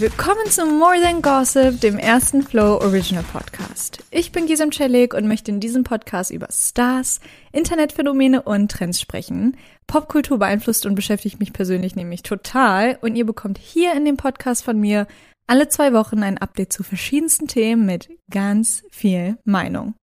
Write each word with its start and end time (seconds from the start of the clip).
Willkommen 0.00 0.46
zu 0.48 0.64
More 0.64 1.00
Than 1.02 1.22
Gossip, 1.22 1.80
dem 1.80 1.98
ersten 1.98 2.44
Flow 2.44 2.78
Original 2.80 3.24
Podcast. 3.32 4.04
Ich 4.12 4.30
bin 4.30 4.46
Gisem 4.46 4.70
Celik 4.70 5.12
und 5.12 5.26
möchte 5.26 5.50
in 5.50 5.58
diesem 5.58 5.82
Podcast 5.82 6.30
über 6.30 6.46
Stars, 6.52 7.20
Internetphänomene 7.50 8.42
und 8.42 8.70
Trends 8.70 9.00
sprechen. 9.00 9.56
Popkultur 9.88 10.38
beeinflusst 10.38 10.86
und 10.86 10.94
beschäftigt 10.94 11.40
mich 11.40 11.52
persönlich 11.52 11.96
nämlich 11.96 12.22
total 12.22 12.96
und 13.00 13.16
ihr 13.16 13.26
bekommt 13.26 13.58
hier 13.58 13.92
in 13.94 14.04
dem 14.04 14.16
Podcast 14.16 14.62
von 14.62 14.78
mir 14.78 15.08
alle 15.48 15.68
zwei 15.68 15.92
Wochen 15.92 16.22
ein 16.22 16.38
Update 16.38 16.72
zu 16.72 16.84
verschiedensten 16.84 17.48
Themen 17.48 17.84
mit 17.84 18.08
ganz 18.30 18.84
viel 18.90 19.36
Meinung. 19.44 19.94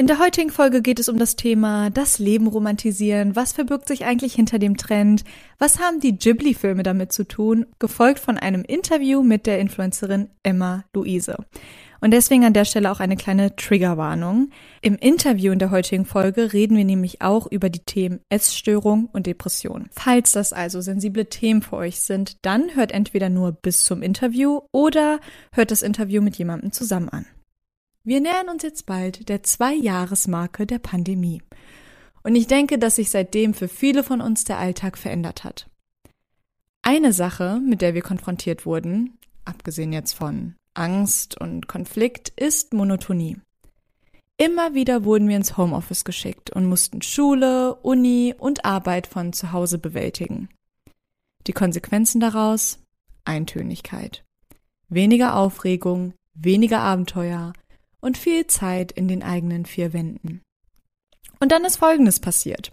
In 0.00 0.06
der 0.06 0.18
heutigen 0.18 0.48
Folge 0.48 0.80
geht 0.80 0.98
es 0.98 1.10
um 1.10 1.18
das 1.18 1.36
Thema 1.36 1.90
das 1.90 2.18
Leben 2.18 2.46
romantisieren. 2.46 3.36
Was 3.36 3.52
verbirgt 3.52 3.86
sich 3.86 4.06
eigentlich 4.06 4.32
hinter 4.32 4.58
dem 4.58 4.78
Trend? 4.78 5.24
Was 5.58 5.78
haben 5.78 6.00
die 6.00 6.16
Ghibli-Filme 6.16 6.82
damit 6.82 7.12
zu 7.12 7.28
tun? 7.28 7.66
Gefolgt 7.78 8.18
von 8.18 8.38
einem 8.38 8.62
Interview 8.62 9.22
mit 9.22 9.44
der 9.44 9.58
Influencerin 9.58 10.30
Emma 10.42 10.84
Luise. 10.94 11.36
Und 12.00 12.12
deswegen 12.12 12.46
an 12.46 12.54
der 12.54 12.64
Stelle 12.64 12.90
auch 12.90 13.00
eine 13.00 13.18
kleine 13.18 13.54
Triggerwarnung. 13.56 14.48
Im 14.80 14.96
Interview 14.96 15.52
in 15.52 15.58
der 15.58 15.70
heutigen 15.70 16.06
Folge 16.06 16.54
reden 16.54 16.78
wir 16.78 16.86
nämlich 16.86 17.20
auch 17.20 17.46
über 17.46 17.68
die 17.68 17.84
Themen 17.84 18.20
Essstörung 18.30 19.10
und 19.12 19.26
Depression. 19.26 19.90
Falls 19.90 20.32
das 20.32 20.54
also 20.54 20.80
sensible 20.80 21.26
Themen 21.26 21.60
für 21.60 21.76
euch 21.76 22.00
sind, 22.00 22.38
dann 22.46 22.74
hört 22.74 22.92
entweder 22.92 23.28
nur 23.28 23.52
bis 23.52 23.84
zum 23.84 24.00
Interview 24.00 24.62
oder 24.72 25.20
hört 25.52 25.70
das 25.70 25.82
Interview 25.82 26.22
mit 26.22 26.36
jemandem 26.36 26.72
zusammen 26.72 27.10
an. 27.10 27.26
Wir 28.02 28.20
nähern 28.20 28.48
uns 28.48 28.62
jetzt 28.62 28.86
bald 28.86 29.28
der 29.28 29.42
Zwei-Jahres-Marke 29.42 30.66
der 30.66 30.78
Pandemie. 30.78 31.42
Und 32.22 32.34
ich 32.34 32.46
denke, 32.46 32.78
dass 32.78 32.96
sich 32.96 33.10
seitdem 33.10 33.52
für 33.52 33.68
viele 33.68 34.02
von 34.02 34.22
uns 34.22 34.44
der 34.44 34.58
Alltag 34.58 34.96
verändert 34.96 35.44
hat. 35.44 35.68
Eine 36.80 37.12
Sache, 37.12 37.60
mit 37.60 37.82
der 37.82 37.92
wir 37.92 38.00
konfrontiert 38.00 38.64
wurden, 38.64 39.18
abgesehen 39.44 39.92
jetzt 39.92 40.14
von 40.14 40.54
Angst 40.72 41.38
und 41.38 41.66
Konflikt, 41.68 42.30
ist 42.30 42.72
Monotonie. 42.72 43.36
Immer 44.38 44.72
wieder 44.72 45.04
wurden 45.04 45.28
wir 45.28 45.36
ins 45.36 45.58
Homeoffice 45.58 46.04
geschickt 46.04 46.48
und 46.48 46.64
mussten 46.64 47.02
Schule, 47.02 47.74
Uni 47.74 48.34
und 48.38 48.64
Arbeit 48.64 49.06
von 49.06 49.34
zu 49.34 49.52
Hause 49.52 49.76
bewältigen. 49.76 50.48
Die 51.46 51.52
Konsequenzen 51.52 52.20
daraus? 52.20 52.78
Eintönigkeit. 53.26 54.24
Weniger 54.88 55.36
Aufregung, 55.36 56.14
weniger 56.32 56.80
Abenteuer, 56.80 57.52
und 58.00 58.18
viel 58.18 58.46
Zeit 58.46 58.92
in 58.92 59.08
den 59.08 59.22
eigenen 59.22 59.66
vier 59.66 59.92
Wänden. 59.92 60.42
Und 61.40 61.52
dann 61.52 61.64
ist 61.64 61.76
Folgendes 61.76 62.20
passiert. 62.20 62.72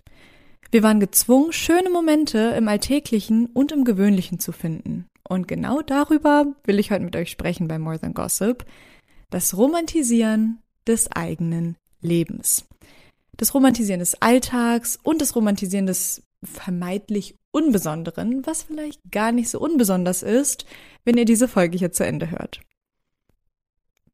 Wir 0.72 0.84
waren 0.84 1.00
gezwungen, 1.00 1.53
schöne 1.53 1.89
Momente 1.89 2.53
im 2.58 2.67
Alltäglichen 2.67 3.45
und 3.47 3.72
im 3.72 3.86
Gewöhnlichen 3.86 4.39
zu 4.39 4.52
finden. 4.52 5.06
Und 5.28 5.47
genau 5.47 5.81
darüber 5.81 6.46
will 6.66 6.79
ich 6.79 6.91
heute 6.91 7.03
mit 7.03 7.16
euch 7.16 7.31
sprechen 7.31 7.68
bei 7.68 7.79
More 7.79 8.00
Than 8.00 8.13
Gossip. 8.13 8.66
Das 9.29 9.56
Romantisieren 9.56 10.59
des 10.85 11.12
eigenen 11.12 11.78
Lebens. 12.01 12.66
Das 13.35 13.53
Romantisieren 13.53 14.00
des 14.00 14.22
Alltags 14.22 14.97
und 15.01 15.22
das 15.22 15.35
Romantisieren 15.35 15.85
des 15.85 16.24
vermeintlich 16.44 17.35
Unbesonderen, 17.51 18.46
was 18.46 18.63
vielleicht 18.63 19.01
gar 19.09 19.31
nicht 19.31 19.50
so 19.50 19.59
unbesonders 19.59 20.22
ist, 20.22 20.66
wenn 21.06 21.18
ihr 21.18 21.25
diese 21.25 21.47
Folge 21.47 21.78
hier 21.78 21.91
zu 21.91 22.06
Ende 22.06 22.30
hört. 22.30 22.62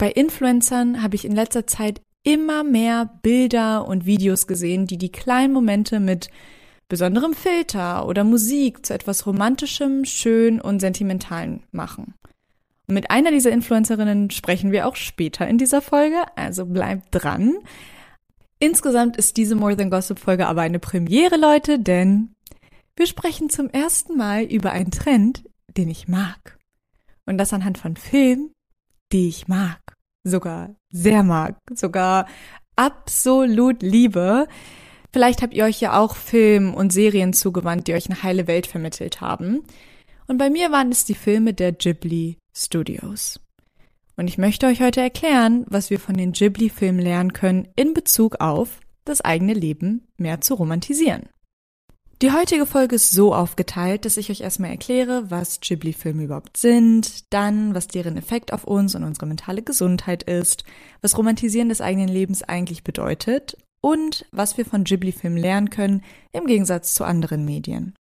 Bei 0.03 0.11
Influencern 0.11 1.01
habe 1.01 1.15
ich 1.15 1.23
in 1.23 1.33
letzter 1.33 1.65
Zeit 1.65 2.01
immer 2.23 2.65
mehr 2.65 3.09
Bilder 3.21 3.87
und 3.87 4.05
Videos 4.05 4.47
gesehen, 4.47 4.85
die 4.85 4.97
die 4.97 5.13
kleinen 5.13 5.53
Momente 5.53 6.01
mit 6.01 6.29
besonderem 6.89 7.33
Filter 7.33 8.05
oder 8.05 8.25
Musik 8.25 8.85
zu 8.85 8.93
etwas 8.93 9.25
Romantischem, 9.25 10.03
schön 10.03 10.59
und 10.59 10.81
sentimentalen 10.81 11.63
machen. 11.71 12.15
Und 12.87 12.95
mit 12.95 13.11
einer 13.11 13.31
dieser 13.31 13.51
Influencerinnen 13.51 14.29
sprechen 14.29 14.73
wir 14.73 14.89
auch 14.89 14.97
später 14.97 15.47
in 15.47 15.57
dieser 15.57 15.81
Folge, 15.81 16.17
also 16.35 16.65
bleibt 16.65 17.07
dran. 17.11 17.53
Insgesamt 18.59 19.15
ist 19.15 19.37
diese 19.37 19.55
More 19.55 19.77
Than 19.77 19.89
Gossip 19.89 20.19
Folge 20.19 20.47
aber 20.47 20.63
eine 20.63 20.79
Premiere, 20.79 21.37
Leute, 21.37 21.79
denn 21.79 22.35
wir 22.97 23.07
sprechen 23.07 23.49
zum 23.49 23.69
ersten 23.69 24.17
Mal 24.17 24.43
über 24.43 24.73
einen 24.73 24.91
Trend, 24.91 25.45
den 25.77 25.87
ich 25.87 26.09
mag. 26.09 26.59
Und 27.25 27.37
das 27.37 27.53
anhand 27.53 27.77
von 27.77 27.95
Filmen, 27.95 28.51
die 29.13 29.29
ich 29.29 29.47
mag, 29.47 29.79
sogar 30.23 30.75
sehr 30.89 31.23
mag, 31.23 31.57
sogar 31.73 32.27
absolut 32.75 33.81
liebe. 33.81 34.47
Vielleicht 35.11 35.41
habt 35.41 35.53
ihr 35.53 35.65
euch 35.65 35.79
ja 35.79 35.99
auch 35.99 36.15
Film 36.15 36.73
und 36.73 36.91
Serien 36.91 37.33
zugewandt, 37.33 37.87
die 37.87 37.93
euch 37.93 38.09
eine 38.09 38.23
heile 38.23 38.47
Welt 38.47 38.67
vermittelt 38.67 39.21
haben. 39.21 39.63
Und 40.27 40.37
bei 40.37 40.49
mir 40.49 40.71
waren 40.71 40.91
es 40.91 41.05
die 41.05 41.15
Filme 41.15 41.53
der 41.53 41.71
Ghibli 41.71 42.37
Studios. 42.55 43.39
Und 44.15 44.27
ich 44.27 44.37
möchte 44.37 44.67
euch 44.67 44.81
heute 44.81 45.01
erklären, 45.01 45.65
was 45.67 45.89
wir 45.89 45.99
von 45.99 46.15
den 46.15 46.31
Ghibli-Filmen 46.31 47.01
lernen 47.01 47.33
können 47.33 47.67
in 47.75 47.93
Bezug 47.93 48.39
auf 48.39 48.79
das 49.05 49.21
eigene 49.21 49.53
Leben 49.53 50.07
mehr 50.17 50.41
zu 50.41 50.53
romantisieren. 50.53 51.29
Die 52.21 52.31
heutige 52.31 52.65
Folge 52.65 52.95
ist 52.95 53.11
so 53.11 53.33
aufgeteilt, 53.33 54.05
dass 54.05 54.17
ich 54.17 54.29
euch 54.29 54.41
erstmal 54.41 54.69
erkläre, 54.69 55.29
was 55.29 55.59
Ghibli-Filme 55.59 56.23
überhaupt 56.23 56.55
sind, 56.55 57.33
dann, 57.33 57.75
was 57.75 57.87
deren 57.87 58.15
Effekt 58.15 58.53
auf 58.53 58.63
uns 58.63 58.95
und 58.95 59.03
unsere 59.03 59.25
mentale 59.25 59.61
Gesundheit 59.61 60.23
ist, 60.23 60.63
was 61.01 61.17
Romantisieren 61.17 61.69
des 61.69 61.81
eigenen 61.81 62.07
Lebens 62.07 62.43
eigentlich 62.43 62.83
bedeutet 62.83 63.57
und 63.81 64.25
was 64.31 64.57
wir 64.57 64.65
von 64.65 64.85
Ghibli-Filmen 64.85 65.37
lernen 65.37 65.69
können 65.69 66.01
im 66.31 66.45
Gegensatz 66.45 66.93
zu 66.93 67.03
anderen 67.03 67.43
Medien. 67.43 67.93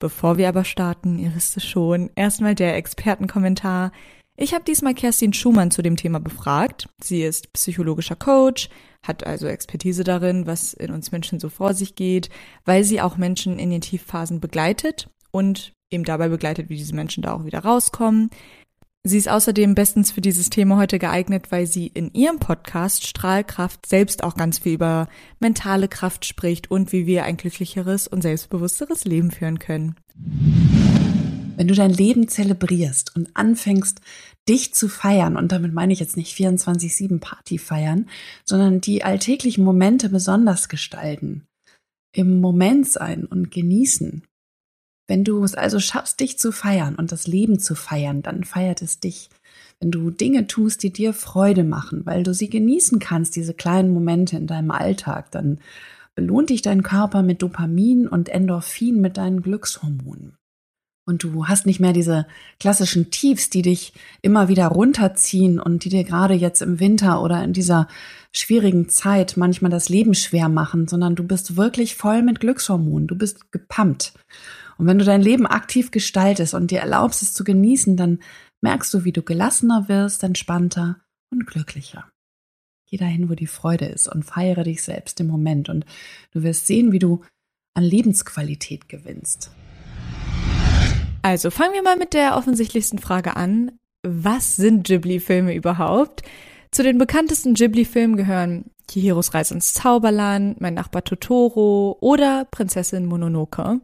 Bevor 0.00 0.36
wir 0.36 0.48
aber 0.48 0.64
starten, 0.64 1.20
ihr 1.20 1.32
wisst 1.36 1.56
es 1.56 1.64
schon, 1.64 2.10
erstmal 2.16 2.56
der 2.56 2.74
Expertenkommentar. 2.74 3.92
Ich 4.36 4.54
habe 4.54 4.64
diesmal 4.64 4.94
Kerstin 4.94 5.32
Schumann 5.32 5.70
zu 5.70 5.82
dem 5.82 5.96
Thema 5.96 6.18
befragt. 6.18 6.88
Sie 7.02 7.22
ist 7.22 7.52
psychologischer 7.52 8.16
Coach, 8.16 8.70
hat 9.02 9.26
also 9.26 9.46
Expertise 9.46 10.04
darin, 10.04 10.46
was 10.46 10.72
in 10.72 10.90
uns 10.90 11.12
Menschen 11.12 11.38
so 11.38 11.50
vor 11.50 11.74
sich 11.74 11.94
geht, 11.94 12.30
weil 12.64 12.82
sie 12.84 13.00
auch 13.00 13.16
Menschen 13.16 13.58
in 13.58 13.70
den 13.70 13.82
Tiefphasen 13.82 14.40
begleitet 14.40 15.10
und 15.30 15.72
eben 15.90 16.04
dabei 16.04 16.28
begleitet, 16.28 16.70
wie 16.70 16.76
diese 16.76 16.94
Menschen 16.94 17.22
da 17.22 17.34
auch 17.34 17.44
wieder 17.44 17.60
rauskommen. 17.60 18.30
Sie 19.04 19.18
ist 19.18 19.28
außerdem 19.28 19.74
bestens 19.74 20.12
für 20.12 20.20
dieses 20.20 20.48
Thema 20.48 20.76
heute 20.76 21.00
geeignet, 21.00 21.50
weil 21.50 21.66
sie 21.66 21.88
in 21.88 22.14
ihrem 22.14 22.38
Podcast 22.38 23.04
Strahlkraft 23.04 23.84
selbst 23.84 24.22
auch 24.22 24.36
ganz 24.36 24.60
viel 24.60 24.74
über 24.74 25.08
mentale 25.40 25.88
Kraft 25.88 26.24
spricht 26.24 26.70
und 26.70 26.92
wie 26.92 27.04
wir 27.04 27.24
ein 27.24 27.36
glücklicheres 27.36 28.06
und 28.06 28.22
selbstbewussteres 28.22 29.04
Leben 29.04 29.32
führen 29.32 29.58
können. 29.58 29.96
Wenn 31.54 31.68
du 31.68 31.74
dein 31.74 31.92
Leben 31.92 32.28
zelebrierst 32.28 33.14
und 33.14 33.28
anfängst, 33.34 34.00
dich 34.48 34.74
zu 34.74 34.88
feiern, 34.88 35.36
und 35.36 35.52
damit 35.52 35.72
meine 35.74 35.92
ich 35.92 36.00
jetzt 36.00 36.16
nicht 36.16 36.36
24-7 36.36 37.20
Party 37.20 37.58
feiern, 37.58 38.08
sondern 38.44 38.80
die 38.80 39.04
alltäglichen 39.04 39.62
Momente 39.62 40.08
besonders 40.08 40.68
gestalten, 40.68 41.44
im 42.16 42.40
Moment 42.40 42.88
sein 42.88 43.26
und 43.26 43.50
genießen. 43.50 44.22
Wenn 45.06 45.24
du 45.24 45.44
es 45.44 45.54
also 45.54 45.78
schaffst, 45.78 46.20
dich 46.20 46.38
zu 46.38 46.52
feiern 46.52 46.94
und 46.94 47.12
das 47.12 47.26
Leben 47.26 47.58
zu 47.58 47.74
feiern, 47.74 48.22
dann 48.22 48.44
feiert 48.44 48.80
es 48.80 48.98
dich. 48.98 49.28
Wenn 49.78 49.90
du 49.90 50.10
Dinge 50.10 50.46
tust, 50.46 50.82
die 50.82 50.92
dir 50.92 51.12
Freude 51.12 51.64
machen, 51.64 52.06
weil 52.06 52.22
du 52.22 52.32
sie 52.32 52.48
genießen 52.48 52.98
kannst, 52.98 53.36
diese 53.36 53.52
kleinen 53.52 53.92
Momente 53.92 54.36
in 54.36 54.46
deinem 54.46 54.70
Alltag, 54.70 55.30
dann 55.32 55.60
belohnt 56.14 56.48
dich 56.50 56.62
dein 56.62 56.82
Körper 56.82 57.22
mit 57.22 57.42
Dopamin 57.42 58.08
und 58.08 58.30
Endorphin 58.30 59.00
mit 59.00 59.18
deinen 59.18 59.42
Glückshormonen 59.42 60.36
und 61.04 61.24
du 61.24 61.48
hast 61.48 61.66
nicht 61.66 61.80
mehr 61.80 61.92
diese 61.92 62.26
klassischen 62.60 63.10
Tiefs, 63.10 63.50
die 63.50 63.62
dich 63.62 63.92
immer 64.22 64.48
wieder 64.48 64.68
runterziehen 64.68 65.58
und 65.58 65.84
die 65.84 65.88
dir 65.88 66.04
gerade 66.04 66.34
jetzt 66.34 66.62
im 66.62 66.78
Winter 66.78 67.22
oder 67.22 67.42
in 67.42 67.52
dieser 67.52 67.88
schwierigen 68.32 68.88
Zeit 68.88 69.36
manchmal 69.36 69.70
das 69.70 69.88
Leben 69.88 70.14
schwer 70.14 70.48
machen, 70.48 70.86
sondern 70.86 71.16
du 71.16 71.24
bist 71.24 71.56
wirklich 71.56 71.96
voll 71.96 72.22
mit 72.22 72.40
Glückshormonen, 72.40 73.08
du 73.08 73.16
bist 73.16 73.50
gepumpt. 73.50 74.14
Und 74.78 74.86
wenn 74.86 74.98
du 74.98 75.04
dein 75.04 75.22
Leben 75.22 75.46
aktiv 75.46 75.90
gestaltest 75.90 76.54
und 76.54 76.70
dir 76.70 76.80
erlaubst 76.80 77.22
es 77.22 77.34
zu 77.34 77.44
genießen, 77.44 77.96
dann 77.96 78.20
merkst 78.62 78.94
du, 78.94 79.04
wie 79.04 79.12
du 79.12 79.22
gelassener 79.22 79.88
wirst, 79.88 80.22
entspannter 80.22 81.00
und 81.30 81.46
glücklicher. 81.46 82.08
Geh 82.88 82.96
dahin, 82.96 83.28
wo 83.28 83.34
die 83.34 83.46
Freude 83.46 83.86
ist 83.86 84.06
und 84.06 84.22
feiere 84.22 84.64
dich 84.64 84.82
selbst 84.82 85.18
im 85.20 85.26
Moment 85.26 85.68
und 85.68 85.84
du 86.32 86.42
wirst 86.42 86.66
sehen, 86.66 86.92
wie 86.92 86.98
du 86.98 87.22
an 87.74 87.84
Lebensqualität 87.84 88.88
gewinnst. 88.88 89.50
Also 91.22 91.50
fangen 91.50 91.74
wir 91.74 91.82
mal 91.82 91.96
mit 91.96 92.14
der 92.14 92.36
offensichtlichsten 92.36 92.98
Frage 92.98 93.36
an. 93.36 93.70
Was 94.02 94.56
sind 94.56 94.84
Ghibli-Filme 94.84 95.54
überhaupt? 95.54 96.22
Zu 96.72 96.82
den 96.82 96.98
bekanntesten 96.98 97.54
Ghibli-Filmen 97.54 98.16
gehören 98.16 98.64
Chihiros 98.90 99.32
Reise 99.32 99.54
ins 99.54 99.72
Zauberland, 99.74 100.60
Mein 100.60 100.74
Nachbar 100.74 101.04
Totoro 101.04 101.96
oder 102.00 102.46
Prinzessin 102.50 103.06
Mononoke. 103.06 103.80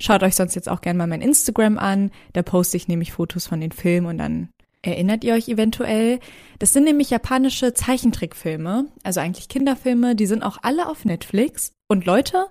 Schaut 0.00 0.22
euch 0.22 0.34
sonst 0.34 0.54
jetzt 0.54 0.68
auch 0.68 0.82
gerne 0.82 0.98
mal 0.98 1.06
mein 1.06 1.22
Instagram 1.22 1.78
an. 1.78 2.10
Da 2.34 2.42
poste 2.42 2.76
ich 2.76 2.88
nämlich 2.88 3.12
Fotos 3.12 3.46
von 3.46 3.60
den 3.60 3.72
Filmen 3.72 4.06
und 4.06 4.18
dann 4.18 4.50
erinnert 4.82 5.24
ihr 5.24 5.34
euch 5.34 5.48
eventuell. 5.48 6.18
Das 6.58 6.74
sind 6.74 6.84
nämlich 6.84 7.08
japanische 7.08 7.72
Zeichentrickfilme, 7.72 8.86
also 9.02 9.20
eigentlich 9.20 9.48
Kinderfilme. 9.48 10.14
Die 10.14 10.26
sind 10.26 10.42
auch 10.42 10.58
alle 10.62 10.88
auf 10.88 11.06
Netflix. 11.06 11.72
Und 11.88 12.04
Leute, 12.04 12.46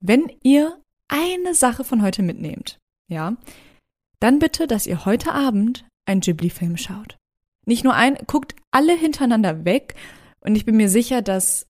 wenn 0.00 0.30
ihr 0.42 0.76
eine 1.08 1.54
Sache 1.54 1.84
von 1.84 2.02
heute 2.02 2.22
mitnehmt, 2.22 2.78
ja, 3.08 3.36
dann 4.20 4.38
bitte, 4.38 4.66
dass 4.66 4.86
ihr 4.86 5.04
heute 5.04 5.32
Abend 5.32 5.86
einen 6.06 6.20
Ghibli-Film 6.20 6.76
schaut. 6.76 7.16
Nicht 7.66 7.84
nur 7.84 7.94
ein, 7.94 8.16
guckt 8.26 8.54
alle 8.70 8.94
hintereinander 8.94 9.64
weg 9.64 9.94
und 10.40 10.54
ich 10.54 10.64
bin 10.64 10.76
mir 10.76 10.88
sicher, 10.88 11.22
dass 11.22 11.66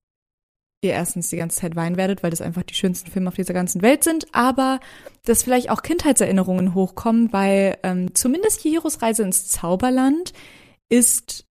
ihr 0.80 0.92
erstens 0.92 1.30
die 1.30 1.36
ganze 1.36 1.60
Zeit 1.60 1.74
weinen 1.74 1.96
werdet, 1.96 2.22
weil 2.22 2.30
das 2.30 2.40
einfach 2.40 2.62
die 2.62 2.74
schönsten 2.74 3.10
Filme 3.10 3.28
auf 3.28 3.34
dieser 3.34 3.54
ganzen 3.54 3.82
Welt 3.82 4.04
sind, 4.04 4.26
aber 4.32 4.78
dass 5.24 5.42
vielleicht 5.42 5.70
auch 5.70 5.82
Kindheitserinnerungen 5.82 6.74
hochkommen, 6.74 7.32
weil 7.32 7.78
ähm, 7.82 8.14
zumindest 8.14 8.62
Chihiros 8.62 9.02
Reise 9.02 9.24
ins 9.24 9.48
Zauberland 9.48 10.32
ist 10.88 11.46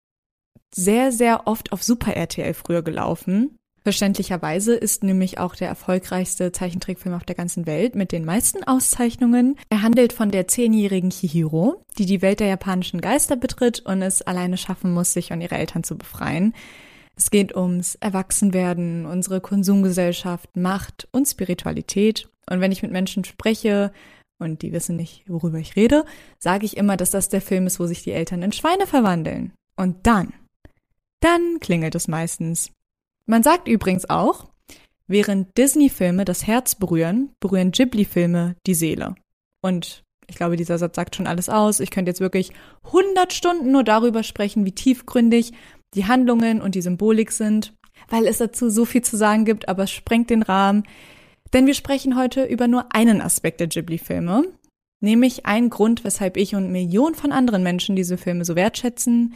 sehr, 0.75 1.11
sehr 1.11 1.47
oft 1.47 1.73
auf 1.73 1.83
Super 1.83 2.15
RTL 2.15 2.55
früher 2.55 2.83
gelaufen. 2.83 3.56
Verständlicherweise 3.87 4.75
ist 4.75 5.05
nämlich 5.05 5.39
auch 5.39 5.55
der 5.55 5.69
erfolgreichste 5.69 6.51
Zeichentrickfilm 6.51 7.15
auf 7.15 7.23
der 7.23 7.37
ganzen 7.37 7.67
Welt 7.67 7.95
mit 7.95 8.11
den 8.11 8.25
meisten 8.25 8.65
Auszeichnungen. 8.65 9.57
Er 9.71 9.83
handelt 9.83 10.13
von 10.13 10.33
der 10.33 10.49
zehnjährigen 10.49 11.11
Chihiro, 11.11 11.85
die 11.97 12.05
die 12.05 12.21
Welt 12.21 12.41
der 12.41 12.49
japanischen 12.49 13.01
Geister 13.01 13.37
betritt 13.37 13.79
und 13.79 14.03
es 14.03 14.23
alleine 14.23 14.57
schaffen 14.57 14.93
muss, 14.93 15.13
sich 15.13 15.31
und 15.31 15.41
ihre 15.41 15.55
Eltern 15.55 15.85
zu 15.85 15.97
befreien. 15.97 16.53
Es 17.15 17.31
geht 17.31 17.55
ums 17.55 17.95
Erwachsenwerden, 17.95 19.07
unsere 19.07 19.41
Konsumgesellschaft, 19.41 20.57
Macht 20.57 21.07
und 21.13 21.27
Spiritualität. 21.27 22.29
Und 22.51 22.61
wenn 22.61 22.73
ich 22.73 22.83
mit 22.83 22.91
Menschen 22.91 23.25
spreche 23.25 23.93
und 24.41 24.63
die 24.63 24.73
wissen 24.73 24.97
nicht, 24.97 25.23
worüber 25.29 25.59
ich 25.59 25.77
rede, 25.77 26.05
sage 26.41 26.67
ich 26.67 26.77
immer, 26.77 26.97
dass 26.97 27.13
das 27.13 27.29
der 27.29 27.41
Film 27.41 27.69
ist, 27.69 27.79
wo 27.79 27.87
sich 27.87 28.03
die 28.03 28.11
Eltern 28.11 28.43
in 28.43 28.51
Schweine 28.51 28.89
verwandeln. 28.89 29.53
Und 29.77 30.09
dann, 30.09 30.33
dann 31.21 31.61
klingelt 31.61 31.95
es 31.95 32.09
meistens. 32.09 32.73
Man 33.27 33.43
sagt 33.43 33.69
übrigens 33.69 34.09
auch, 34.09 34.47
während 35.09 35.57
Disney-Filme 35.59 36.25
das 36.25 36.47
Herz 36.47 36.75
berühren, 36.75 37.31
berühren 37.41 37.73
Ghibli-Filme 37.73 38.57
die 38.67 38.75
Seele. 38.75 39.17
Und 39.63 40.05
ich 40.29 40.37
glaube, 40.37 40.57
dieser 40.57 40.79
Satz 40.79 40.97
sagt 40.97 41.17
schon 41.17 41.27
alles 41.27 41.49
aus. 41.49 41.81
Ich 41.81 41.91
könnte 41.91 42.11
jetzt 42.11 42.21
wirklich 42.21 42.53
100 42.85 43.33
Stunden 43.33 43.73
nur 43.73 43.85
darüber 43.85 44.23
sprechen, 44.23 44.65
wie 44.65 44.73
tiefgründig 44.73 45.53
die 45.95 46.07
Handlungen 46.07 46.61
und 46.61 46.75
die 46.75 46.83
Symbolik 46.83 47.33
sind, 47.33 47.75
weil 48.09 48.27
es 48.27 48.39
dazu 48.39 48.71
so 48.71 48.85
viel 48.85 49.03
zu 49.03 49.17
sagen 49.17 49.45
gibt, 49.45 49.69
aber 49.69 49.85
es 49.85 49.91
sprengt 49.91 50.31
den 50.31 50.43
Rahmen. 50.43 50.85
Denn 51.53 51.67
wir 51.67 51.75
sprechen 51.75 52.17
heute 52.17 52.45
über 52.45 52.69
nur 52.69 52.95
einen 52.95 53.21
Aspekt 53.21 53.61
der 53.61 53.69
Ghibli-Filme, 53.69 54.45
nämlich 55.01 55.47
einen 55.47 55.71
Grund, 55.71 56.05
weshalb 56.05 56.37
ich 56.37 56.55
und 56.55 56.73
Millionen 56.73 57.15
von 57.15 57.33
anderen 57.33 57.63
Menschen 57.63 57.97
diese 57.97 58.19
Filme 58.19 58.45
so 58.45 58.57
wertschätzen, 58.57 59.35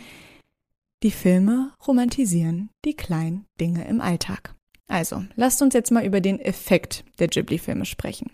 die 1.03 1.11
Filme 1.11 1.73
romantisieren 1.87 2.71
die 2.85 2.95
kleinen 2.95 3.47
Dinge 3.61 3.87
im 3.89 4.01
Alltag. 4.01 4.55
Also, 4.89 5.25
lasst 5.37 5.63
uns 5.63 5.75
jetzt 5.75 5.93
mal 5.93 6.05
über 6.05 6.21
den 6.21 6.41
Effekt 6.41 7.05
der 7.19 7.29
Ghibli-Filme 7.29 7.85
sprechen. 7.85 8.33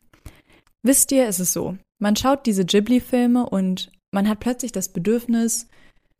Wisst 0.82 1.12
ihr, 1.12 1.26
es 1.26 1.40
ist 1.40 1.52
so, 1.52 1.76
man 1.98 2.16
schaut 2.16 2.46
diese 2.46 2.64
Ghibli-Filme 2.64 3.48
und 3.48 3.90
man 4.10 4.28
hat 4.28 4.40
plötzlich 4.40 4.72
das 4.72 4.88
Bedürfnis, 4.88 5.68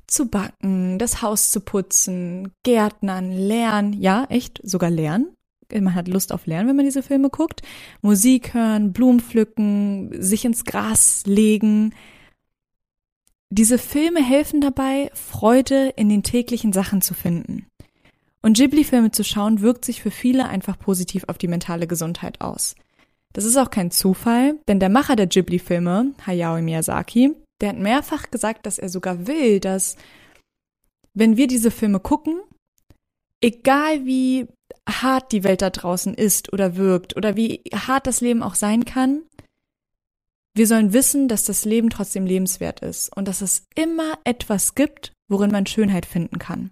zu 0.06 0.26
backen, 0.26 0.98
das 0.98 1.22
Haus 1.22 1.50
zu 1.50 1.60
putzen, 1.60 2.52
Gärtnern, 2.62 3.32
lernen, 3.32 3.92
ja, 3.92 4.26
echt, 4.28 4.60
sogar 4.62 4.90
lernen. 4.90 5.32
Man 5.72 5.96
hat 5.96 6.06
Lust 6.06 6.32
auf 6.32 6.46
Lernen, 6.46 6.68
wenn 6.68 6.76
man 6.76 6.84
diese 6.84 7.02
Filme 7.02 7.28
guckt. 7.28 7.62
Musik 8.00 8.54
hören, 8.54 8.92
Blumen 8.92 9.18
pflücken, 9.18 10.10
sich 10.22 10.44
ins 10.44 10.64
Gras 10.64 11.24
legen, 11.26 11.92
diese 13.50 13.78
Filme 13.78 14.22
helfen 14.22 14.60
dabei, 14.60 15.10
Freude 15.14 15.88
in 15.96 16.08
den 16.08 16.22
täglichen 16.22 16.72
Sachen 16.72 17.00
zu 17.02 17.14
finden. 17.14 17.66
Und 18.42 18.56
Ghibli-Filme 18.56 19.10
zu 19.10 19.24
schauen, 19.24 19.60
wirkt 19.60 19.84
sich 19.84 20.02
für 20.02 20.10
viele 20.10 20.48
einfach 20.48 20.78
positiv 20.78 21.24
auf 21.28 21.38
die 21.38 21.48
mentale 21.48 21.86
Gesundheit 21.86 22.40
aus. 22.40 22.76
Das 23.32 23.44
ist 23.44 23.56
auch 23.56 23.70
kein 23.70 23.90
Zufall, 23.90 24.58
denn 24.68 24.80
der 24.80 24.88
Macher 24.88 25.16
der 25.16 25.26
Ghibli-Filme, 25.26 26.14
Hayao 26.26 26.60
Miyazaki, 26.60 27.34
der 27.60 27.70
hat 27.70 27.78
mehrfach 27.78 28.30
gesagt, 28.30 28.66
dass 28.66 28.78
er 28.78 28.88
sogar 28.88 29.26
will, 29.26 29.60
dass 29.60 29.96
wenn 31.14 31.36
wir 31.36 31.46
diese 31.46 31.70
Filme 31.70 32.00
gucken, 32.00 32.40
egal 33.40 34.04
wie 34.04 34.46
hart 34.88 35.32
die 35.32 35.44
Welt 35.44 35.62
da 35.62 35.70
draußen 35.70 36.14
ist 36.14 36.52
oder 36.52 36.76
wirkt 36.76 37.16
oder 37.16 37.36
wie 37.36 37.62
hart 37.74 38.06
das 38.06 38.20
Leben 38.20 38.42
auch 38.42 38.54
sein 38.54 38.84
kann, 38.84 39.22
wir 40.56 40.66
sollen 40.66 40.94
wissen, 40.94 41.28
dass 41.28 41.44
das 41.44 41.66
Leben 41.66 41.90
trotzdem 41.90 42.24
lebenswert 42.24 42.80
ist 42.80 43.14
und 43.14 43.28
dass 43.28 43.42
es 43.42 43.66
immer 43.74 44.18
etwas 44.24 44.74
gibt, 44.74 45.12
worin 45.28 45.50
man 45.50 45.66
Schönheit 45.66 46.06
finden 46.06 46.38
kann. 46.38 46.70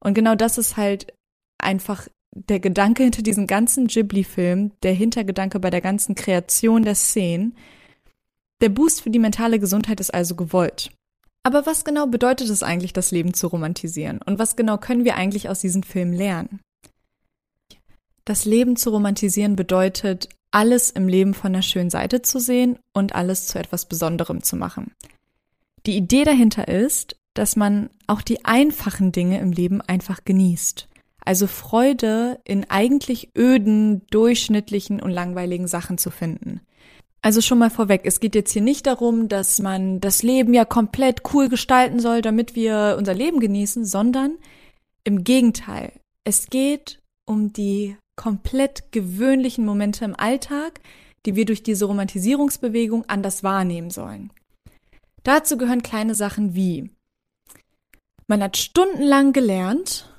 Und 0.00 0.12
genau 0.14 0.34
das 0.34 0.58
ist 0.58 0.76
halt 0.76 1.14
einfach 1.58 2.08
der 2.32 2.60
Gedanke 2.60 3.04
hinter 3.04 3.22
diesem 3.22 3.46
ganzen 3.46 3.86
Ghibli-Film, 3.86 4.72
der 4.82 4.92
Hintergedanke 4.92 5.58
bei 5.58 5.70
der 5.70 5.80
ganzen 5.80 6.14
Kreation 6.14 6.82
der 6.82 6.94
Szenen. 6.94 7.56
Der 8.60 8.68
Boost 8.68 9.00
für 9.00 9.10
die 9.10 9.18
mentale 9.18 9.58
Gesundheit 9.58 10.00
ist 10.00 10.12
also 10.12 10.34
gewollt. 10.34 10.90
Aber 11.42 11.64
was 11.64 11.84
genau 11.84 12.06
bedeutet 12.06 12.50
es 12.50 12.62
eigentlich, 12.62 12.92
das 12.92 13.12
Leben 13.12 13.32
zu 13.32 13.46
romantisieren? 13.46 14.20
Und 14.26 14.38
was 14.38 14.56
genau 14.56 14.76
können 14.76 15.06
wir 15.06 15.16
eigentlich 15.16 15.48
aus 15.48 15.60
diesen 15.60 15.84
Filmen 15.84 16.12
lernen? 16.12 16.60
Das 18.26 18.44
Leben 18.44 18.76
zu 18.76 18.90
romantisieren 18.90 19.56
bedeutet, 19.56 20.28
alles 20.56 20.88
im 20.88 21.06
Leben 21.06 21.34
von 21.34 21.52
der 21.52 21.60
schönen 21.60 21.90
Seite 21.90 22.22
zu 22.22 22.40
sehen 22.40 22.78
und 22.94 23.14
alles 23.14 23.46
zu 23.46 23.58
etwas 23.58 23.84
Besonderem 23.84 24.42
zu 24.42 24.56
machen. 24.56 24.92
Die 25.84 25.98
Idee 25.98 26.24
dahinter 26.24 26.66
ist, 26.66 27.16
dass 27.34 27.56
man 27.56 27.90
auch 28.06 28.22
die 28.22 28.46
einfachen 28.46 29.12
Dinge 29.12 29.38
im 29.38 29.52
Leben 29.52 29.82
einfach 29.82 30.24
genießt. 30.24 30.88
Also 31.22 31.46
Freude 31.46 32.40
in 32.44 32.70
eigentlich 32.70 33.36
öden, 33.36 34.06
durchschnittlichen 34.06 35.02
und 35.02 35.10
langweiligen 35.10 35.68
Sachen 35.68 35.98
zu 35.98 36.10
finden. 36.10 36.62
Also 37.20 37.42
schon 37.42 37.58
mal 37.58 37.68
vorweg, 37.68 38.02
es 38.04 38.18
geht 38.18 38.34
jetzt 38.34 38.52
hier 38.52 38.62
nicht 38.62 38.86
darum, 38.86 39.28
dass 39.28 39.60
man 39.60 40.00
das 40.00 40.22
Leben 40.22 40.54
ja 40.54 40.64
komplett 40.64 41.34
cool 41.34 41.50
gestalten 41.50 42.00
soll, 42.00 42.22
damit 42.22 42.54
wir 42.54 42.96
unser 42.98 43.12
Leben 43.12 43.40
genießen, 43.40 43.84
sondern 43.84 44.38
im 45.04 45.22
Gegenteil. 45.22 45.92
Es 46.24 46.46
geht 46.46 47.02
um 47.26 47.52
die 47.52 47.98
komplett 48.16 48.92
gewöhnlichen 48.92 49.64
Momente 49.64 50.04
im 50.04 50.18
Alltag, 50.18 50.80
die 51.24 51.36
wir 51.36 51.44
durch 51.44 51.62
diese 51.62 51.84
Romantisierungsbewegung 51.84 53.04
anders 53.08 53.42
wahrnehmen 53.42 53.90
sollen. 53.90 54.32
Dazu 55.22 55.56
gehören 55.56 55.82
kleine 55.82 56.14
Sachen 56.14 56.54
wie 56.54 56.90
man 58.28 58.42
hat 58.42 58.56
stundenlang 58.56 59.32
gelernt 59.32 60.12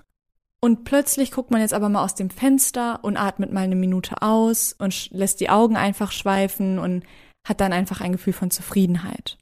und 0.62 0.86
plötzlich 0.86 1.32
guckt 1.32 1.52
man 1.52 1.62
jetzt 1.62 1.74
aber 1.74 1.90
mal 1.90 2.04
aus 2.04 2.16
dem 2.16 2.30
Fenster 2.30 3.04
und 3.04 3.18
atmet 3.18 3.52
mal 3.52 3.62
eine 3.62 3.76
Minute 3.76 4.22
aus 4.22 4.74
und 4.74 5.12
lässt 5.12 5.42
die 5.42 5.50
Augen 5.50 5.76
einfach 5.76 6.12
schweifen 6.12 6.80
und 6.80 7.04
hat 7.46 7.60
dann 7.60 7.74
einfach 7.74 8.02
ein 8.02 8.14
Gefühl 8.14 8.34
von 8.34 8.50
Zufriedenheit. 8.50 9.38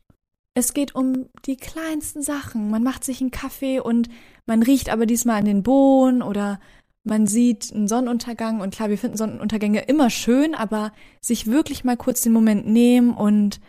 Es 0.56 0.74
geht 0.74 0.96
um 0.96 1.28
die 1.46 1.58
kleinsten 1.58 2.22
Sachen. 2.22 2.70
Man 2.70 2.82
macht 2.82 3.04
sich 3.04 3.22
einen 3.22 3.32
Kaffee 3.32 3.80
und 3.80 4.10
man 4.46 4.64
riecht 4.64 4.90
aber 4.90 5.06
diesmal 5.06 5.40
an 5.40 5.46
den 5.46 5.64
Bohnen 5.64 6.22
oder 6.22 6.60
man 7.06 7.28
sieht 7.28 7.72
einen 7.74 7.88
Sonnenuntergang 7.88 8.62
und 8.62 8.74
klar, 8.74 8.90
wir 8.90 8.98
finden 8.98 9.18
Sonnenuntergänge 9.18 9.82
immer 9.82 10.10
schön, 10.10 10.56
aber 10.56 10.92
sich 11.22 11.48
wirklich 11.48 11.84
mal 11.84 11.98
kurz 11.98 12.22
den 12.22 12.34
Moment 12.34 12.68
nehmen 12.68 13.14
und 13.14 13.60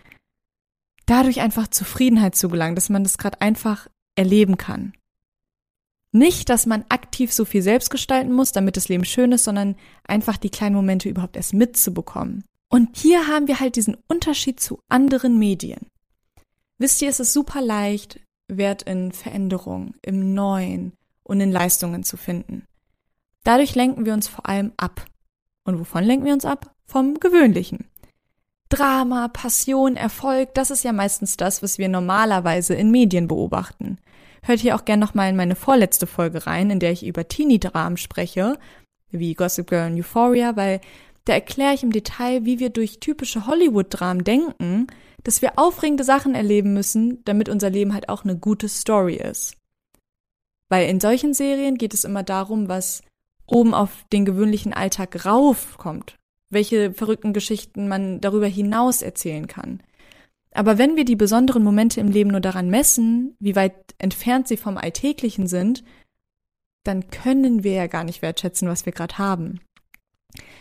dadurch 1.04 1.40
einfach 1.40 1.68
Zufriedenheit 1.68 2.34
zu 2.34 2.48
gelangen, 2.48 2.74
dass 2.74 2.88
man 2.88 3.04
das 3.04 3.18
gerade 3.18 3.40
einfach 3.40 3.88
erleben 4.16 4.56
kann. 4.56 4.94
Nicht, 6.12 6.48
dass 6.48 6.64
man 6.64 6.84
aktiv 6.88 7.32
so 7.32 7.44
viel 7.44 7.62
selbst 7.62 7.90
gestalten 7.90 8.32
muss, 8.32 8.52
damit 8.52 8.76
das 8.76 8.88
Leben 8.88 9.04
schön 9.04 9.32
ist, 9.32 9.44
sondern 9.44 9.76
einfach 10.04 10.38
die 10.38 10.50
kleinen 10.50 10.74
Momente 10.74 11.08
überhaupt 11.08 11.36
erst 11.36 11.52
mitzubekommen. 11.52 12.44
Und 12.68 12.96
hier 12.96 13.26
haben 13.28 13.48
wir 13.48 13.60
halt 13.60 13.76
diesen 13.76 13.96
Unterschied 14.08 14.58
zu 14.58 14.80
anderen 14.88 15.38
Medien. 15.38 15.86
Wisst 16.78 17.02
ihr, 17.02 17.10
es 17.10 17.20
ist 17.20 17.32
super 17.32 17.60
leicht, 17.60 18.20
Wert 18.48 18.82
in 18.82 19.12
Veränderung, 19.12 19.94
im 20.02 20.34
Neuen 20.34 20.92
und 21.22 21.40
in 21.40 21.52
Leistungen 21.52 22.02
zu 22.02 22.16
finden. 22.16 22.64
Dadurch 23.46 23.76
lenken 23.76 24.04
wir 24.04 24.12
uns 24.12 24.26
vor 24.26 24.48
allem 24.48 24.72
ab. 24.76 25.06
Und 25.62 25.78
wovon 25.78 26.02
lenken 26.02 26.26
wir 26.26 26.32
uns 26.32 26.44
ab? 26.44 26.74
Vom 26.84 27.20
Gewöhnlichen. 27.20 27.84
Drama, 28.70 29.28
Passion, 29.28 29.94
Erfolg, 29.94 30.52
das 30.54 30.72
ist 30.72 30.82
ja 30.82 30.92
meistens 30.92 31.36
das, 31.36 31.62
was 31.62 31.78
wir 31.78 31.88
normalerweise 31.88 32.74
in 32.74 32.90
Medien 32.90 33.28
beobachten. 33.28 33.98
hört 34.42 34.58
hier 34.58 34.74
auch 34.74 34.84
gern 34.84 34.98
nochmal 34.98 35.30
in 35.30 35.36
meine 35.36 35.54
vorletzte 35.54 36.08
Folge 36.08 36.48
rein, 36.48 36.70
in 36.70 36.80
der 36.80 36.90
ich 36.90 37.06
über 37.06 37.28
Teenie-Dramen 37.28 37.98
spreche, 37.98 38.58
wie 39.12 39.34
Gossip 39.34 39.68
Girl 39.68 39.92
und 39.92 39.98
Euphoria, 39.98 40.56
weil 40.56 40.80
da 41.24 41.34
erkläre 41.34 41.74
ich 41.74 41.84
im 41.84 41.92
Detail, 41.92 42.44
wie 42.44 42.58
wir 42.58 42.70
durch 42.70 42.98
typische 42.98 43.46
Hollywood-Dramen 43.46 44.24
denken, 44.24 44.88
dass 45.22 45.40
wir 45.40 45.56
aufregende 45.56 46.02
Sachen 46.02 46.34
erleben 46.34 46.74
müssen, 46.74 47.22
damit 47.24 47.48
unser 47.48 47.70
Leben 47.70 47.94
halt 47.94 48.08
auch 48.08 48.24
eine 48.24 48.36
gute 48.36 48.68
Story 48.68 49.14
ist. 49.14 49.56
Weil 50.68 50.88
in 50.88 50.98
solchen 50.98 51.32
Serien 51.32 51.78
geht 51.78 51.94
es 51.94 52.02
immer 52.02 52.24
darum, 52.24 52.68
was 52.68 53.02
oben 53.46 53.74
auf 53.74 54.04
den 54.12 54.24
gewöhnlichen 54.24 54.72
Alltag 54.72 55.24
raufkommt, 55.24 56.16
welche 56.50 56.92
verrückten 56.92 57.32
Geschichten 57.32 57.88
man 57.88 58.20
darüber 58.20 58.46
hinaus 58.46 59.02
erzählen 59.02 59.46
kann. 59.46 59.82
Aber 60.52 60.78
wenn 60.78 60.96
wir 60.96 61.04
die 61.04 61.16
besonderen 61.16 61.62
Momente 61.62 62.00
im 62.00 62.10
Leben 62.10 62.30
nur 62.30 62.40
daran 62.40 62.70
messen, 62.70 63.36
wie 63.38 63.56
weit 63.56 63.74
entfernt 63.98 64.48
sie 64.48 64.56
vom 64.56 64.78
Alltäglichen 64.78 65.46
sind, 65.46 65.84
dann 66.82 67.10
können 67.10 67.62
wir 67.62 67.72
ja 67.72 67.86
gar 67.88 68.04
nicht 68.04 68.22
wertschätzen, 68.22 68.68
was 68.68 68.86
wir 68.86 68.92
gerade 68.92 69.18
haben. 69.18 69.60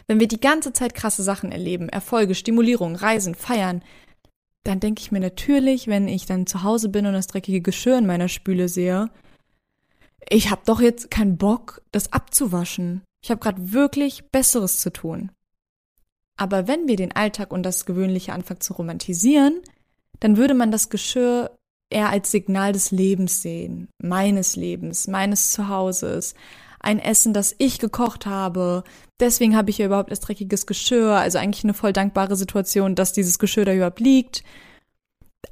Wenn 0.07 0.19
wir 0.19 0.27
die 0.27 0.39
ganze 0.39 0.73
Zeit 0.73 0.93
krasse 0.93 1.23
Sachen 1.23 1.51
erleben, 1.51 1.89
Erfolge, 1.89 2.35
Stimulierung, 2.35 2.95
Reisen, 2.95 3.35
Feiern, 3.35 3.83
dann 4.63 4.79
denke 4.79 5.01
ich 5.01 5.11
mir 5.11 5.19
natürlich, 5.19 5.87
wenn 5.87 6.07
ich 6.07 6.25
dann 6.25 6.47
zu 6.47 6.63
Hause 6.63 6.89
bin 6.89 7.05
und 7.05 7.13
das 7.13 7.27
dreckige 7.27 7.61
Geschirr 7.61 7.97
in 7.97 8.05
meiner 8.05 8.27
Spüle 8.27 8.67
sehe, 8.67 9.09
ich 10.29 10.51
habe 10.51 10.61
doch 10.65 10.81
jetzt 10.81 11.11
keinen 11.11 11.37
Bock, 11.37 11.81
das 11.91 12.11
abzuwaschen. 12.13 13.03
Ich 13.23 13.31
habe 13.31 13.41
gerade 13.41 13.73
wirklich 13.73 14.29
Besseres 14.31 14.79
zu 14.81 14.91
tun. 14.91 15.31
Aber 16.37 16.67
wenn 16.67 16.87
wir 16.87 16.95
den 16.95 17.13
Alltag 17.13 17.51
und 17.51 17.63
das 17.63 17.85
Gewöhnliche 17.85 18.33
anfangen 18.33 18.61
zu 18.61 18.73
romantisieren, 18.73 19.61
dann 20.19 20.37
würde 20.37 20.53
man 20.53 20.71
das 20.71 20.89
Geschirr 20.89 21.55
eher 21.89 22.09
als 22.09 22.31
Signal 22.31 22.73
des 22.73 22.91
Lebens 22.91 23.41
sehen, 23.41 23.89
meines 24.01 24.55
Lebens, 24.55 25.07
meines 25.07 25.51
Zuhauses, 25.51 26.35
ein 26.79 26.99
Essen, 26.99 27.33
das 27.33 27.55
ich 27.57 27.79
gekocht 27.79 28.25
habe. 28.25 28.83
Deswegen 29.19 29.55
habe 29.55 29.69
ich 29.69 29.77
ja 29.77 29.87
überhaupt 29.87 30.11
das 30.11 30.19
dreckiges 30.19 30.65
Geschirr. 30.67 31.13
Also 31.13 31.37
eigentlich 31.37 31.63
eine 31.63 31.73
voll 31.73 31.93
dankbare 31.93 32.35
Situation, 32.35 32.95
dass 32.95 33.13
dieses 33.13 33.39
Geschirr 33.39 33.65
da 33.65 33.73
überhaupt 33.73 33.99
liegt. 33.99 34.43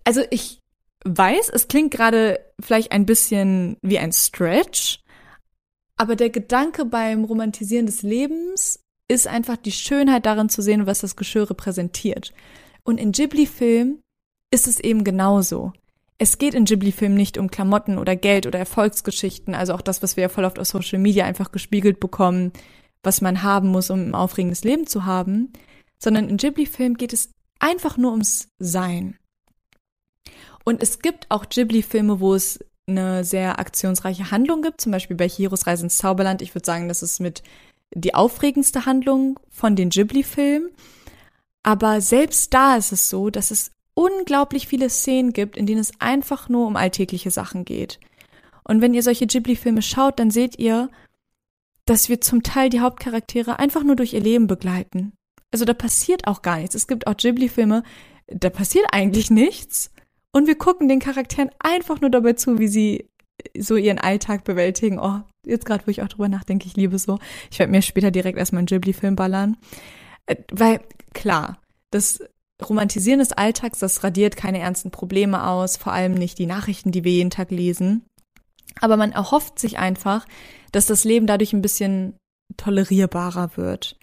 Also 0.03 0.21
ich 0.29 0.59
weiß, 1.05 1.49
es 1.49 1.67
klingt 1.67 1.91
gerade 1.91 2.39
vielleicht 2.59 2.91
ein 2.91 3.05
bisschen 3.05 3.77
wie 3.81 3.99
ein 3.99 4.11
Stretch, 4.11 5.03
aber 5.97 6.15
der 6.15 6.29
Gedanke 6.29 6.85
beim 6.85 7.23
Romantisieren 7.23 7.85
des 7.85 8.01
Lebens 8.01 8.79
ist 9.07 9.27
einfach 9.27 9.57
die 9.57 9.71
Schönheit 9.71 10.25
darin 10.25 10.49
zu 10.49 10.61
sehen, 10.61 10.87
was 10.87 11.01
das 11.01 11.15
Geschirr 11.15 11.49
repräsentiert. 11.49 12.33
Und 12.83 12.99
in 12.99 13.11
Ghibli-Filmen 13.11 14.01
ist 14.51 14.67
es 14.67 14.79
eben 14.79 15.03
genauso. 15.03 15.73
Es 16.17 16.37
geht 16.37 16.53
in 16.53 16.65
Ghibli-Filmen 16.65 17.17
nicht 17.17 17.37
um 17.37 17.51
Klamotten 17.51 17.97
oder 17.97 18.15
Geld 18.15 18.47
oder 18.47 18.59
Erfolgsgeschichten, 18.59 19.55
also 19.55 19.73
auch 19.73 19.81
das, 19.81 20.01
was 20.01 20.15
wir 20.15 20.23
ja 20.23 20.29
voll 20.29 20.45
oft 20.45 20.59
auf 20.59 20.67
Social 20.67 20.99
Media 20.99 21.25
einfach 21.25 21.51
gespiegelt 21.51 21.99
bekommen, 21.99 22.53
was 23.03 23.21
man 23.21 23.43
haben 23.43 23.69
muss, 23.69 23.89
um 23.89 23.99
ein 23.99 24.15
aufregendes 24.15 24.63
Leben 24.63 24.87
zu 24.87 25.05
haben, 25.05 25.51
sondern 25.99 26.29
in 26.29 26.37
Ghibli-Filmen 26.37 26.97
geht 26.97 27.13
es 27.13 27.31
einfach 27.59 27.97
nur 27.97 28.11
ums 28.11 28.47
Sein. 28.59 29.17
Und 30.63 30.81
es 30.81 30.99
gibt 30.99 31.29
auch 31.29 31.49
Ghibli-Filme, 31.49 32.19
wo 32.19 32.35
es 32.35 32.59
eine 32.87 33.23
sehr 33.23 33.59
aktionsreiche 33.59 34.31
Handlung 34.31 34.61
gibt, 34.61 34.81
zum 34.81 34.91
Beispiel 34.91 35.15
bei 35.15 35.27
Chihiros 35.27 35.67
Reise 35.67 35.83
ins 35.83 35.97
Zauberland. 35.97 36.41
Ich 36.41 36.53
würde 36.53 36.65
sagen, 36.65 36.87
das 36.87 37.01
ist 37.01 37.19
mit 37.19 37.43
die 37.93 38.15
aufregendste 38.15 38.85
Handlung 38.85 39.39
von 39.49 39.75
den 39.75 39.89
Ghibli-Filmen. 39.89 40.69
Aber 41.63 42.01
selbst 42.01 42.53
da 42.53 42.75
ist 42.75 42.91
es 42.91 43.09
so, 43.09 43.29
dass 43.29 43.51
es 43.51 43.71
unglaublich 43.93 44.67
viele 44.67 44.89
Szenen 44.89 45.33
gibt, 45.33 45.55
in 45.55 45.65
denen 45.65 45.79
es 45.79 45.93
einfach 45.99 46.49
nur 46.49 46.67
um 46.67 46.75
alltägliche 46.75 47.31
Sachen 47.31 47.63
geht. 47.63 47.99
Und 48.63 48.81
wenn 48.81 48.93
ihr 48.93 49.03
solche 49.03 49.27
Ghibli-Filme 49.27 49.81
schaut, 49.81 50.19
dann 50.19 50.31
seht 50.31 50.57
ihr, 50.59 50.89
dass 51.85 52.09
wir 52.09 52.21
zum 52.21 52.43
Teil 52.43 52.69
die 52.69 52.79
Hauptcharaktere 52.79 53.59
einfach 53.59 53.83
nur 53.83 53.95
durch 53.95 54.13
ihr 54.13 54.21
Leben 54.21 54.47
begleiten. 54.47 55.13
Also 55.51 55.65
da 55.65 55.73
passiert 55.73 56.27
auch 56.27 56.41
gar 56.41 56.57
nichts. 56.57 56.75
Es 56.75 56.87
gibt 56.87 57.07
auch 57.07 57.15
Ghibli-Filme, 57.15 57.83
da 58.27 58.49
passiert 58.49 58.87
eigentlich 58.91 59.29
nichts. 59.29 59.91
Und 60.33 60.47
wir 60.47 60.57
gucken 60.57 60.89
den 60.89 60.99
Charakteren 60.99 61.51
einfach 61.59 62.01
nur 62.01 62.09
dabei 62.09 62.33
zu, 62.33 62.57
wie 62.57 62.67
sie 62.67 63.09
so 63.57 63.75
ihren 63.75 63.99
Alltag 63.99 64.43
bewältigen. 64.43 64.99
Oh, 64.99 65.21
jetzt 65.45 65.65
gerade, 65.65 65.85
wo 65.85 65.91
ich 65.91 66.01
auch 66.01 66.07
drüber 66.07 66.27
nachdenke, 66.27 66.67
ich 66.67 66.75
liebe 66.75 66.97
so. 66.97 67.19
Ich 67.51 67.59
werde 67.59 67.71
mir 67.71 67.81
später 67.81 68.11
direkt 68.11 68.37
erstmal 68.37 68.59
einen 68.59 68.67
Ghibli-Film 68.67 69.15
ballern. 69.15 69.57
Äh, 70.25 70.37
weil, 70.51 70.81
klar, 71.13 71.59
das 71.91 72.19
Romantisieren 72.61 73.19
des 73.19 73.31
Alltags, 73.31 73.79
das 73.79 74.03
radiert 74.03 74.35
keine 74.35 74.59
ernsten 74.59 74.91
Probleme 74.91 75.47
aus, 75.47 75.77
vor 75.77 75.93
allem 75.93 76.13
nicht 76.13 76.39
die 76.39 76.45
Nachrichten, 76.45 76.91
die 76.91 77.03
wir 77.03 77.11
jeden 77.11 77.29
Tag 77.29 77.51
lesen. 77.51 78.03
Aber 78.81 78.97
man 78.97 79.11
erhofft 79.11 79.59
sich 79.59 79.77
einfach, 79.77 80.25
dass 80.71 80.87
das 80.87 81.03
Leben 81.03 81.27
dadurch 81.27 81.53
ein 81.53 81.61
bisschen 81.61 82.15
tolerierbarer 82.57 83.55
wird. 83.55 83.97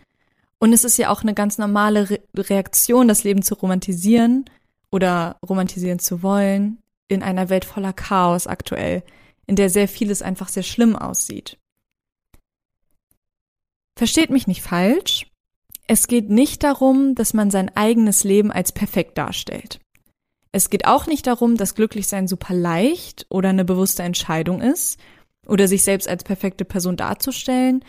Und 0.59 0.73
es 0.73 0.85
ist 0.85 0.99
ja 0.99 1.09
auch 1.11 1.23
eine 1.23 1.35
ganz 1.35 1.59
normale 1.59 2.11
Re 2.11 2.21
Reaktion, 2.37 3.09
das 3.09 3.25
Leben 3.25 3.43
zu 3.43 3.55
romantisieren 3.55 4.45
oder 4.91 5.39
romantisieren 5.47 5.99
zu 5.99 6.23
wollen 6.23 6.79
in 7.09 7.23
einer 7.23 7.49
Welt 7.49 7.65
voller 7.65 7.93
Chaos 7.93 8.47
aktuell, 8.47 9.03
in 9.47 9.57
der 9.57 9.69
sehr 9.71 9.89
vieles 9.89 10.23
einfach 10.23 10.49
sehr 10.49 10.63
schlimm 10.63 10.95
aussieht. 10.97 11.59
Versteht 13.99 14.31
mich 14.31 14.47
nicht 14.47 14.63
falsch. 14.63 15.27
Es 15.87 16.07
geht 16.07 16.31
nicht 16.31 16.63
darum, 16.63 17.15
dass 17.15 17.35
man 17.35 17.51
sein 17.51 17.75
eigenes 17.77 18.23
Leben 18.23 18.53
als 18.53 18.73
perfekt 18.73 19.19
darstellt. 19.19 19.81
Es 20.53 20.71
geht 20.71 20.87
auch 20.87 21.07
nicht 21.07 21.27
darum, 21.27 21.57
dass 21.57 21.75
Glücklichsein 21.75 22.27
super 22.27 22.55
leicht 22.55 23.27
oder 23.29 23.51
eine 23.51 23.65
bewusste 23.65 24.03
Entscheidung 24.03 24.61
ist 24.63 24.99
oder 25.47 25.69
sich 25.69 25.85
selbst 25.85 26.09
als 26.09 26.25
perfekte 26.25 26.65
Person 26.65 26.97
darzustellen. 26.97 27.85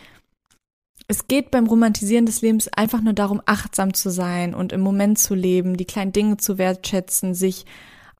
Es 1.11 1.27
geht 1.27 1.51
beim 1.51 1.67
Romantisieren 1.67 2.25
des 2.25 2.41
Lebens 2.41 2.69
einfach 2.69 3.01
nur 3.01 3.11
darum, 3.11 3.41
achtsam 3.45 3.93
zu 3.93 4.09
sein 4.09 4.55
und 4.55 4.71
im 4.71 4.79
Moment 4.79 5.19
zu 5.19 5.35
leben, 5.35 5.75
die 5.75 5.83
kleinen 5.83 6.13
Dinge 6.13 6.37
zu 6.37 6.57
wertschätzen, 6.57 7.33
sich 7.33 7.65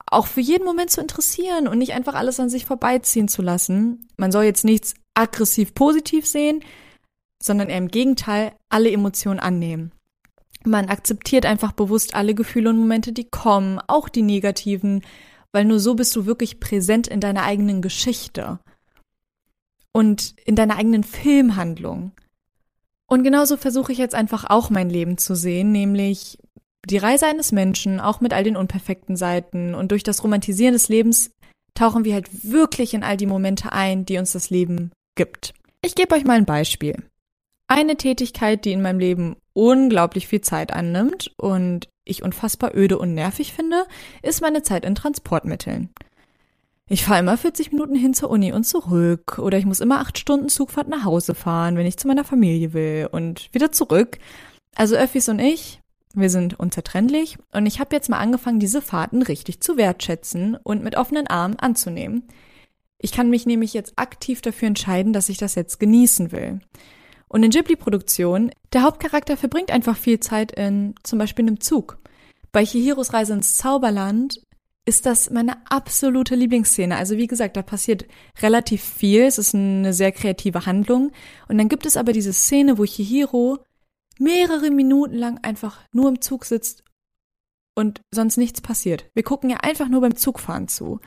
auch 0.08 0.28
für 0.28 0.42
jeden 0.42 0.66
Moment 0.66 0.92
zu 0.92 1.00
interessieren 1.00 1.70
und 1.70 1.78
nicht 1.78 1.94
einfach 1.94 2.16
alles 2.16 2.38
an 2.42 2.50
sich 2.50 2.66
vorbeiziehen 2.66 3.30
zu 3.30 3.42
lassen. 3.42 4.10
Man 4.18 4.34
soll 4.34 4.44
jetzt 4.44 4.66
nichts 4.66 4.94
aggressiv 5.14 5.74
positiv 5.74 6.26
sehen, 6.26 6.66
sondern 7.42 7.70
eher 7.70 7.78
im 7.78 7.88
Gegenteil 7.88 8.52
alle 8.68 8.92
Emotionen 8.92 9.40
annehmen. 9.40 9.94
Man 10.66 10.90
akzeptiert 10.90 11.46
einfach 11.46 11.72
bewusst 11.72 12.14
alle 12.14 12.36
Gefühle 12.36 12.72
und 12.72 12.78
Momente, 12.78 13.14
die 13.14 13.30
kommen, 13.30 13.80
auch 13.88 14.10
die 14.10 14.22
negativen, 14.22 15.02
weil 15.54 15.64
nur 15.64 15.80
so 15.80 15.96
bist 15.96 16.14
du 16.18 16.26
wirklich 16.26 16.60
präsent 16.60 17.08
in 17.08 17.22
deiner 17.22 17.44
eigenen 17.44 17.82
Geschichte 17.82 18.60
und 19.94 20.36
in 20.44 20.58
deiner 20.58 20.76
eigenen 20.76 21.06
Filmhandlung. 21.06 22.12
Und 23.12 23.24
genauso 23.24 23.58
versuche 23.58 23.92
ich 23.92 23.98
jetzt 23.98 24.16
einfach 24.16 24.46
auch 24.50 24.70
mein 24.70 24.90
Leben 24.90 25.18
zu 25.18 25.36
sehen, 25.36 25.74
nämlich 25.74 26.38
die 26.86 26.98
Reise 26.98 27.28
eines 27.28 27.52
Menschen, 27.52 28.00
auch 28.00 28.22
mit 28.22 28.32
all 28.32 28.46
den 28.46 28.56
unperfekten 28.56 29.18
Seiten. 29.18 29.76
Und 29.76 29.92
durch 29.92 30.04
das 30.04 30.24
Romantisieren 30.24 30.72
des 30.72 30.88
Lebens 30.88 31.30
tauchen 31.74 32.06
wir 32.06 32.14
halt 32.14 32.30
wirklich 32.50 32.94
in 32.94 33.04
all 33.04 33.18
die 33.18 33.26
Momente 33.26 33.74
ein, 33.74 34.06
die 34.06 34.18
uns 34.18 34.32
das 34.32 34.50
Leben 34.50 34.94
gibt. 35.18 35.54
Ich 35.82 35.96
gebe 35.96 36.16
euch 36.16 36.24
mal 36.24 36.38
ein 36.38 36.46
Beispiel. 36.46 37.04
Eine 37.68 37.98
Tätigkeit, 37.98 38.64
die 38.64 38.72
in 38.72 38.82
meinem 38.82 39.00
Leben 39.00 39.36
unglaublich 39.52 40.30
viel 40.30 40.40
Zeit 40.40 40.72
annimmt 40.72 41.34
und 41.36 41.90
ich 42.06 42.24
unfassbar 42.24 42.74
öde 42.74 42.98
und 42.98 43.14
nervig 43.14 43.52
finde, 43.52 43.88
ist 44.22 44.40
meine 44.40 44.62
Zeit 44.62 44.86
in 44.86 44.96
Transportmitteln. 44.96 45.90
Ich 46.92 47.06
fahre 47.06 47.22
immer 47.22 47.38
40 47.38 47.72
Minuten 47.72 47.96
hin 47.96 48.14
zur 48.14 48.30
Uni 48.30 48.52
und 48.52 48.66
zurück 48.66 49.40
oder 49.40 49.58
ich 49.58 49.66
muss 49.66 49.80
immer 49.80 50.02
acht 50.02 50.18
Stunden 50.18 50.50
Zugfahrt 50.50 50.90
nach 50.90 51.06
Hause 51.06 51.36
fahren, 51.36 51.78
wenn 51.78 51.86
ich 51.86 51.96
zu 51.96 52.06
meiner 52.06 52.26
Familie 52.26 52.74
will 52.74 53.08
und 53.10 53.48
wieder 53.54 53.72
zurück. 53.72 54.18
Also 54.76 54.98
Öffis 54.98 55.30
und 55.30 55.40
ich, 55.40 55.80
wir 56.14 56.30
sind 56.30 56.60
unzertrennlich 56.60 57.38
und 57.54 57.66
ich 57.66 57.80
habe 57.80 57.96
jetzt 57.96 58.10
mal 58.10 58.20
angefangen, 58.20 58.60
diese 58.60 58.82
Fahrten 58.82 59.22
richtig 59.22 59.62
zu 59.62 59.78
wertschätzen 59.78 60.58
und 60.62 60.84
mit 60.84 60.98
offenen 60.98 61.28
Armen 61.28 61.58
anzunehmen. 61.58 62.28
Ich 62.98 63.14
kann 63.14 63.30
mich 63.30 63.46
nämlich 63.46 63.74
jetzt 63.74 63.94
aktiv 63.96 64.42
dafür 64.42 64.68
entscheiden, 64.68 65.14
dass 65.14 65.30
ich 65.30 65.38
das 65.38 65.56
jetzt 65.56 65.80
genießen 65.80 66.34
will. 66.34 66.60
Und 67.30 67.44
in 67.44 67.52
Ghibli-Produktionen, 67.52 68.52
der 68.74 68.84
Hauptcharakter 68.84 69.38
verbringt 69.38 69.72
einfach 69.72 69.96
viel 69.96 70.20
Zeit 70.20 70.52
in 70.52 70.96
zum 71.04 71.20
Beispiel 71.20 71.48
einem 71.48 71.62
Zug. 71.62 72.00
Bei 72.52 72.66
Chihiros 72.66 73.14
Reise 73.14 73.32
ins 73.32 73.56
Zauberland 73.56 74.42
ist 74.86 75.06
das 75.06 75.30
meine 75.30 75.58
absolute 75.70 76.36
Lieblingsszene. 76.36 76.96
Also 76.96 77.18
wie 77.18 77.28
gesagt, 77.28 77.56
da 77.56 77.62
passiert 77.62 78.06
relativ 78.42 78.84
viel. 78.84 79.22
Es 79.24 79.38
ist 79.38 79.54
eine 79.54 79.94
sehr 79.94 80.12
kreative 80.12 80.66
Handlung. 80.66 81.12
Und 81.48 81.58
dann 81.58 81.70
gibt 81.70 81.86
es 81.86 81.98
aber 81.98 82.14
diese 82.14 82.34
Szene, 82.34 82.78
wo 82.78 82.86
Chihiro 82.86 83.60
mehrere 84.18 84.72
Minuten 84.72 85.16
lang 85.16 85.40
einfach 85.44 85.82
nur 85.92 86.10
im 86.10 86.22
Zug 86.22 86.46
sitzt 86.46 86.84
und 87.76 88.02
sonst 88.12 88.38
nichts 88.38 88.62
passiert. 88.62 89.06
Wir 89.14 89.24
gucken 89.24 89.50
ja 89.50 89.58
einfach 89.58 89.88
nur 89.88 90.02
beim 90.02 90.16
Zugfahren 90.16 90.68
zu. 90.68 91.00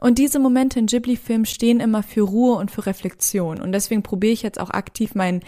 Und 0.00 0.18
diese 0.18 0.38
Momente 0.38 0.78
in 0.78 0.86
Ghibli-Filmen 0.86 1.46
stehen 1.46 1.80
immer 1.80 2.02
für 2.02 2.22
Ruhe 2.22 2.56
und 2.56 2.70
für 2.70 2.86
Reflexion. 2.86 3.60
Und 3.60 3.72
deswegen 3.72 4.02
probiere 4.02 4.32
ich 4.32 4.42
jetzt 4.42 4.60
auch 4.60 4.70
aktiv 4.70 5.14
mein 5.14 5.40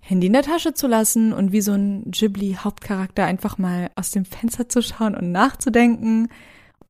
Handy 0.00 0.26
in 0.26 0.32
der 0.32 0.42
Tasche 0.42 0.74
zu 0.74 0.88
lassen 0.88 1.32
und 1.32 1.52
wie 1.52 1.60
so 1.60 1.72
ein 1.72 2.10
Ghibli-Hauptcharakter 2.10 3.24
einfach 3.24 3.58
mal 3.58 3.90
aus 3.94 4.10
dem 4.10 4.24
Fenster 4.24 4.68
zu 4.68 4.82
schauen 4.82 5.14
und 5.14 5.30
nachzudenken 5.30 6.28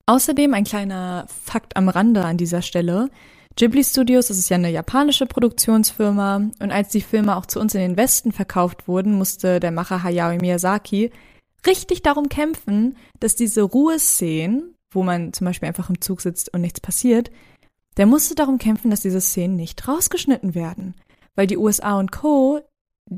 Außerdem 0.06 0.52
ein 0.54 0.64
kleiner 0.64 1.26
Fakt 1.28 1.76
am 1.76 1.88
Rande 1.88 2.24
an 2.24 2.36
dieser 2.36 2.62
Stelle. 2.62 3.08
Ghibli 3.56 3.84
Studios, 3.84 4.28
das 4.28 4.38
ist 4.38 4.48
ja 4.48 4.56
eine 4.56 4.70
japanische 4.70 5.26
Produktionsfirma 5.26 6.36
und 6.36 6.72
als 6.72 6.88
die 6.88 7.02
Filme 7.02 7.36
auch 7.36 7.46
zu 7.46 7.60
uns 7.60 7.74
in 7.74 7.80
den 7.80 7.96
Westen 7.96 8.32
verkauft 8.32 8.88
wurden, 8.88 9.14
musste 9.16 9.60
der 9.60 9.70
Macher 9.70 10.02
Hayao 10.02 10.34
Miyazaki 10.36 11.10
richtig 11.66 12.02
darum 12.02 12.28
kämpfen, 12.28 12.96
dass 13.20 13.36
diese 13.36 13.62
Ruheszenen, 13.62 14.74
wo 14.90 15.02
man 15.02 15.32
zum 15.32 15.44
Beispiel 15.44 15.68
einfach 15.68 15.90
im 15.90 16.00
Zug 16.00 16.22
sitzt 16.22 16.52
und 16.52 16.62
nichts 16.62 16.80
passiert, 16.80 17.30
der 17.98 18.06
musste 18.06 18.34
darum 18.34 18.58
kämpfen, 18.58 18.90
dass 18.90 19.00
diese 19.00 19.20
Szenen 19.20 19.56
nicht 19.56 19.86
rausgeschnitten 19.86 20.54
werden. 20.54 20.94
Weil 21.34 21.46
die 21.46 21.58
USA 21.58 21.98
und 21.98 22.10
Co., 22.10 22.60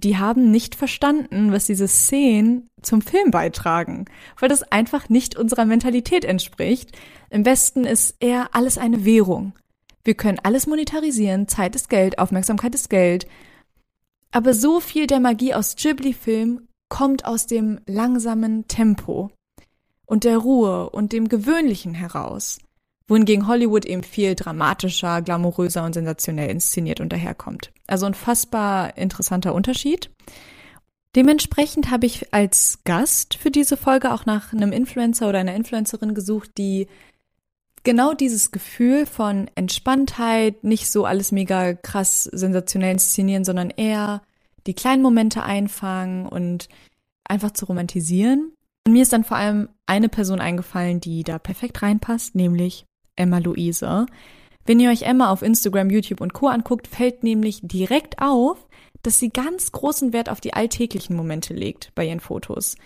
die 0.00 0.18
haben 0.18 0.50
nicht 0.50 0.74
verstanden, 0.74 1.52
was 1.52 1.66
diese 1.66 1.86
Szenen 1.86 2.68
zum 2.82 3.00
Film 3.00 3.30
beitragen. 3.30 4.06
Weil 4.38 4.48
das 4.48 4.64
einfach 4.64 5.08
nicht 5.08 5.36
unserer 5.36 5.64
Mentalität 5.64 6.24
entspricht. 6.24 6.90
Im 7.30 7.44
Westen 7.44 7.84
ist 7.84 8.16
eher 8.18 8.48
alles 8.54 8.76
eine 8.76 9.04
Währung. 9.04 9.52
Wir 10.02 10.14
können 10.14 10.40
alles 10.42 10.66
monetarisieren, 10.66 11.48
Zeit 11.48 11.76
ist 11.76 11.88
Geld, 11.88 12.18
Aufmerksamkeit 12.18 12.74
ist 12.74 12.90
Geld. 12.90 13.26
Aber 14.32 14.52
so 14.52 14.80
viel 14.80 15.06
der 15.06 15.20
Magie 15.20 15.54
aus 15.54 15.76
Ghibli-Film 15.76 16.66
kommt 16.88 17.24
aus 17.24 17.46
dem 17.46 17.80
langsamen 17.86 18.66
Tempo 18.68 19.30
und 20.06 20.24
der 20.24 20.38
Ruhe 20.38 20.90
und 20.90 21.12
dem 21.12 21.28
Gewöhnlichen 21.28 21.94
heraus 21.94 22.58
wohingegen 23.06 23.46
Hollywood 23.46 23.84
eben 23.84 24.02
viel 24.02 24.34
dramatischer, 24.34 25.22
glamouröser 25.22 25.84
und 25.84 25.92
sensationell 25.92 26.50
inszeniert 26.50 27.00
und 27.00 27.12
daherkommt. 27.12 27.72
Also 27.86 28.06
ein 28.06 28.14
fassbar 28.14 28.96
interessanter 28.96 29.54
Unterschied. 29.54 30.10
Dementsprechend 31.14 31.90
habe 31.90 32.06
ich 32.06 32.32
als 32.32 32.80
Gast 32.84 33.36
für 33.36 33.50
diese 33.50 33.76
Folge 33.76 34.12
auch 34.12 34.26
nach 34.26 34.52
einem 34.52 34.72
Influencer 34.72 35.28
oder 35.28 35.38
einer 35.38 35.54
Influencerin 35.54 36.14
gesucht, 36.14 36.50
die 36.58 36.88
genau 37.84 38.14
dieses 38.14 38.50
Gefühl 38.50 39.06
von 39.06 39.48
Entspanntheit, 39.54 40.64
nicht 40.64 40.90
so 40.90 41.04
alles 41.04 41.30
mega 41.30 41.74
krass 41.74 42.24
sensationell 42.24 42.92
inszenieren, 42.92 43.44
sondern 43.44 43.70
eher 43.70 44.22
die 44.66 44.74
kleinen 44.74 45.02
Momente 45.02 45.42
einfangen 45.42 46.26
und 46.26 46.68
einfach 47.24 47.52
zu 47.52 47.66
romantisieren. 47.66 48.52
Und 48.86 48.92
mir 48.92 49.02
ist 49.02 49.12
dann 49.12 49.24
vor 49.24 49.36
allem 49.36 49.68
eine 49.86 50.08
Person 50.08 50.40
eingefallen, 50.40 51.00
die 51.00 51.22
da 51.22 51.38
perfekt 51.38 51.82
reinpasst, 51.82 52.34
nämlich 52.34 52.86
Emma 53.16 53.38
Luise. 53.38 54.06
Wenn 54.66 54.80
ihr 54.80 54.90
euch 54.90 55.02
Emma 55.02 55.30
auf 55.30 55.42
Instagram, 55.42 55.90
YouTube 55.90 56.20
und 56.20 56.32
Co. 56.32 56.48
anguckt, 56.48 56.86
fällt 56.86 57.22
nämlich 57.22 57.60
direkt 57.62 58.20
auf, 58.20 58.66
dass 59.02 59.18
sie 59.18 59.28
ganz 59.28 59.72
großen 59.72 60.12
Wert 60.12 60.28
auf 60.28 60.40
die 60.40 60.54
alltäglichen 60.54 61.14
Momente 61.16 61.52
legt 61.52 61.92
bei 61.94 62.06
ihren 62.06 62.20
Fotos. 62.20 62.76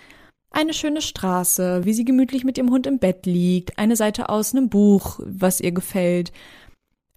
Eine 0.50 0.74
schöne 0.74 1.02
Straße, 1.02 1.84
wie 1.84 1.92
sie 1.92 2.04
gemütlich 2.04 2.42
mit 2.42 2.58
ihrem 2.58 2.70
Hund 2.70 2.86
im 2.86 2.98
Bett 2.98 3.26
liegt, 3.26 3.78
eine 3.78 3.96
Seite 3.96 4.28
aus 4.28 4.54
einem 4.54 4.68
Buch, 4.68 5.20
was 5.22 5.60
ihr 5.60 5.72
gefällt. 5.72 6.32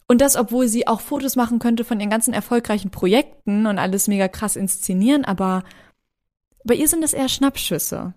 Und 0.07 0.19
das, 0.19 0.35
obwohl 0.35 0.67
sie 0.67 0.87
auch 0.87 0.99
Fotos 0.99 1.35
machen 1.35 1.59
könnte 1.59 1.85
von 1.85 1.99
ihren 1.99 2.09
ganzen 2.09 2.33
erfolgreichen 2.33 2.91
Projekten 2.91 3.65
und 3.65 3.79
alles 3.79 4.07
mega 4.07 4.27
krass 4.27 4.57
inszenieren, 4.57 5.23
aber 5.23 5.63
bei 6.63 6.75
ihr 6.75 6.87
sind 6.87 7.01
das 7.01 7.13
eher 7.13 7.29
Schnappschüsse. 7.29 8.13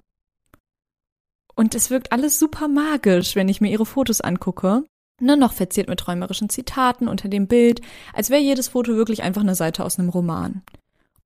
Und 1.55 1.75
es 1.75 1.91
wirkt 1.91 2.13
alles 2.13 2.39
super 2.39 2.69
magisch, 2.69 3.37
wenn 3.37 3.49
ich 3.49 3.61
mir 3.61 3.71
ihre 3.71 3.87
Fotos 3.87 4.21
angucke. 4.21 4.85
Nur 5.21 5.37
noch 5.37 5.53
verziert 5.53 5.89
mit 5.89 6.01
träumerischen 6.01 6.49
Zitaten 6.49 7.07
unter 7.07 7.29
dem 7.29 7.47
Bild, 7.47 7.81
als 8.13 8.31
wäre 8.31 8.43
jedes 8.43 8.69
Foto 8.69 8.97
wirklich 8.97 9.23
einfach 9.23 9.43
eine 9.43 9.55
Seite 9.55 9.85
aus 9.85 9.99
einem 9.99 10.09
Roman. 10.09 10.63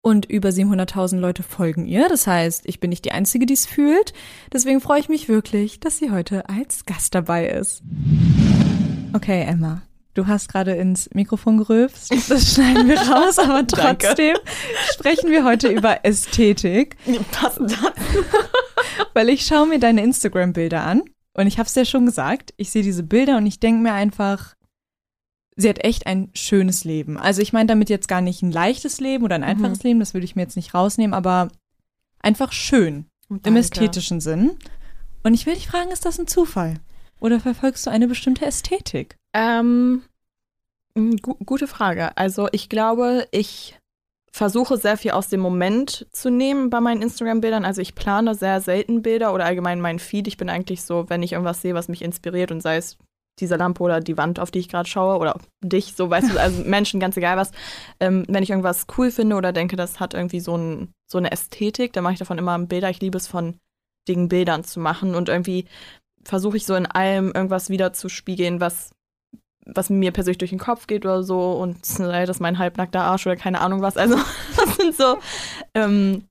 Und 0.02 0.26
über 0.26 0.50
700.000 0.50 1.18
Leute 1.18 1.42
folgen 1.42 1.86
ihr. 1.86 2.08
Das 2.08 2.26
heißt, 2.26 2.62
ich 2.66 2.80
bin 2.80 2.90
nicht 2.90 3.04
die 3.04 3.12
Einzige, 3.12 3.46
die 3.46 3.54
es 3.54 3.66
fühlt. 3.66 4.12
Deswegen 4.52 4.80
freue 4.80 5.00
ich 5.00 5.08
mich 5.08 5.28
wirklich, 5.28 5.80
dass 5.80 5.98
sie 5.98 6.10
heute 6.10 6.48
als 6.48 6.84
Gast 6.84 7.14
dabei 7.14 7.48
ist. 7.48 7.82
Okay, 9.12 9.42
Emma. 9.42 9.82
Du 10.14 10.26
hast 10.26 10.48
gerade 10.48 10.72
ins 10.72 11.08
Mikrofon 11.14 11.58
gerülpst. 11.58 12.12
Das 12.28 12.54
schneiden 12.54 12.88
wir 12.88 12.98
raus, 12.98 13.38
aber 13.38 13.66
trotzdem 13.66 14.36
sprechen 14.92 15.30
wir 15.30 15.44
heute 15.44 15.68
über 15.68 16.04
Ästhetik. 16.04 16.96
Passend. 17.30 17.76
Weil 19.14 19.28
ich 19.28 19.44
schaue 19.44 19.66
mir 19.66 19.78
deine 19.78 20.02
Instagram-Bilder 20.02 20.82
an 20.82 21.02
und 21.34 21.46
ich 21.46 21.58
habe 21.58 21.66
es 21.66 21.74
ja 21.74 21.84
schon 21.84 22.06
gesagt, 22.06 22.54
ich 22.56 22.70
sehe 22.70 22.82
diese 22.82 23.02
Bilder 23.02 23.36
und 23.36 23.46
ich 23.46 23.60
denke 23.60 23.82
mir 23.82 23.92
einfach, 23.92 24.54
sie 25.56 25.68
hat 25.68 25.84
echt 25.84 26.06
ein 26.06 26.30
schönes 26.34 26.84
Leben. 26.84 27.18
Also 27.18 27.42
ich 27.42 27.52
meine 27.52 27.66
damit 27.66 27.90
jetzt 27.90 28.08
gar 28.08 28.20
nicht 28.20 28.42
ein 28.42 28.52
leichtes 28.52 29.00
Leben 29.00 29.24
oder 29.24 29.34
ein 29.34 29.42
mhm. 29.42 29.48
einfaches 29.48 29.82
mhm. 29.82 29.88
Leben, 29.88 30.00
das 30.00 30.14
würde 30.14 30.24
ich 30.24 30.36
mir 30.36 30.42
jetzt 30.42 30.56
nicht 30.56 30.74
rausnehmen, 30.74 31.14
aber 31.14 31.48
einfach 32.20 32.52
schön 32.52 33.06
Danke. 33.28 33.48
im 33.48 33.56
ästhetischen 33.56 34.20
Sinn. 34.20 34.56
Und 35.22 35.34
ich 35.34 35.46
will 35.46 35.54
dich 35.54 35.68
fragen, 35.68 35.90
ist 35.90 36.06
das 36.06 36.18
ein 36.18 36.26
Zufall? 36.26 36.74
Oder 37.20 37.40
verfolgst 37.40 37.86
du 37.86 37.90
eine 37.90 38.06
bestimmte 38.06 38.46
Ästhetik? 38.46 39.16
Ähm, 39.32 40.02
gu 40.94 41.34
gute 41.44 41.66
Frage. 41.66 42.16
Also 42.16 42.48
ich 42.52 42.68
glaube, 42.68 43.26
ich 43.32 43.78
versuche 44.32 44.76
sehr 44.76 44.96
viel 44.96 45.12
aus 45.12 45.28
dem 45.28 45.40
Moment 45.40 46.06
zu 46.12 46.30
nehmen 46.30 46.70
bei 46.70 46.80
meinen 46.80 47.02
Instagram-Bildern. 47.02 47.64
Also 47.64 47.80
ich 47.80 47.94
plane 47.94 48.34
sehr 48.34 48.60
selten 48.60 49.02
Bilder 49.02 49.34
oder 49.34 49.44
allgemein 49.44 49.80
meinen 49.80 49.98
Feed. 49.98 50.28
Ich 50.28 50.36
bin 50.36 50.48
eigentlich 50.48 50.82
so, 50.82 51.08
wenn 51.08 51.22
ich 51.22 51.32
irgendwas 51.32 51.62
sehe, 51.62 51.74
was 51.74 51.88
mich 51.88 52.02
inspiriert 52.02 52.50
und 52.50 52.60
sei 52.60 52.76
es 52.76 52.98
diese 53.40 53.56
Lampe 53.56 53.82
oder 53.82 54.00
die 54.00 54.16
Wand, 54.16 54.40
auf 54.40 54.50
die 54.50 54.58
ich 54.58 54.68
gerade 54.68 54.88
schaue 54.88 55.18
oder 55.18 55.38
dich, 55.62 55.94
so 55.94 56.10
weißt 56.10 56.32
du, 56.32 56.40
also 56.40 56.62
Menschen, 56.64 57.00
ganz 57.00 57.16
egal 57.16 57.36
was. 57.36 57.52
Ähm, 58.00 58.24
wenn 58.28 58.42
ich 58.42 58.50
irgendwas 58.50 58.86
cool 58.96 59.10
finde 59.10 59.36
oder 59.36 59.52
denke, 59.52 59.76
das 59.76 60.00
hat 60.00 60.14
irgendwie 60.14 60.40
so, 60.40 60.56
ein, 60.56 60.92
so 61.06 61.18
eine 61.18 61.30
Ästhetik, 61.30 61.92
dann 61.92 62.04
mache 62.04 62.14
ich 62.14 62.18
davon 62.18 62.38
immer 62.38 62.58
Bilder. 62.58 62.90
Ich 62.90 63.00
liebe 63.00 63.16
es 63.16 63.28
von 63.28 63.58
dicken 64.08 64.28
Bildern 64.28 64.64
zu 64.64 64.80
machen 64.80 65.14
und 65.14 65.28
irgendwie 65.28 65.66
versuche 66.24 66.56
ich 66.56 66.66
so 66.66 66.74
in 66.74 66.86
allem 66.86 67.32
irgendwas 67.32 67.70
wieder 67.70 67.92
zu 67.92 68.08
spiegeln, 68.08 68.60
was 68.60 68.90
was 69.74 69.90
mir 69.90 70.12
persönlich 70.12 70.38
durch 70.38 70.50
den 70.50 70.58
Kopf 70.58 70.86
geht 70.86 71.04
oder 71.04 71.22
so 71.22 71.52
und 71.52 71.78
das 71.82 72.28
ist 72.28 72.40
mein 72.40 72.58
halbnackter 72.58 73.02
Arsch 73.02 73.26
oder 73.26 73.36
keine 73.36 73.60
Ahnung 73.60 73.82
was. 73.82 73.96
Also 73.96 74.16
das 74.56 74.76
sind 74.76 74.96
so. 74.96 75.18
Ähm, 75.74 76.24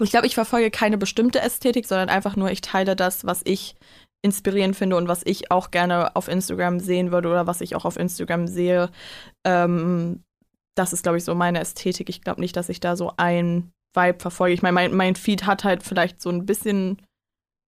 ich 0.00 0.10
glaube, 0.10 0.26
ich 0.26 0.34
verfolge 0.34 0.70
keine 0.70 0.98
bestimmte 0.98 1.40
Ästhetik, 1.40 1.86
sondern 1.86 2.08
einfach 2.08 2.34
nur, 2.34 2.50
ich 2.50 2.62
teile 2.62 2.96
das, 2.96 3.26
was 3.26 3.42
ich 3.44 3.76
inspirierend 4.22 4.76
finde 4.76 4.96
und 4.96 5.08
was 5.08 5.22
ich 5.24 5.50
auch 5.50 5.70
gerne 5.70 6.16
auf 6.16 6.28
Instagram 6.28 6.80
sehen 6.80 7.12
würde 7.12 7.28
oder 7.28 7.46
was 7.46 7.60
ich 7.60 7.74
auch 7.76 7.84
auf 7.84 7.96
Instagram 7.96 8.46
sehe. 8.46 8.90
Ähm, 9.44 10.22
das 10.74 10.92
ist, 10.92 11.02
glaube 11.02 11.18
ich, 11.18 11.24
so 11.24 11.34
meine 11.34 11.60
Ästhetik. 11.60 12.08
Ich 12.08 12.22
glaube 12.22 12.40
nicht, 12.40 12.56
dass 12.56 12.68
ich 12.68 12.80
da 12.80 12.96
so 12.96 13.12
ein 13.16 13.72
Vibe 13.94 14.20
verfolge. 14.20 14.54
Ich 14.54 14.62
meine, 14.62 14.72
mein, 14.72 14.94
mein 14.94 15.16
Feed 15.16 15.44
hat 15.44 15.64
halt 15.64 15.82
vielleicht 15.82 16.22
so 16.22 16.30
ein 16.30 16.46
bisschen. 16.46 17.02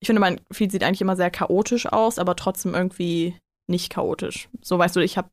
Ich 0.01 0.07
finde, 0.07 0.21
mein 0.21 0.41
Feed 0.51 0.71
sieht 0.73 0.85
eigentlich 0.85 1.01
immer 1.01 1.17
sehr 1.17 1.31
chaotisch 1.31 1.87
aus, 1.87 2.19
aber 2.19 2.37
trotzdem 2.37 2.75
irgendwie 2.75 3.37
nicht 3.67 3.91
chaotisch. 3.91 4.49
So 4.61 4.79
weißt 4.79 4.97
du, 4.97 5.01
ich 5.01 5.17
habe, 5.17 5.31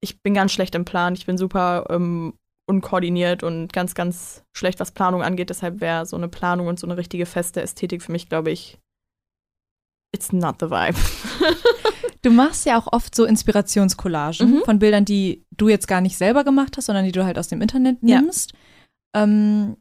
ich 0.00 0.20
bin 0.22 0.34
ganz 0.34 0.52
schlecht 0.52 0.74
im 0.74 0.84
Plan, 0.84 1.14
ich 1.14 1.26
bin 1.26 1.38
super 1.38 1.86
ähm, 1.90 2.34
unkoordiniert 2.66 3.42
und 3.42 3.72
ganz, 3.72 3.94
ganz 3.94 4.44
schlecht, 4.52 4.80
was 4.80 4.92
Planung 4.92 5.22
angeht. 5.22 5.50
Deshalb 5.50 5.80
wäre 5.80 6.06
so 6.06 6.16
eine 6.16 6.28
Planung 6.28 6.66
und 6.66 6.78
so 6.78 6.86
eine 6.86 6.96
richtige 6.96 7.26
feste 7.26 7.62
Ästhetik 7.62 8.02
für 8.02 8.12
mich, 8.12 8.28
glaube 8.28 8.50
ich, 8.50 8.78
it's 10.12 10.32
not 10.32 10.56
the 10.60 10.70
vibe. 10.70 10.98
du 12.22 12.30
machst 12.30 12.66
ja 12.66 12.78
auch 12.78 12.92
oft 12.92 13.14
so 13.14 13.24
Inspirationscollagen 13.24 14.50
mhm. 14.50 14.62
von 14.64 14.78
Bildern, 14.78 15.04
die 15.04 15.44
du 15.50 15.68
jetzt 15.68 15.88
gar 15.88 16.00
nicht 16.00 16.16
selber 16.16 16.44
gemacht 16.44 16.76
hast, 16.76 16.86
sondern 16.86 17.04
die 17.04 17.12
du 17.12 17.24
halt 17.24 17.38
aus 17.38 17.48
dem 17.48 17.60
Internet 17.60 18.02
nimmst. 18.02 18.52
Ja. 19.14 19.22
Ähm, 19.22 19.76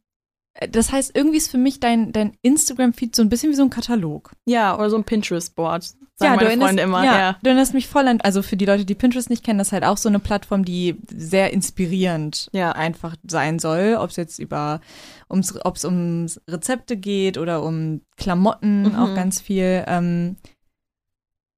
das 0.70 0.92
heißt, 0.92 1.16
irgendwie 1.16 1.38
ist 1.38 1.50
für 1.50 1.58
mich 1.58 1.80
dein, 1.80 2.12
dein 2.12 2.38
Instagram-Feed 2.44 3.16
so 3.16 3.24
ein 3.24 3.30
bisschen 3.30 3.52
wie 3.52 3.56
so 3.56 3.64
ein 3.64 3.72
Katalog. 3.72 4.32
Ja, 4.46 4.78
oder 4.78 4.90
so 4.90 4.98
ein 4.98 5.04
Pinterest-Board. 5.04 5.84
Sagen 5.84 5.98
ja, 6.20 6.30
meine 6.36 6.44
erinnerst, 6.44 6.68
Freunde 6.68 6.84
immer. 6.84 7.04
Ja, 7.04 7.18
ja, 7.18 7.38
du 7.42 7.48
erinnerst 7.48 7.74
mich 7.74 7.88
voll 7.88 8.08
an, 8.08 8.22
also 8.22 8.44
für 8.44 8.56
die 8.56 8.66
Leute, 8.66 8.86
die 8.86 8.94
Pinterest 8.94 9.32
nicht 9.32 9.44
kennen, 9.44 9.58
das 9.58 9.70
ist 9.70 9.72
halt 9.74 9.84
auch 9.84 9.98
so 9.98 10.10
eine 10.10 10.20
Plattform, 10.20 10.64
die 10.64 10.96
sehr 11.12 11.52
inspirierend 11.52 12.50
ja. 12.54 12.72
einfach 12.72 13.16
sein 13.28 13.58
soll. 13.58 13.98
Ob 14.00 14.12
es 14.12 14.16
jetzt 14.16 14.38
über, 14.38 14.80
ums, 15.28 15.58
ob 15.66 15.76
es 15.76 15.86
um 15.86 16.28
Rezepte 16.48 16.98
geht 16.98 17.40
oder 17.40 17.64
um 17.64 18.02
Klamotten, 18.16 18.84
mhm. 18.84 18.96
auch 18.96 19.16
ganz 19.16 19.42
viel. 19.42 19.84
Ähm, 19.88 20.36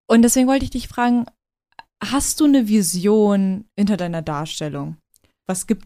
und 0.07 0.21
deswegen 0.21 0.47
wollte 0.47 0.63
ich 0.63 0.71
dich 0.71 0.87
fragen, 0.87 1.25
hast 2.01 2.39
du 2.39 2.45
eine 2.45 2.69
Vision 2.69 3.65
hinter 3.77 3.97
deiner 3.97 4.21
Darstellung? 4.21 4.95
Was 5.47 5.67
gibt 5.67 5.85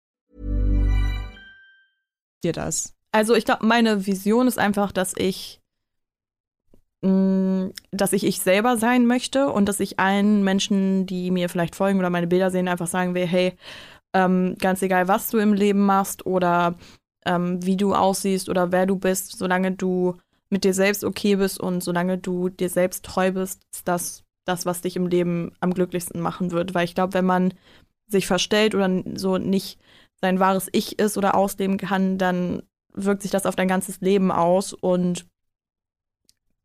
dir 2.41 2.53
das? 2.53 2.93
Also 3.11 3.35
ich 3.35 3.45
glaube, 3.45 3.65
meine 3.65 4.05
Vision 4.05 4.47
ist 4.47 4.57
einfach, 4.59 4.91
dass 4.91 5.13
ich 5.17 5.61
mh, 7.01 7.71
dass 7.91 8.13
ich 8.13 8.23
ich 8.23 8.39
selber 8.39 8.77
sein 8.77 9.05
möchte 9.05 9.49
und 9.49 9.67
dass 9.67 9.79
ich 9.79 9.99
allen 9.99 10.43
Menschen, 10.43 11.05
die 11.05 11.31
mir 11.31 11.49
vielleicht 11.49 11.75
folgen 11.75 11.99
oder 11.99 12.09
meine 12.09 12.27
Bilder 12.27 12.51
sehen, 12.51 12.67
einfach 12.67 12.87
sagen 12.87 13.15
will, 13.15 13.25
hey, 13.25 13.53
ähm, 14.13 14.55
ganz 14.59 14.81
egal, 14.81 15.07
was 15.07 15.29
du 15.29 15.37
im 15.37 15.53
Leben 15.53 15.85
machst 15.85 16.25
oder 16.25 16.75
ähm, 17.25 17.65
wie 17.65 17.77
du 17.77 17.93
aussiehst 17.93 18.49
oder 18.49 18.71
wer 18.71 18.85
du 18.85 18.97
bist, 18.97 19.37
solange 19.37 19.71
du 19.71 20.17
mit 20.49 20.63
dir 20.63 20.73
selbst 20.73 21.03
okay 21.03 21.35
bist 21.37 21.59
und 21.59 21.81
solange 21.81 22.17
du 22.17 22.49
dir 22.49 22.69
selbst 22.69 23.05
treu 23.05 23.31
bist, 23.31 23.61
ist 23.73 23.87
das 23.87 24.23
das, 24.45 24.65
was 24.65 24.81
dich 24.81 24.95
im 24.95 25.07
Leben 25.07 25.51
am 25.59 25.73
glücklichsten 25.73 26.19
machen 26.19 26.51
wird. 26.51 26.73
Weil 26.73 26.85
ich 26.85 26.95
glaube, 26.95 27.13
wenn 27.13 27.25
man 27.25 27.53
sich 28.07 28.27
verstellt 28.27 28.75
oder 28.75 28.89
so 29.15 29.37
nicht 29.37 29.79
sein 30.21 30.39
wahres 30.39 30.69
Ich 30.71 30.99
ist 30.99 31.17
oder 31.17 31.35
ausleben 31.35 31.77
kann, 31.77 32.17
dann 32.17 32.63
wirkt 32.93 33.21
sich 33.21 33.31
das 33.31 33.45
auf 33.45 33.55
dein 33.55 33.67
ganzes 33.67 34.01
Leben 34.01 34.31
aus. 34.31 34.73
Und 34.73 35.25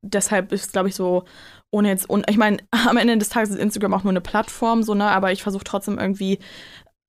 deshalb 0.03 0.53
ist, 0.53 0.73
glaube 0.73 0.89
ich, 0.89 0.95
so, 0.95 1.25
ohne 1.71 1.89
jetzt, 1.89 2.09
und 2.09 2.29
ich 2.31 2.37
meine, 2.37 2.59
am 2.89 2.97
Ende 2.97 3.19
des 3.19 3.29
Tages 3.29 3.51
ist 3.51 3.59
Instagram 3.59 3.95
auch 3.95 4.05
nur 4.05 4.13
eine 4.13 4.21
Plattform, 4.21 4.83
so, 4.83 4.95
ne, 4.95 5.11
aber 5.11 5.33
ich 5.33 5.43
versuche 5.43 5.65
trotzdem 5.65 5.99
irgendwie 5.99 6.39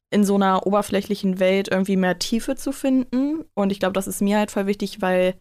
in 0.09 0.23
so 0.23 0.35
einer 0.35 0.65
oberflächlichen 0.65 1.39
Welt 1.39 1.67
irgendwie 1.69 1.97
mehr 1.97 2.17
Tiefe 2.17 2.55
zu 2.55 2.71
finden. 2.71 3.43
Und 3.53 3.71
ich 3.71 3.79
glaube, 3.79 3.93
das 3.93 4.07
ist 4.07 4.21
mir 4.21 4.37
halt 4.37 4.51
voll 4.51 4.65
wichtig, 4.65 5.01
weil 5.01 5.35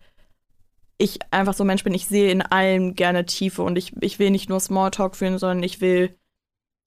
ich 0.99 1.21
einfach 1.31 1.55
so 1.55 1.62
ein 1.62 1.69
Mensch 1.69 1.85
bin, 1.85 1.95
ich 1.95 2.07
sehe 2.07 2.33
in 2.33 2.42
allem 2.42 2.95
gerne 2.95 3.27
Tiefe. 3.27 3.62
Und 3.62 3.79
ich, 3.79 3.92
ich 4.01 4.19
will 4.19 4.31
nicht 4.31 4.49
nur 4.49 4.59
Smalltalk 4.59 5.14
führen, 5.14 5.38
sondern 5.38 5.62
ich 5.62 5.81
will, 5.81 6.19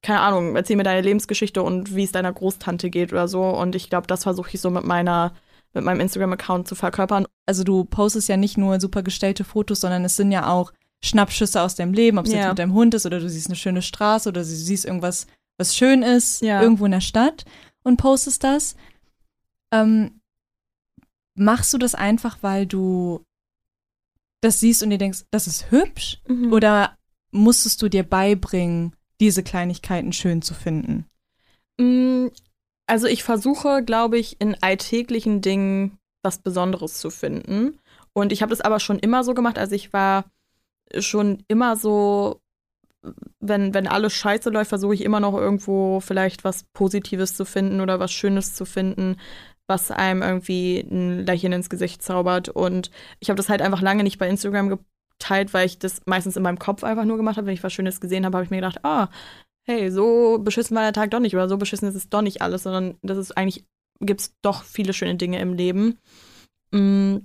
keine 0.02 0.22
Ahnung, 0.22 0.56
erzähl 0.56 0.76
mir 0.78 0.84
deine 0.84 1.02
Lebensgeschichte 1.02 1.62
und 1.62 1.96
wie 1.96 2.04
es 2.04 2.12
deiner 2.12 2.32
Großtante 2.32 2.90
geht 2.90 3.12
oder 3.12 3.28
so. 3.28 3.44
Und 3.44 3.76
ich 3.76 3.90
glaube, 3.90 4.08
das 4.08 4.24
versuche 4.24 4.52
ich 4.54 4.62
so 4.62 4.70
mit 4.70 4.84
meiner, 4.86 5.34
mit 5.74 5.84
meinem 5.84 6.00
Instagram-Account 6.00 6.68
zu 6.68 6.76
verkörpern. 6.76 7.26
Also 7.46 7.64
du 7.64 7.84
postest 7.84 8.30
ja 8.30 8.38
nicht 8.38 8.58
nur 8.58 8.80
super 8.80 9.04
gestellte 9.04 9.44
Fotos, 9.44 9.82
sondern 9.82 10.06
es 10.06 10.16
sind 10.16 10.32
ja 10.32 10.50
auch 10.50 10.72
Schnappschüsse 11.04 11.62
aus 11.62 11.76
deinem 11.76 11.94
Leben, 11.94 12.18
ob 12.18 12.26
es 12.26 12.32
Ja. 12.32 12.40
jetzt 12.40 12.48
mit 12.50 12.60
deinem 12.60 12.74
Hund 12.74 12.94
ist 12.94 13.06
oder 13.06 13.20
du 13.20 13.30
siehst 13.30 13.48
eine 13.48 13.56
schöne 13.56 13.82
Straße 13.82 14.30
oder 14.30 14.42
du 14.42 14.46
siehst 14.48 14.86
irgendwas, 14.86 15.28
was 15.58 15.76
schön 15.76 16.02
ist, 16.04 16.42
Ja. 16.42 16.62
irgendwo 16.62 16.86
in 16.86 16.92
der 16.92 17.02
Stadt 17.02 17.46
und 17.84 17.98
postest 17.98 18.44
das. 18.44 18.76
Ähm, 19.74 20.20
machst 21.36 21.74
du 21.74 21.78
das 21.78 21.96
einfach, 21.96 22.38
weil 22.42 22.66
du 22.66 23.22
das 24.42 24.60
siehst 24.62 24.84
und 24.84 24.90
dir 24.90 24.98
denkst, 24.98 25.24
das 25.32 25.48
ist 25.48 25.72
hübsch? 25.72 26.22
Mhm. 26.28 26.54
Oder 26.54 26.96
musstest 27.32 27.82
du 27.82 27.90
dir 27.90 28.04
beibringen, 28.04 28.94
diese 29.20 29.44
Kleinigkeiten 29.44 30.14
schön 30.14 30.42
zu 30.42 30.54
finden? 30.54 31.06
Mm, 31.80 32.28
Also 32.88 33.08
ich 33.08 33.24
versuche, 33.24 33.84
glaube 33.84 34.18
ich, 34.18 34.42
in 34.42 34.56
alltäglichen 34.62 35.42
Dingen 35.42 35.98
was 36.24 36.40
Besonderes 36.40 37.00
zu 37.00 37.10
finden. 37.12 37.80
Und 38.14 38.32
ich 38.32 38.42
habe 38.42 38.50
das 38.50 38.62
aber 38.62 38.80
schon 38.80 39.00
immer 39.00 39.24
so 39.24 39.34
gemacht. 39.34 39.58
Also 39.58 39.76
ich 39.76 39.94
war 39.94 40.26
schon 40.98 41.44
immer 41.48 41.76
so, 41.76 42.42
wenn, 43.40 43.74
wenn 43.74 43.88
alles 43.88 44.14
scheiße 44.14 44.50
läuft, 44.50 44.70
versuche 44.70 44.96
ich 44.96 45.04
immer 45.04 45.20
noch 45.20 45.36
irgendwo 45.36 46.00
vielleicht 46.00 46.44
was 46.44 46.64
Positives 46.74 47.36
zu 47.36 47.46
finden 47.46 47.80
oder 47.80 48.00
was 48.00 48.12
Schönes 48.12 48.56
zu 48.56 48.66
finden, 48.66 49.18
was 49.68 49.92
einem 49.92 50.22
irgendwie 50.24 50.80
ein 50.80 51.26
Lächeln 51.26 51.54
ins 51.54 51.70
Gesicht 51.70 52.02
zaubert. 52.02 52.50
Und 52.50 52.92
ich 53.20 53.30
habe 53.30 53.38
das 53.38 53.50
halt 53.50 53.62
einfach 53.62 53.82
lange 53.82 54.04
nicht 54.04 54.18
bei 54.18 54.28
Instagram 54.28 54.80
geteilt, 55.20 55.54
weil 55.54 55.66
ich 55.66 55.78
das 55.78 56.02
meistens 56.06 56.38
in 56.38 56.44
meinem 56.44 56.60
Kopf 56.60 56.84
einfach 56.84 57.06
nur 57.06 57.18
gemacht 57.18 57.38
habe. 57.38 57.48
Wenn 57.48 57.54
ich 57.54 57.64
was 57.64 57.74
Schönes 57.74 58.02
gesehen 58.02 58.26
habe, 58.26 58.38
habe 58.38 58.46
ich 58.46 58.52
mir 58.52 58.58
gedacht, 58.58 58.84
ah, 58.84 59.10
hey, 59.64 59.92
so 59.92 60.40
beschissen 60.40 60.76
war 60.76 60.84
der 60.84 60.94
Tag 60.94 61.12
doch 61.12 61.20
nicht 61.20 61.36
oder 61.36 61.48
so 61.48 61.58
beschissen 61.58 61.88
ist 61.88 61.96
es 61.96 62.10
doch 62.10 62.22
nicht 62.22 62.42
alles, 62.42 62.64
sondern 62.64 62.98
das 63.04 63.18
ist 63.18 63.38
eigentlich, 63.38 63.66
gibt 64.00 64.22
es 64.22 64.34
doch 64.42 64.64
viele 64.64 64.94
schöne 64.94 65.16
Dinge 65.16 65.40
im 65.40 65.54
Leben. 65.54 66.00
Mm. 66.72 67.18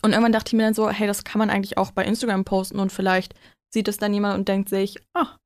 Und 0.00 0.12
irgendwann 0.12 0.32
dachte 0.32 0.48
ich 0.48 0.54
mir 0.54 0.64
dann 0.64 0.74
so, 0.74 0.88
hey, 0.88 1.06
das 1.06 1.22
kann 1.22 1.38
man 1.38 1.50
eigentlich 1.50 1.76
auch 1.76 1.90
bei 1.90 2.04
Instagram 2.04 2.44
posten 2.44 2.78
und 2.78 2.90
vielleicht 2.90 3.34
sieht 3.68 3.88
es 3.88 3.98
dann 3.98 4.14
jemand 4.14 4.38
und 4.38 4.48
denkt 4.48 4.70
sich, 4.70 4.96
ah, 5.12 5.36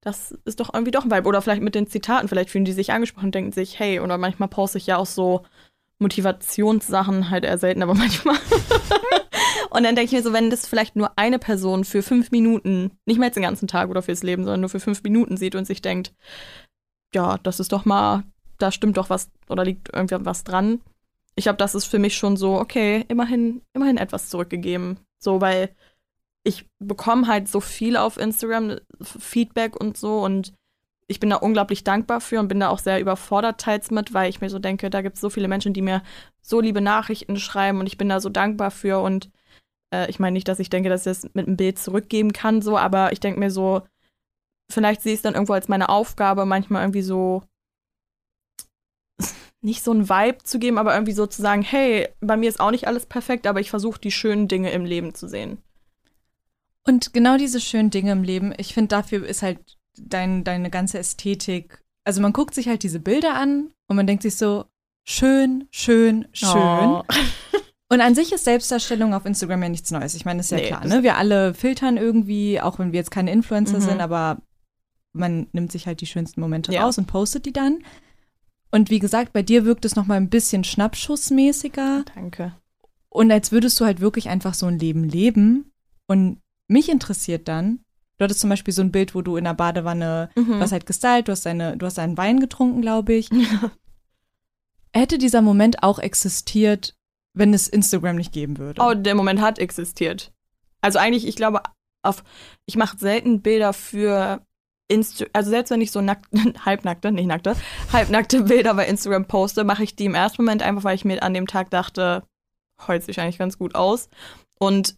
das 0.00 0.32
ist 0.44 0.58
doch 0.58 0.74
irgendwie 0.74 0.90
doch 0.90 1.04
ein 1.04 1.10
Vibe. 1.12 1.28
Oder 1.28 1.42
vielleicht 1.42 1.62
mit 1.62 1.76
den 1.76 1.86
Zitaten, 1.86 2.28
vielleicht 2.28 2.50
fühlen 2.50 2.64
die 2.64 2.72
sich 2.72 2.92
angesprochen 2.92 3.26
und 3.26 3.34
denken 3.34 3.52
sich, 3.52 3.78
hey, 3.78 4.00
oder 4.00 4.18
manchmal 4.18 4.48
poste 4.48 4.78
ich 4.78 4.86
ja 4.86 4.96
auch 4.96 5.06
so 5.06 5.44
Motivationssachen, 6.04 7.30
halt 7.30 7.44
eher 7.44 7.58
selten, 7.58 7.82
aber 7.82 7.94
manchmal. 8.04 8.36
und 9.70 9.82
dann 9.82 9.96
denke 9.96 10.04
ich 10.04 10.12
mir 10.12 10.22
so, 10.22 10.32
wenn 10.32 10.50
das 10.50 10.66
vielleicht 10.66 10.96
nur 10.96 11.18
eine 11.18 11.38
Person 11.38 11.84
für 11.84 12.02
fünf 12.02 12.30
Minuten, 12.30 12.92
nicht 13.06 13.18
mehr 13.18 13.28
jetzt 13.28 13.36
den 13.36 13.42
ganzen 13.42 13.66
Tag 13.66 13.88
oder 13.88 14.02
fürs 14.02 14.22
Leben, 14.22 14.44
sondern 14.44 14.60
nur 14.60 14.70
für 14.70 14.80
fünf 14.80 15.02
Minuten 15.02 15.36
sieht 15.36 15.54
und 15.54 15.66
sich 15.66 15.82
denkt, 15.82 16.12
ja, 17.14 17.38
das 17.38 17.58
ist 17.58 17.72
doch 17.72 17.84
mal, 17.84 18.24
da 18.58 18.70
stimmt 18.70 18.96
doch 18.96 19.10
was 19.10 19.30
oder 19.48 19.64
liegt 19.64 19.90
irgendwie 19.92 20.16
was 20.20 20.44
dran. 20.44 20.80
Ich 21.36 21.44
glaube, 21.44 21.56
das 21.56 21.74
ist 21.74 21.86
für 21.86 21.98
mich 21.98 22.16
schon 22.16 22.36
so, 22.36 22.60
okay, 22.60 23.04
immerhin, 23.08 23.62
immerhin 23.72 23.96
etwas 23.96 24.28
zurückgegeben. 24.28 24.98
So, 25.18 25.40
weil 25.40 25.74
ich 26.44 26.66
bekomme 26.78 27.26
halt 27.26 27.48
so 27.48 27.60
viel 27.60 27.96
auf 27.96 28.18
Instagram, 28.18 28.78
Feedback 29.00 29.74
und 29.74 29.96
so 29.96 30.22
und 30.22 30.52
ich 31.06 31.20
bin 31.20 31.30
da 31.30 31.36
unglaublich 31.36 31.84
dankbar 31.84 32.20
für 32.20 32.40
und 32.40 32.48
bin 32.48 32.60
da 32.60 32.68
auch 32.68 32.78
sehr 32.78 33.00
überfordert 33.00 33.60
teils 33.60 33.90
mit, 33.90 34.14
weil 34.14 34.30
ich 34.30 34.40
mir 34.40 34.50
so 34.50 34.58
denke, 34.58 34.90
da 34.90 35.02
gibt 35.02 35.16
es 35.16 35.20
so 35.20 35.30
viele 35.30 35.48
Menschen, 35.48 35.74
die 35.74 35.82
mir 35.82 36.02
so 36.40 36.60
liebe 36.60 36.80
Nachrichten 36.80 37.36
schreiben 37.36 37.80
und 37.80 37.86
ich 37.86 37.98
bin 37.98 38.08
da 38.08 38.20
so 38.20 38.28
dankbar 38.28 38.70
für 38.70 39.00
und 39.00 39.30
äh, 39.92 40.08
ich 40.10 40.18
meine 40.18 40.34
nicht, 40.34 40.48
dass 40.48 40.60
ich 40.60 40.70
denke, 40.70 40.88
dass 40.88 41.02
ich 41.02 41.12
das 41.12 41.30
mit 41.34 41.46
einem 41.46 41.56
Bild 41.56 41.78
zurückgeben 41.78 42.32
kann, 42.32 42.62
so, 42.62 42.78
aber 42.78 43.12
ich 43.12 43.20
denke 43.20 43.38
mir 43.38 43.50
so, 43.50 43.82
vielleicht 44.70 45.02
sehe 45.02 45.12
ich 45.12 45.18
es 45.18 45.22
dann 45.22 45.34
irgendwo 45.34 45.52
als 45.52 45.68
meine 45.68 45.88
Aufgabe, 45.88 46.46
manchmal 46.46 46.82
irgendwie 46.82 47.02
so 47.02 47.42
nicht 49.60 49.82
so 49.82 49.92
ein 49.92 50.08
Vibe 50.08 50.44
zu 50.44 50.58
geben, 50.58 50.78
aber 50.78 50.94
irgendwie 50.94 51.12
so 51.12 51.26
zu 51.26 51.40
sagen, 51.40 51.62
hey, 51.62 52.08
bei 52.20 52.36
mir 52.36 52.48
ist 52.48 52.60
auch 52.60 52.70
nicht 52.70 52.86
alles 52.86 53.06
perfekt, 53.06 53.46
aber 53.46 53.60
ich 53.60 53.70
versuche 53.70 53.98
die 53.98 54.10
schönen 54.10 54.46
Dinge 54.46 54.70
im 54.72 54.84
Leben 54.84 55.14
zu 55.14 55.26
sehen. 55.26 55.58
Und 56.86 57.14
genau 57.14 57.38
diese 57.38 57.60
schönen 57.60 57.88
Dinge 57.88 58.12
im 58.12 58.22
Leben, 58.22 58.52
ich 58.58 58.74
finde, 58.74 58.88
dafür 58.88 59.26
ist 59.26 59.42
halt 59.42 59.78
dein, 59.98 60.44
deine 60.44 60.70
ganze 60.70 60.98
Ästhetik. 60.98 61.80
Also 62.04 62.20
man 62.20 62.32
guckt 62.32 62.54
sich 62.54 62.68
halt 62.68 62.82
diese 62.82 63.00
Bilder 63.00 63.34
an 63.34 63.70
und 63.88 63.96
man 63.96 64.06
denkt 64.06 64.22
sich 64.22 64.36
so, 64.36 64.64
schön, 65.04 65.66
schön, 65.70 66.26
schön. 66.32 66.50
Oh. 66.52 67.02
Und 67.90 68.00
an 68.00 68.14
sich 68.14 68.32
ist 68.32 68.44
Selbstdarstellung 68.44 69.12
auf 69.14 69.26
Instagram 69.26 69.62
ja 69.62 69.68
nichts 69.68 69.90
Neues. 69.90 70.14
Ich 70.14 70.24
meine, 70.24 70.38
das 70.38 70.46
ist 70.46 70.50
ja 70.52 70.56
Nee, 70.56 70.66
klar, 70.68 70.84
ne? 70.86 71.02
Wir 71.02 71.16
alle 71.16 71.52
filtern 71.54 71.96
irgendwie, 71.98 72.60
auch 72.60 72.78
wenn 72.78 72.92
wir 72.92 72.98
jetzt 72.98 73.10
keine 73.10 73.30
Influencer 73.30 73.76
Mhm. 73.76 73.82
sind, 73.82 74.00
aber 74.00 74.38
man 75.12 75.46
nimmt 75.52 75.70
sich 75.70 75.86
halt 75.86 76.00
die 76.00 76.06
schönsten 76.06 76.40
Momente 76.40 76.72
Ja. 76.72 76.82
raus 76.84 76.98
und 76.98 77.06
postet 77.06 77.44
die 77.46 77.52
dann. 77.52 77.84
Und 78.72 78.90
wie 78.90 78.98
gesagt, 78.98 79.32
bei 79.32 79.42
dir 79.42 79.64
wirkt 79.64 79.84
es 79.84 79.94
noch 79.96 80.06
mal 80.06 80.16
ein 80.16 80.30
bisschen 80.30 80.64
schnappschussmäßiger 80.64 82.04
Danke. 82.14 82.56
und 83.10 83.30
als 83.30 83.52
würdest 83.52 83.78
du 83.78 83.84
halt 83.84 84.00
wirklich 84.00 84.28
einfach 84.28 84.54
so 84.54 84.66
ein 84.66 84.78
Leben 84.78 85.04
leben. 85.04 85.70
Und 86.08 86.40
mich 86.66 86.88
interessiert 86.88 87.46
dann, 87.48 87.83
du 88.18 88.24
hattest 88.24 88.40
zum 88.40 88.50
Beispiel 88.50 88.72
so 88.74 88.82
ein 88.82 88.92
Bild, 88.92 89.14
wo 89.14 89.22
du 89.22 89.36
in 89.36 89.44
der 89.44 89.54
Badewanne, 89.54 90.30
Mhm. 90.36 90.60
hast 90.60 90.72
halt 90.72 90.86
gestylt, 90.86 91.28
du 91.28 91.32
hast, 91.32 91.46
deine, 91.46 91.76
du 91.76 91.86
hast 91.86 91.98
einen 91.98 92.16
Wein 92.16 92.40
getrunken, 92.40 92.80
glaube 92.82 93.14
ich. 93.14 93.28
Hätte 94.92 95.18
dieser 95.18 95.42
Moment 95.42 95.82
auch 95.82 95.98
existiert, 95.98 96.94
wenn 97.34 97.52
es 97.52 97.66
Instagram 97.68 98.16
nicht 98.16 98.32
geben 98.32 98.58
würde? 98.58 98.80
Oh, 98.82 98.94
der 98.94 99.14
Moment 99.14 99.40
hat 99.40 99.58
existiert. 99.58 100.32
Also 100.80 100.98
eigentlich, 100.98 101.26
ich 101.26 101.34
glaube, 101.36 101.62
auf, 102.02 102.22
ich 102.66 102.76
mache 102.76 102.98
selten 102.98 103.42
Bilder 103.42 103.72
für 103.72 104.42
Insta 104.86 105.24
also 105.32 105.48
selbst 105.50 105.70
wenn 105.70 105.80
ich 105.80 105.90
so 105.90 106.00
nackt, 106.02 106.26
halbnackte, 106.64 107.10
nicht 107.10 107.26
nackte, 107.26 107.56
halbnackte 107.92 108.42
Bilder 108.42 108.74
bei 108.74 108.86
Instagram 108.86 109.24
poste, 109.26 109.64
mache 109.64 109.82
ich 109.82 109.96
die 109.96 110.04
im 110.04 110.14
ersten 110.14 110.42
Moment 110.42 110.62
einfach, 110.62 110.84
weil 110.84 110.94
ich 110.94 111.04
mir 111.06 111.22
an 111.22 111.34
dem 111.34 111.46
Tag 111.46 111.70
dachte, 111.70 112.22
heute 112.86 113.06
sieht 113.06 113.18
eigentlich 113.18 113.38
ganz 113.38 113.58
gut 113.58 113.74
aus. 113.74 114.08
Und 114.58 114.96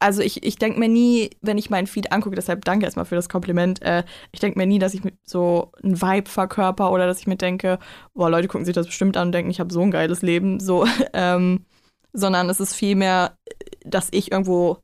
also 0.00 0.22
ich, 0.22 0.44
ich 0.44 0.56
denke 0.56 0.78
mir 0.78 0.88
nie, 0.88 1.30
wenn 1.40 1.58
ich 1.58 1.70
meinen 1.70 1.86
Feed 1.86 2.12
angucke, 2.12 2.36
deshalb 2.36 2.64
danke 2.64 2.84
erstmal 2.84 3.04
für 3.04 3.16
das 3.16 3.28
Kompliment, 3.28 3.82
äh, 3.82 4.04
ich 4.32 4.40
denke 4.40 4.58
mir 4.58 4.66
nie, 4.66 4.78
dass 4.78 4.94
ich 4.94 5.02
so 5.24 5.72
ein 5.82 6.00
Vibe 6.00 6.30
verkörper 6.30 6.92
oder 6.92 7.06
dass 7.06 7.20
ich 7.20 7.26
mir 7.26 7.36
denke, 7.36 7.78
boah, 8.14 8.30
Leute 8.30 8.48
gucken 8.48 8.64
sich 8.64 8.74
das 8.74 8.86
bestimmt 8.86 9.16
an 9.16 9.28
und 9.28 9.32
denken, 9.32 9.50
ich 9.50 9.60
habe 9.60 9.72
so 9.72 9.80
ein 9.80 9.90
geiles 9.90 10.22
Leben, 10.22 10.60
so, 10.60 10.86
ähm, 11.12 11.66
sondern 12.12 12.48
es 12.48 12.60
ist 12.60 12.74
vielmehr, 12.74 13.36
dass 13.84 14.08
ich 14.12 14.30
irgendwo 14.30 14.78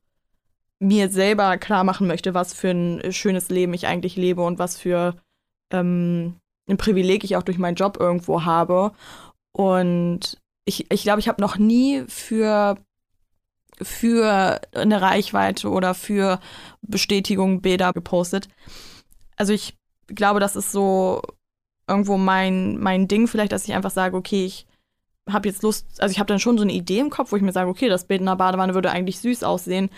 mir 0.81 1.09
selber 1.09 1.57
klar 1.59 1.85
machen 1.85 2.07
möchte, 2.07 2.35
was 2.35 2.53
für 2.53 2.71
ein 2.71 3.13
schönes 3.13 3.49
Leben 3.49 3.73
ich 3.75 3.87
eigentlich 3.87 4.17
lebe 4.17 4.43
und 4.43 4.59
was 4.59 4.77
für 4.77 5.17
ähm, 5.73 6.37
ein 6.69 6.77
Privileg 6.77 7.25
ich 7.25 7.37
auch 7.37 7.43
durch 7.43 7.59
meinen 7.59 7.77
Job 7.77 7.99
irgendwo 8.01 8.45
habe. 8.45 8.93
Und 9.53 10.39
ich 10.65 10.79
glaube, 10.79 10.95
ich, 10.95 11.03
glaub, 11.03 11.19
ich 11.19 11.29
habe 11.29 11.41
noch 11.41 11.59
nie 11.59 12.05
für, 12.09 12.77
für 13.83 14.61
eine 14.73 15.03
Reichweite 15.03 15.71
oder 15.71 15.95
für 15.95 16.41
Bestätigung 16.83 17.61
Bilder 17.61 17.93
gepostet. 17.93 18.49
Also 19.37 19.53
ich 19.53 19.77
glaube, 20.07 20.41
das 20.41 20.57
ist 20.57 20.73
so 20.73 21.23
irgendwo 21.89 22.17
mein, 22.17 22.79
mein 22.79 23.09
Ding 23.09 23.27
vielleicht, 23.27 23.53
dass 23.53 23.67
ich 23.67 23.75
einfach 23.75 23.91
sage, 23.91 24.17
okay, 24.17 24.45
ich 24.45 24.67
habe 25.29 25.49
jetzt 25.49 25.63
Lust, 25.63 25.87
also 26.01 26.13
ich 26.13 26.19
habe 26.19 26.29
dann 26.29 26.39
schon 26.39 26.59
so 26.59 26.65
eine 26.65 26.73
Idee 26.73 27.01
im 27.01 27.11
Kopf, 27.11 27.33
wo 27.33 27.37
ich 27.37 27.43
mir 27.43 27.53
sage, 27.53 27.71
okay, 27.71 27.89
das 27.89 28.07
Bild 28.07 28.21
in 28.21 28.27
der 28.27 28.37
Badewanne 28.37 28.75
würde 28.75 28.91
eigentlich 28.91 29.19
süß 29.21 29.43
aussehen, 29.43 29.91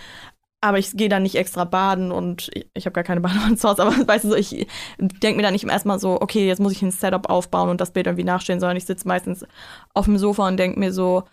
aber 0.60 0.78
ich 0.78 0.96
gehe 0.96 1.08
dann 1.08 1.22
nicht 1.22 1.36
extra 1.36 1.64
baden 1.64 2.12
und 2.12 2.50
ich, 2.54 2.68
ich 2.74 2.86
habe 2.86 2.94
gar 2.94 3.04
keine 3.04 3.20
Badewanne 3.22 3.56
zu 3.56 3.68
Hause, 3.68 3.82
aber 3.82 4.08
weißt 4.08 4.24
du, 4.24 4.34
ich 4.34 4.66
denke 4.98 5.36
mir 5.36 5.42
dann 5.42 5.52
nicht 5.52 5.64
im 5.64 5.70
ersten 5.70 5.88
Mal 5.88 5.98
so, 5.98 6.20
okay, 6.20 6.46
jetzt 6.46 6.60
muss 6.60 6.72
ich 6.72 6.82
ein 6.82 6.90
Setup 6.90 7.28
aufbauen 7.28 7.68
und 7.68 7.80
das 7.80 7.92
Bild 7.92 8.06
irgendwie 8.06 8.24
nachstellen, 8.24 8.60
sondern 8.60 8.76
ich 8.76 8.84
sitze 8.86 9.08
meistens 9.08 9.44
auf 9.94 10.06
dem 10.06 10.18
Sofa 10.18 10.46
und 10.46 10.56
denke 10.56 10.78
mir 10.78 10.92
so, 10.92 11.24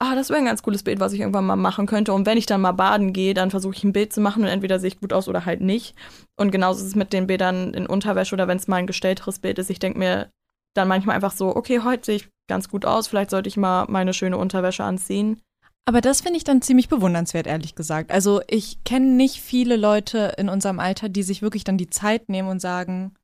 ah, 0.00 0.14
das 0.14 0.28
wäre 0.28 0.38
ein 0.38 0.44
ganz 0.44 0.62
cooles 0.62 0.82
Bild, 0.82 1.00
was 1.00 1.12
ich 1.12 1.20
irgendwann 1.20 1.46
mal 1.46 1.56
machen 1.56 1.86
könnte. 1.86 2.12
Und 2.12 2.26
wenn 2.26 2.38
ich 2.38 2.46
dann 2.46 2.60
mal 2.60 2.72
baden 2.72 3.12
gehe, 3.12 3.34
dann 3.34 3.50
versuche 3.50 3.74
ich 3.74 3.84
ein 3.84 3.92
Bild 3.92 4.12
zu 4.12 4.20
machen 4.20 4.42
und 4.42 4.48
entweder 4.48 4.78
sehe 4.78 4.88
ich 4.88 5.00
gut 5.00 5.12
aus 5.12 5.28
oder 5.28 5.44
halt 5.44 5.60
nicht. 5.60 5.94
Und 6.36 6.50
genauso 6.50 6.80
ist 6.80 6.88
es 6.88 6.94
mit 6.94 7.12
den 7.12 7.26
Bildern 7.26 7.74
in 7.74 7.86
Unterwäsche 7.86 8.34
oder 8.34 8.48
wenn 8.48 8.58
es 8.58 8.68
mal 8.68 8.76
ein 8.76 8.86
gestellteres 8.86 9.40
Bild 9.40 9.58
ist. 9.58 9.70
Ich 9.70 9.80
denke 9.80 9.98
mir 9.98 10.30
dann 10.74 10.88
manchmal 10.88 11.16
einfach 11.16 11.32
so, 11.32 11.56
okay, 11.56 11.80
heute 11.80 12.06
sehe 12.06 12.16
ich 12.16 12.28
ganz 12.48 12.68
gut 12.68 12.84
aus, 12.84 13.08
vielleicht 13.08 13.30
sollte 13.30 13.48
ich 13.48 13.56
mal 13.56 13.86
meine 13.88 14.14
schöne 14.14 14.38
Unterwäsche 14.38 14.84
anziehen. 14.84 15.40
Aber 15.84 16.00
das 16.00 16.20
finde 16.20 16.36
ich 16.36 16.44
dann 16.44 16.62
ziemlich 16.62 16.88
bewundernswert, 16.88 17.46
ehrlich 17.46 17.74
gesagt. 17.74 18.12
Also 18.12 18.42
ich 18.46 18.84
kenne 18.84 19.06
nicht 19.06 19.40
viele 19.40 19.76
Leute 19.76 20.34
in 20.36 20.48
unserem 20.48 20.80
Alter, 20.80 21.08
die 21.08 21.22
sich 21.22 21.42
wirklich 21.42 21.64
dann 21.64 21.78
die 21.78 21.88
Zeit 21.88 22.28
nehmen 22.28 22.48
und 22.48 22.60
sagen, 22.60 23.14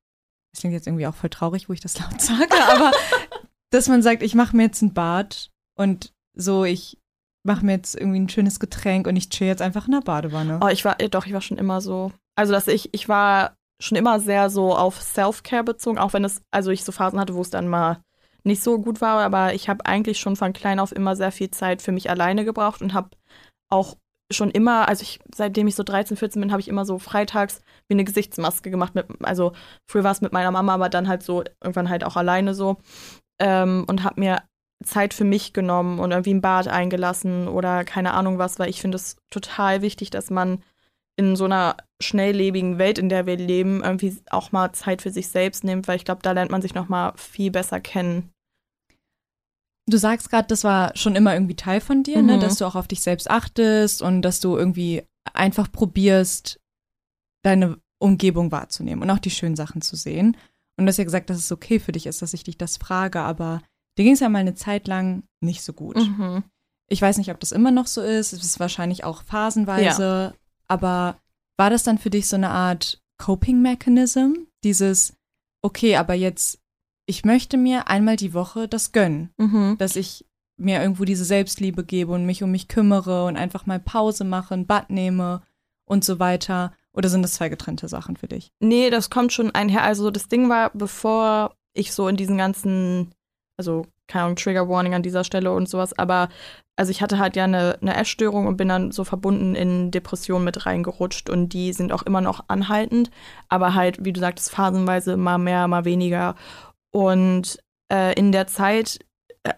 das 0.53 0.61
klingt 0.61 0.73
jetzt 0.73 0.87
irgendwie 0.87 1.07
auch 1.07 1.15
voll 1.15 1.31
traurig, 1.31 1.69
wo 1.69 1.73
ich 1.73 1.81
das 1.81 1.99
laut 2.01 2.21
sage, 2.21 2.55
aber 2.69 2.91
dass 3.71 3.89
man 3.89 4.03
sagt, 4.03 4.23
ich 4.23 4.35
mache 4.35 4.57
mir 4.57 4.65
jetzt 4.65 4.83
ein 4.83 4.95
Bad 4.95 5.51
und 5.77 6.14
so, 6.35 6.65
ich 6.65 6.99
mache 7.45 7.65
mir 7.65 7.73
jetzt 7.73 7.95
irgendwie 7.95 8.21
ein 8.21 8.29
schönes 8.29 8.59
Getränk 8.59 9.07
und 9.07 9.17
ich 9.17 9.29
chill 9.29 9.47
jetzt 9.47 9.63
einfach 9.63 9.87
in 9.87 9.93
der 9.93 10.01
Badewanne. 10.01 10.61
Oh, 10.63 10.69
ich 10.69 10.85
war, 10.85 10.97
doch, 10.97 11.27
ich 11.27 11.33
war 11.33 11.41
schon 11.41 11.59
immer 11.59 11.81
so. 11.81 12.13
Also, 12.37 12.53
dass 12.53 12.69
ich, 12.69 12.93
ich 12.93 13.09
war 13.09 13.57
schon 13.81 13.99
immer 13.99 14.21
sehr 14.21 14.51
so 14.51 14.75
auf 14.75 15.01
Self-Care 15.01 15.65
bezogen, 15.65 15.99
auch 15.99 16.13
wenn 16.13 16.25
es, 16.25 16.43
also 16.51 16.71
ich 16.71 16.85
so 16.85 16.93
Phasen 16.93 17.21
hatte, 17.21 17.35
wo 17.35 17.43
es 17.43 17.51
dann 17.51 17.69
mal 17.69 18.01
nicht 18.45 18.63
so 18.63 18.79
gut 18.79 19.01
war, 19.01 19.21
aber 19.23 19.55
ich 19.55 19.69
habe 19.69 19.87
eigentlich 19.87 20.19
schon 20.19 20.37
von 20.37 20.53
klein 20.53 20.79
auf 20.79 20.93
immer 20.93 21.17
sehr 21.17 21.33
viel 21.33 21.51
Zeit 21.51 21.83
für 21.83 21.93
mich 21.93 22.11
alleine 22.11 22.45
gebraucht 22.45 22.83
und 22.83 22.95
habe 22.95 23.11
auch 23.71 23.97
schon 24.31 24.51
immer, 24.51 24.89
also 24.89 25.03
ich, 25.03 25.21
seitdem 25.35 25.67
ich 25.67 25.75
so 25.75 25.83
13, 25.83 26.17
14 26.17 26.41
bin, 26.41 26.51
habe 26.51 26.61
ich 26.61 26.69
immer 26.69 26.85
so 26.85 26.99
freitags 26.99 27.63
wie 27.89 27.95
eine 27.95 28.05
Gesichtsmaske 28.05 28.71
gemacht. 28.71 28.95
Mit, 28.95 29.07
also 29.23 29.53
früher 29.89 30.05
war 30.05 30.13
es 30.13 30.21
mit 30.21 30.33
meiner 30.33 30.51
Mama, 30.51 30.75
aber 30.75 30.89
dann 30.89 31.09
halt 31.09 31.23
so 31.23 31.45
irgendwann 31.63 31.89
halt 31.89 32.05
auch 32.05 32.17
alleine 32.17 32.55
so. 32.55 32.79
Ähm, 33.39 33.85
und 33.89 34.05
habe 34.05 34.21
mir 34.21 34.43
Zeit 34.85 35.15
für 35.15 35.25
mich 35.25 35.53
genommen 35.53 35.99
und 35.99 36.11
irgendwie 36.11 36.35
ein 36.35 36.41
Bad 36.41 36.69
eingelassen 36.69 37.49
oder 37.49 37.85
keine 37.85 38.15
Ahnung 38.15 38.39
was, 38.39 38.59
weil 38.59 38.71
ich 38.71 38.81
finde 38.81 38.97
es 38.97 39.17
total 39.31 39.83
wichtig, 39.83 40.11
dass 40.11 40.31
man 40.31 40.63
in 41.17 41.37
so 41.37 41.45
einer 41.45 41.77
schnelllebigen 42.01 42.79
Welt, 42.79 42.99
in 42.99 43.09
der 43.09 43.27
wir 43.27 43.37
leben, 43.37 43.83
irgendwie 43.83 44.17
auch 44.31 44.53
mal 44.53 44.73
Zeit 44.73 45.03
für 45.03 45.11
sich 45.11 45.29
selbst 45.29 45.65
nimmt, 45.65 45.87
weil 45.87 45.97
ich 45.97 46.05
glaube, 46.05 46.23
da 46.23 46.33
lernt 46.33 46.51
man 46.51 46.63
sich 46.63 46.75
noch 46.75 46.89
mal 46.89 47.13
viel 47.17 47.51
besser 47.51 47.81
kennen. 47.81 48.31
Du 49.87 49.97
sagst 49.99 50.31
gerade, 50.31 50.49
das 50.49 50.65
war 50.65 50.97
schon 50.97 51.15
immer 51.15 51.35
irgendwie 51.35 51.57
Teil 51.57 51.81
von 51.81 52.03
dir, 52.03 52.17
ne? 52.17 52.23
mhm. 52.23 52.29
ne? 52.29 52.39
dass 52.39 52.57
du 52.57 52.65
auch 52.65 52.75
auf 52.75 52.89
dich 52.89 53.01
selbst 53.01 53.31
achtest 53.31 54.03
und 54.03 54.23
dass 54.23 54.41
du 54.41 54.57
irgendwie 54.57 55.05
einfach 55.33 55.71
probierst, 55.71 56.59
deine 57.43 57.79
Umgebung 57.99 58.51
wahrzunehmen 58.51 59.03
und 59.03 59.11
auch 59.11 59.19
die 59.19 59.31
schönen 59.31 59.57
Sachen 59.57 59.83
zu 59.83 59.97
sehen. 59.97 60.37
Und 60.77 60.87
du 60.87 60.89
hast 60.89 60.97
ja 60.97 61.05
gesagt, 61.05 61.31
dass 61.31 61.39
es 61.39 61.53
okay 61.53 61.79
für 61.79 61.93
dich 61.93 62.07
ist, 62.07 62.23
dass 62.23 62.35
ich 62.35 62.43
dich 62.43 62.59
das 62.59 62.77
frage, 62.79 63.21
aber 63.21 63.63
dir 63.97 64.05
ging 64.05 64.15
es 64.15 64.21
ja 64.21 64.29
mal 64.29 64.39
eine 64.39 64.55
Zeit 64.55 64.89
lang 64.89 65.25
nicht 65.41 65.63
so 65.63 65.73
gut. 65.73 65.97
Mhm. 65.97 66.45
Ich 66.89 67.01
weiß 67.01 67.19
nicht, 67.19 67.31
ob 67.31 67.41
das 67.41 67.53
immer 67.53 67.71
noch 67.71 67.87
so 67.87 68.03
ist. 68.03 68.33
Es 68.33 68.45
ist 68.45 68.61
wahrscheinlich 68.61 69.05
auch 69.05 69.23
phasenweise. 69.23 70.03
Ja. 70.03 70.35
Aber 70.69 71.19
war 71.57 71.71
das 71.71 71.83
dann 71.83 71.99
für 71.99 72.11
dich 72.11 72.29
so 72.29 72.37
eine 72.37 72.51
Art 72.51 73.03
Coping-Mechanism? 73.19 74.47
Dieses, 74.65 75.15
okay, 75.63 75.97
aber 75.97 76.15
jetzt, 76.15 76.61
ich 77.07 77.25
möchte 77.25 77.57
mir 77.57 77.89
einmal 77.89 78.17
die 78.17 78.35
Woche 78.35 78.69
das 78.69 78.93
gönnen, 78.93 79.31
mhm. 79.39 79.77
dass 79.79 79.97
ich 79.97 80.27
mir 80.57 80.81
irgendwo 80.81 81.05
diese 81.05 81.25
Selbstliebe 81.25 81.85
gebe 81.85 82.13
und 82.13 82.27
mich 82.27 82.43
um 82.43 82.51
mich 82.51 82.69
kümmere 82.69 83.25
und 83.25 83.37
einfach 83.37 83.67
mal 83.67 83.81
Pause 83.81 84.25
mache, 84.25 84.55
ein 84.55 84.67
Bad 84.67 84.91
nehme 84.91 85.43
und 85.85 86.05
so 86.05 86.19
weiter. 86.19 86.73
Oder 86.93 87.09
sind 87.09 87.23
das 87.23 87.35
zwei 87.35 87.49
getrennte 87.49 87.89
Sachen 87.89 88.17
für 88.17 88.29
dich? 88.29 88.53
Nee, 88.61 88.91
das 88.91 89.11
kommt 89.11 89.33
schon 89.33 89.51
einher. 89.51 89.83
Also 89.83 90.11
das 90.11 90.29
Ding 90.29 90.49
war, 90.49 90.71
bevor 90.71 91.57
ich 91.73 91.93
so 91.93 92.07
in 92.07 92.17
diesen 92.17 92.39
ganzen, 92.39 93.13
also 93.57 93.87
keine 94.07 94.25
Ahnung, 94.25 94.37
Trigger 94.37 94.69
Warning 94.69 94.95
an 94.95 95.03
dieser 95.03 95.25
Stelle 95.25 95.53
und 95.53 95.69
sowas, 95.69 95.97
aber 95.99 96.29
also 96.77 96.91
ich 96.91 97.03
hatte 97.03 97.19
halt 97.19 97.37
ja 97.37 97.45
eine, 97.45 97.79
eine 97.81 97.97
Essstörung 97.97 98.47
und 98.47 98.57
bin 98.57 98.69
dann 98.69 98.91
so 98.91 99.05
verbunden 99.05 99.55
in 99.55 99.91
Depressionen 99.91 100.45
mit 100.45 100.67
reingerutscht 100.67 101.31
und 101.31 101.51
die 101.51 101.73
sind 101.73 101.93
auch 101.93 102.03
immer 102.03 102.21
noch 102.21 102.45
anhaltend, 102.49 103.11
aber 103.49 103.75
halt, 103.75 104.05
wie 104.05 104.13
du 104.13 104.21
sagtest, 104.21 104.51
phasenweise 104.51 105.17
mal 105.17 105.39
mehr, 105.39 105.69
mal 105.69 105.85
weniger. 105.85 106.35
Und 106.91 107.59
äh, 107.93 108.15
in 108.19 108.33
der 108.33 108.47
Zeit 108.49 108.99
äh, 109.45 109.53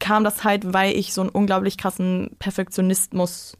kam 0.00 0.24
das 0.24 0.44
halt, 0.44 0.72
weil 0.72 0.96
ich 0.96 1.12
so 1.12 1.20
einen 1.20 1.30
unglaublich 1.30 1.76
krassen 1.76 2.36
Perfektionismus 2.38 3.58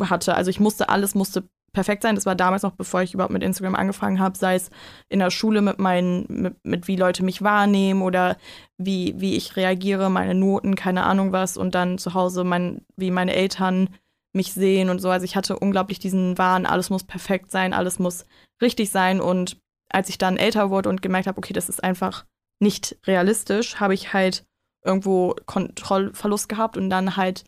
hatte. 0.00 0.34
Also 0.34 0.50
ich 0.50 0.60
musste, 0.60 0.88
alles 0.88 1.14
musste 1.14 1.48
perfekt 1.76 2.02
sein. 2.02 2.14
Das 2.14 2.24
war 2.24 2.34
damals 2.34 2.62
noch, 2.62 2.72
bevor 2.72 3.02
ich 3.02 3.12
überhaupt 3.12 3.34
mit 3.34 3.42
Instagram 3.42 3.74
angefangen 3.74 4.18
habe, 4.18 4.36
sei 4.36 4.54
es 4.54 4.70
in 5.10 5.18
der 5.18 5.30
Schule 5.30 5.60
mit 5.60 5.78
meinen, 5.78 6.24
mit, 6.28 6.56
mit, 6.64 6.88
wie 6.88 6.96
Leute 6.96 7.22
mich 7.22 7.42
wahrnehmen 7.42 8.00
oder 8.00 8.38
wie, 8.78 9.14
wie 9.18 9.36
ich 9.36 9.56
reagiere, 9.56 10.08
meine 10.08 10.34
Noten, 10.34 10.74
keine 10.74 11.04
Ahnung 11.04 11.32
was 11.32 11.58
und 11.58 11.74
dann 11.74 11.98
zu 11.98 12.14
Hause 12.14 12.44
mein, 12.44 12.80
wie 12.96 13.10
meine 13.10 13.34
Eltern 13.34 13.90
mich 14.32 14.54
sehen 14.54 14.88
und 14.88 15.00
so. 15.00 15.10
Also 15.10 15.26
ich 15.26 15.36
hatte 15.36 15.58
unglaublich 15.58 15.98
diesen 15.98 16.38
Wahn, 16.38 16.64
alles 16.64 16.88
muss 16.88 17.04
perfekt 17.04 17.50
sein, 17.50 17.74
alles 17.74 17.98
muss 17.98 18.24
richtig 18.62 18.88
sein 18.88 19.20
und 19.20 19.58
als 19.90 20.08
ich 20.08 20.16
dann 20.16 20.38
älter 20.38 20.70
wurde 20.70 20.88
und 20.88 21.02
gemerkt 21.02 21.26
habe, 21.26 21.36
okay, 21.36 21.52
das 21.52 21.68
ist 21.68 21.84
einfach 21.84 22.24
nicht 22.58 22.96
realistisch, 23.06 23.80
habe 23.80 23.92
ich 23.92 24.14
halt 24.14 24.46
irgendwo 24.82 25.36
Kontrollverlust 25.44 26.48
gehabt 26.48 26.78
und 26.78 26.88
dann 26.88 27.16
halt 27.16 27.44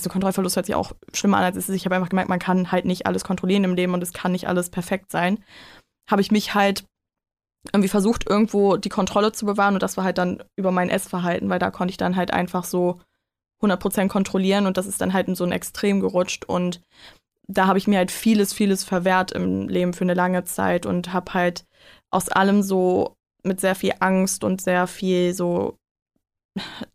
also 0.00 0.10
Kontrollverlust 0.10 0.56
hört 0.56 0.66
sich 0.66 0.74
auch 0.74 0.92
schlimmer 1.12 1.38
an, 1.38 1.44
als 1.44 1.56
es 1.56 1.68
ist. 1.68 1.76
Ich 1.76 1.84
habe 1.84 1.94
einfach 1.94 2.08
gemerkt, 2.08 2.28
man 2.28 2.38
kann 2.38 2.72
halt 2.72 2.84
nicht 2.84 3.06
alles 3.06 3.24
kontrollieren 3.24 3.64
im 3.64 3.74
Leben 3.74 3.94
und 3.94 4.02
es 4.02 4.12
kann 4.12 4.32
nicht 4.32 4.48
alles 4.48 4.70
perfekt 4.70 5.12
sein. 5.12 5.44
Habe 6.10 6.22
ich 6.22 6.30
mich 6.30 6.54
halt 6.54 6.84
irgendwie 7.72 7.88
versucht, 7.88 8.28
irgendwo 8.28 8.76
die 8.76 8.88
Kontrolle 8.88 9.32
zu 9.32 9.44
bewahren 9.44 9.74
und 9.74 9.82
das 9.82 9.96
war 9.96 10.04
halt 10.04 10.18
dann 10.18 10.42
über 10.56 10.70
mein 10.70 10.88
Essverhalten, 10.88 11.50
weil 11.50 11.58
da 11.58 11.70
konnte 11.70 11.90
ich 11.90 11.98
dann 11.98 12.16
halt 12.16 12.32
einfach 12.32 12.64
so 12.64 13.00
100% 13.62 14.08
kontrollieren 14.08 14.66
und 14.66 14.78
das 14.78 14.86
ist 14.86 15.00
dann 15.00 15.12
halt 15.12 15.28
in 15.28 15.34
so 15.34 15.44
ein 15.44 15.52
Extrem 15.52 16.00
gerutscht 16.00 16.46
und 16.46 16.80
da 17.46 17.66
habe 17.66 17.78
ich 17.78 17.86
mir 17.86 17.98
halt 17.98 18.10
vieles, 18.10 18.52
vieles 18.54 18.84
verwehrt 18.84 19.32
im 19.32 19.68
Leben 19.68 19.92
für 19.92 20.04
eine 20.04 20.14
lange 20.14 20.44
Zeit 20.44 20.86
und 20.86 21.12
habe 21.12 21.34
halt 21.34 21.64
aus 22.10 22.28
allem 22.28 22.62
so 22.62 23.14
mit 23.42 23.60
sehr 23.60 23.74
viel 23.74 23.94
Angst 24.00 24.44
und 24.44 24.62
sehr 24.62 24.86
viel 24.86 25.34
so 25.34 25.76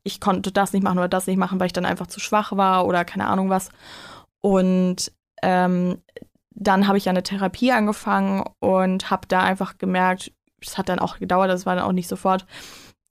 ich 0.03 0.19
konnte 0.19 0.51
das 0.51 0.73
nicht 0.73 0.83
machen 0.83 0.97
oder 0.97 1.07
das 1.07 1.27
nicht 1.27 1.37
machen, 1.37 1.59
weil 1.59 1.67
ich 1.67 1.73
dann 1.73 1.85
einfach 1.85 2.07
zu 2.07 2.19
schwach 2.19 2.55
war 2.55 2.85
oder 2.85 3.05
keine 3.05 3.27
Ahnung 3.27 3.49
was. 3.49 3.69
Und 4.41 5.11
ähm, 5.41 6.01
dann 6.51 6.87
habe 6.87 6.97
ich 6.97 7.09
eine 7.09 7.23
Therapie 7.23 7.71
angefangen 7.71 8.43
und 8.59 9.09
habe 9.09 9.27
da 9.27 9.41
einfach 9.41 9.77
gemerkt, 9.77 10.31
es 10.61 10.77
hat 10.77 10.89
dann 10.89 10.99
auch 10.99 11.19
gedauert, 11.19 11.49
das 11.49 11.65
war 11.65 11.75
dann 11.75 11.85
auch 11.85 11.91
nicht 11.91 12.07
sofort, 12.07 12.45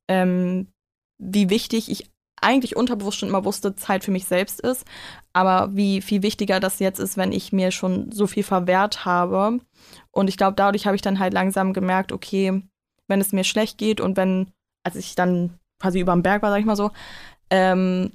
ähm, 0.09 0.69
wie 1.19 1.51
wichtig 1.51 1.91
ich 1.91 2.11
eigentlich 2.41 2.77
unterbewusst 2.77 3.19
schon 3.19 3.29
immer 3.29 3.45
wusste, 3.45 3.75
Zeit 3.75 4.05
für 4.05 4.11
mich 4.11 4.27
selbst 4.27 4.61
ist, 4.61 4.85
aber 5.33 5.75
wie 5.75 6.03
viel 6.03 6.23
wichtiger 6.23 6.61
das 6.61 6.79
jetzt 6.79 6.99
ist, 6.99 7.17
wenn 7.17 7.33
ich 7.33 7.53
mir 7.53 7.71
schon 7.71 8.13
so 8.13 8.27
viel 8.27 8.43
verwehrt 8.43 9.05
habe. 9.05 9.61
Und 10.11 10.29
ich 10.29 10.37
glaube, 10.37 10.55
dadurch 10.55 10.87
habe 10.87 10.97
ich 10.97 11.03
dann 11.03 11.19
halt 11.19 11.33
langsam 11.33 11.73
gemerkt, 11.73 12.13
okay, 12.13 12.63
wenn 13.09 13.21
es 13.21 13.33
mir 13.33 13.45
schlecht 13.45 13.79
geht 13.79 14.01
und 14.01 14.17
wenn, 14.17 14.51
als 14.85 14.97
ich 14.97 15.15
dann 15.15 15.59
quasi 15.85 16.01
über 16.01 16.13
dem 16.13 16.23
Berg 16.23 16.41
war, 16.43 16.51
sag 16.51 16.61
ich 16.61 16.65
mal 16.65 16.77
so, 16.77 16.93
ähm, 17.51 18.13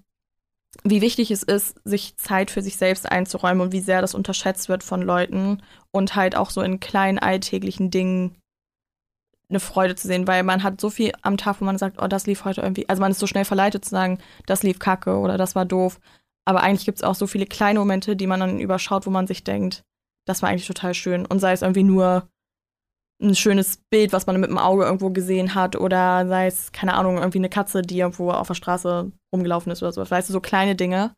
wie 0.83 1.01
wichtig 1.01 1.29
es 1.29 1.43
ist, 1.43 1.79
sich 1.83 2.17
Zeit 2.17 2.49
für 2.49 2.63
sich 2.63 2.77
selbst 2.77 3.11
einzuräumen 3.11 3.61
und 3.61 3.71
wie 3.71 3.79
sehr 3.79 4.01
das 4.01 4.15
unterschätzt 4.15 4.69
wird 4.69 4.83
von 4.83 5.03
Leuten 5.03 5.61
und 5.91 6.15
halt 6.15 6.35
auch 6.35 6.49
so 6.49 6.61
in 6.61 6.79
kleinen 6.79 7.19
alltäglichen 7.19 7.91
Dingen 7.91 8.35
eine 9.49 9.59
Freude 9.59 9.95
zu 9.95 10.07
sehen, 10.07 10.27
weil 10.27 10.43
man 10.43 10.63
hat 10.63 10.81
so 10.81 10.89
viel 10.89 11.11
am 11.21 11.37
Tag, 11.37 11.61
wo 11.61 11.65
man 11.65 11.77
sagt, 11.77 12.01
oh, 12.01 12.07
das 12.07 12.25
lief 12.25 12.43
heute 12.43 12.61
irgendwie, 12.61 12.89
also 12.89 13.01
man 13.01 13.11
ist 13.11 13.19
so 13.19 13.27
schnell 13.27 13.45
verleitet 13.45 13.85
zu 13.85 13.91
sagen, 13.91 14.17
das 14.47 14.63
lief 14.63 14.79
kacke 14.79 15.17
oder 15.17 15.37
das 15.37 15.55
war 15.55 15.65
doof. 15.65 15.99
Aber 16.45 16.61
eigentlich 16.61 16.85
gibt 16.85 16.97
es 16.99 17.03
auch 17.03 17.15
so 17.15 17.27
viele 17.27 17.45
kleine 17.45 17.79
Momente, 17.79 18.15
die 18.15 18.27
man 18.27 18.39
dann 18.39 18.59
überschaut, 18.59 19.05
wo 19.05 19.11
man 19.11 19.27
sich 19.27 19.43
denkt, 19.43 19.83
das 20.25 20.41
war 20.41 20.49
eigentlich 20.49 20.67
total 20.67 20.95
schön. 20.95 21.25
Und 21.25 21.39
sei 21.39 21.51
es 21.51 21.61
irgendwie 21.61 21.83
nur 21.83 22.27
ein 23.21 23.35
schönes 23.35 23.77
Bild, 23.89 24.13
was 24.13 24.27
man 24.27 24.39
mit 24.39 24.49
dem 24.49 24.57
Auge 24.57 24.85
irgendwo 24.85 25.09
gesehen 25.09 25.53
hat 25.55 25.75
oder 25.75 26.25
sei 26.27 26.47
es, 26.47 26.71
keine 26.71 26.93
Ahnung, 26.93 27.17
irgendwie 27.17 27.39
eine 27.39 27.49
Katze, 27.49 27.81
die 27.81 27.99
irgendwo 27.99 28.31
auf 28.31 28.47
der 28.47 28.53
Straße 28.53 29.11
rumgelaufen 29.33 29.71
ist 29.71 29.83
oder 29.83 29.91
so. 29.91 30.09
Weißt 30.09 30.29
du, 30.29 30.33
so 30.33 30.39
kleine 30.39 30.75
Dinge. 30.75 31.13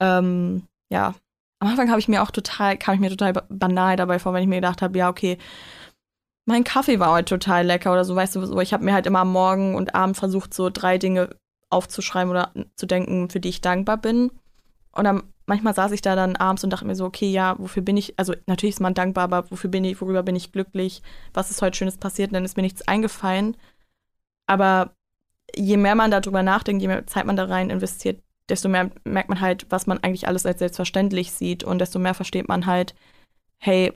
Ähm, 0.00 0.64
ja. 0.90 1.14
Am 1.60 1.68
Anfang 1.68 1.90
habe 1.90 2.00
ich 2.00 2.08
mir 2.08 2.22
auch 2.22 2.30
total, 2.30 2.76
kam 2.76 2.94
ich 2.94 3.00
mir 3.00 3.10
total 3.10 3.32
banal 3.48 3.96
dabei 3.96 4.18
vor, 4.18 4.34
wenn 4.34 4.42
ich 4.42 4.48
mir 4.48 4.56
gedacht 4.56 4.82
habe, 4.82 4.98
ja, 4.98 5.08
okay, 5.08 5.38
mein 6.44 6.64
Kaffee 6.64 6.98
war 6.98 7.12
heute 7.12 7.36
total 7.38 7.64
lecker 7.64 7.92
oder 7.92 8.04
so, 8.04 8.16
weißt 8.16 8.34
du, 8.34 8.44
so, 8.44 8.60
ich 8.60 8.72
habe 8.72 8.84
mir 8.84 8.92
halt 8.92 9.06
immer 9.06 9.20
am 9.20 9.32
Morgen 9.32 9.76
und 9.76 9.94
Abend 9.94 10.16
versucht, 10.16 10.52
so 10.52 10.70
drei 10.70 10.98
Dinge 10.98 11.30
aufzuschreiben 11.70 12.30
oder 12.30 12.52
zu 12.76 12.86
denken, 12.86 13.30
für 13.30 13.40
die 13.40 13.48
ich 13.48 13.60
dankbar 13.60 13.96
bin. 13.96 14.32
Und 14.90 15.04
dann 15.04 15.22
manchmal 15.52 15.74
saß 15.74 15.92
ich 15.92 16.00
da 16.00 16.16
dann 16.16 16.36
abends 16.36 16.64
und 16.64 16.70
dachte 16.70 16.86
mir 16.86 16.94
so, 16.94 17.04
okay, 17.04 17.30
ja, 17.30 17.56
wofür 17.58 17.82
bin 17.82 17.98
ich, 17.98 18.18
also 18.18 18.34
natürlich 18.46 18.76
ist 18.76 18.80
man 18.80 18.94
dankbar, 18.94 19.24
aber 19.24 19.50
wofür 19.50 19.68
bin 19.68 19.84
ich, 19.84 20.00
worüber 20.00 20.22
bin 20.22 20.34
ich 20.34 20.50
glücklich, 20.50 21.02
was 21.34 21.50
ist 21.50 21.60
heute 21.60 21.76
Schönes 21.76 21.98
passiert, 21.98 22.30
und 22.30 22.34
dann 22.34 22.44
ist 22.46 22.56
mir 22.56 22.62
nichts 22.62 22.88
eingefallen. 22.88 23.58
Aber 24.46 24.96
je 25.54 25.76
mehr 25.76 25.94
man 25.94 26.10
darüber 26.10 26.42
nachdenkt, 26.42 26.80
je 26.80 26.88
mehr 26.88 27.06
Zeit 27.06 27.26
man 27.26 27.36
da 27.36 27.44
rein 27.44 27.68
investiert, 27.68 28.22
desto 28.48 28.70
mehr 28.70 28.90
merkt 29.04 29.28
man 29.28 29.42
halt, 29.42 29.66
was 29.68 29.86
man 29.86 29.98
eigentlich 29.98 30.26
alles 30.26 30.46
als 30.46 30.60
selbstverständlich 30.60 31.32
sieht. 31.32 31.64
Und 31.64 31.80
desto 31.80 31.98
mehr 31.98 32.14
versteht 32.14 32.48
man 32.48 32.64
halt, 32.64 32.94
hey, 33.58 33.92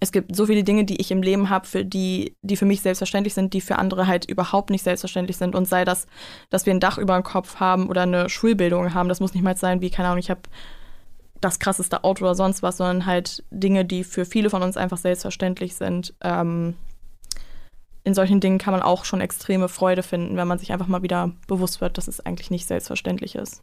es 0.00 0.12
gibt 0.12 0.34
so 0.34 0.46
viele 0.46 0.64
Dinge, 0.64 0.84
die 0.84 1.00
ich 1.00 1.10
im 1.10 1.22
Leben 1.22 1.50
habe, 1.50 1.66
für 1.66 1.84
die, 1.84 2.36
die 2.42 2.56
für 2.56 2.66
mich 2.66 2.80
selbstverständlich 2.80 3.34
sind, 3.34 3.52
die 3.54 3.60
für 3.60 3.78
andere 3.78 4.06
halt 4.06 4.24
überhaupt 4.24 4.70
nicht 4.70 4.82
selbstverständlich 4.82 5.36
sind. 5.36 5.54
Und 5.54 5.66
sei 5.66 5.84
das, 5.84 6.06
dass 6.50 6.66
wir 6.66 6.74
ein 6.74 6.80
Dach 6.80 6.98
über 6.98 7.14
dem 7.14 7.22
Kopf 7.22 7.56
haben 7.60 7.88
oder 7.88 8.02
eine 8.02 8.28
Schulbildung 8.28 8.94
haben, 8.94 9.08
das 9.08 9.20
muss 9.20 9.34
nicht 9.34 9.42
mal 9.42 9.56
sein, 9.56 9.80
wie, 9.80 9.90
keine 9.90 10.08
Ahnung, 10.08 10.18
ich 10.18 10.30
habe 10.30 10.42
das 11.40 11.58
krasseste 11.58 12.04
Auto 12.04 12.24
oder 12.24 12.34
sonst 12.34 12.62
was, 12.62 12.76
sondern 12.76 13.06
halt 13.06 13.44
Dinge, 13.50 13.84
die 13.84 14.04
für 14.04 14.24
viele 14.24 14.50
von 14.50 14.62
uns 14.62 14.76
einfach 14.76 14.98
selbstverständlich 14.98 15.74
sind. 15.74 16.14
Ähm, 16.20 16.74
in 18.04 18.14
solchen 18.14 18.40
Dingen 18.40 18.58
kann 18.58 18.72
man 18.72 18.82
auch 18.82 19.04
schon 19.04 19.20
extreme 19.20 19.68
Freude 19.68 20.02
finden, 20.02 20.36
wenn 20.36 20.48
man 20.48 20.58
sich 20.58 20.72
einfach 20.72 20.88
mal 20.88 21.02
wieder 21.02 21.32
bewusst 21.46 21.80
wird, 21.80 21.98
dass 21.98 22.08
es 22.08 22.20
eigentlich 22.20 22.50
nicht 22.50 22.66
selbstverständlich 22.66 23.34
ist. 23.34 23.62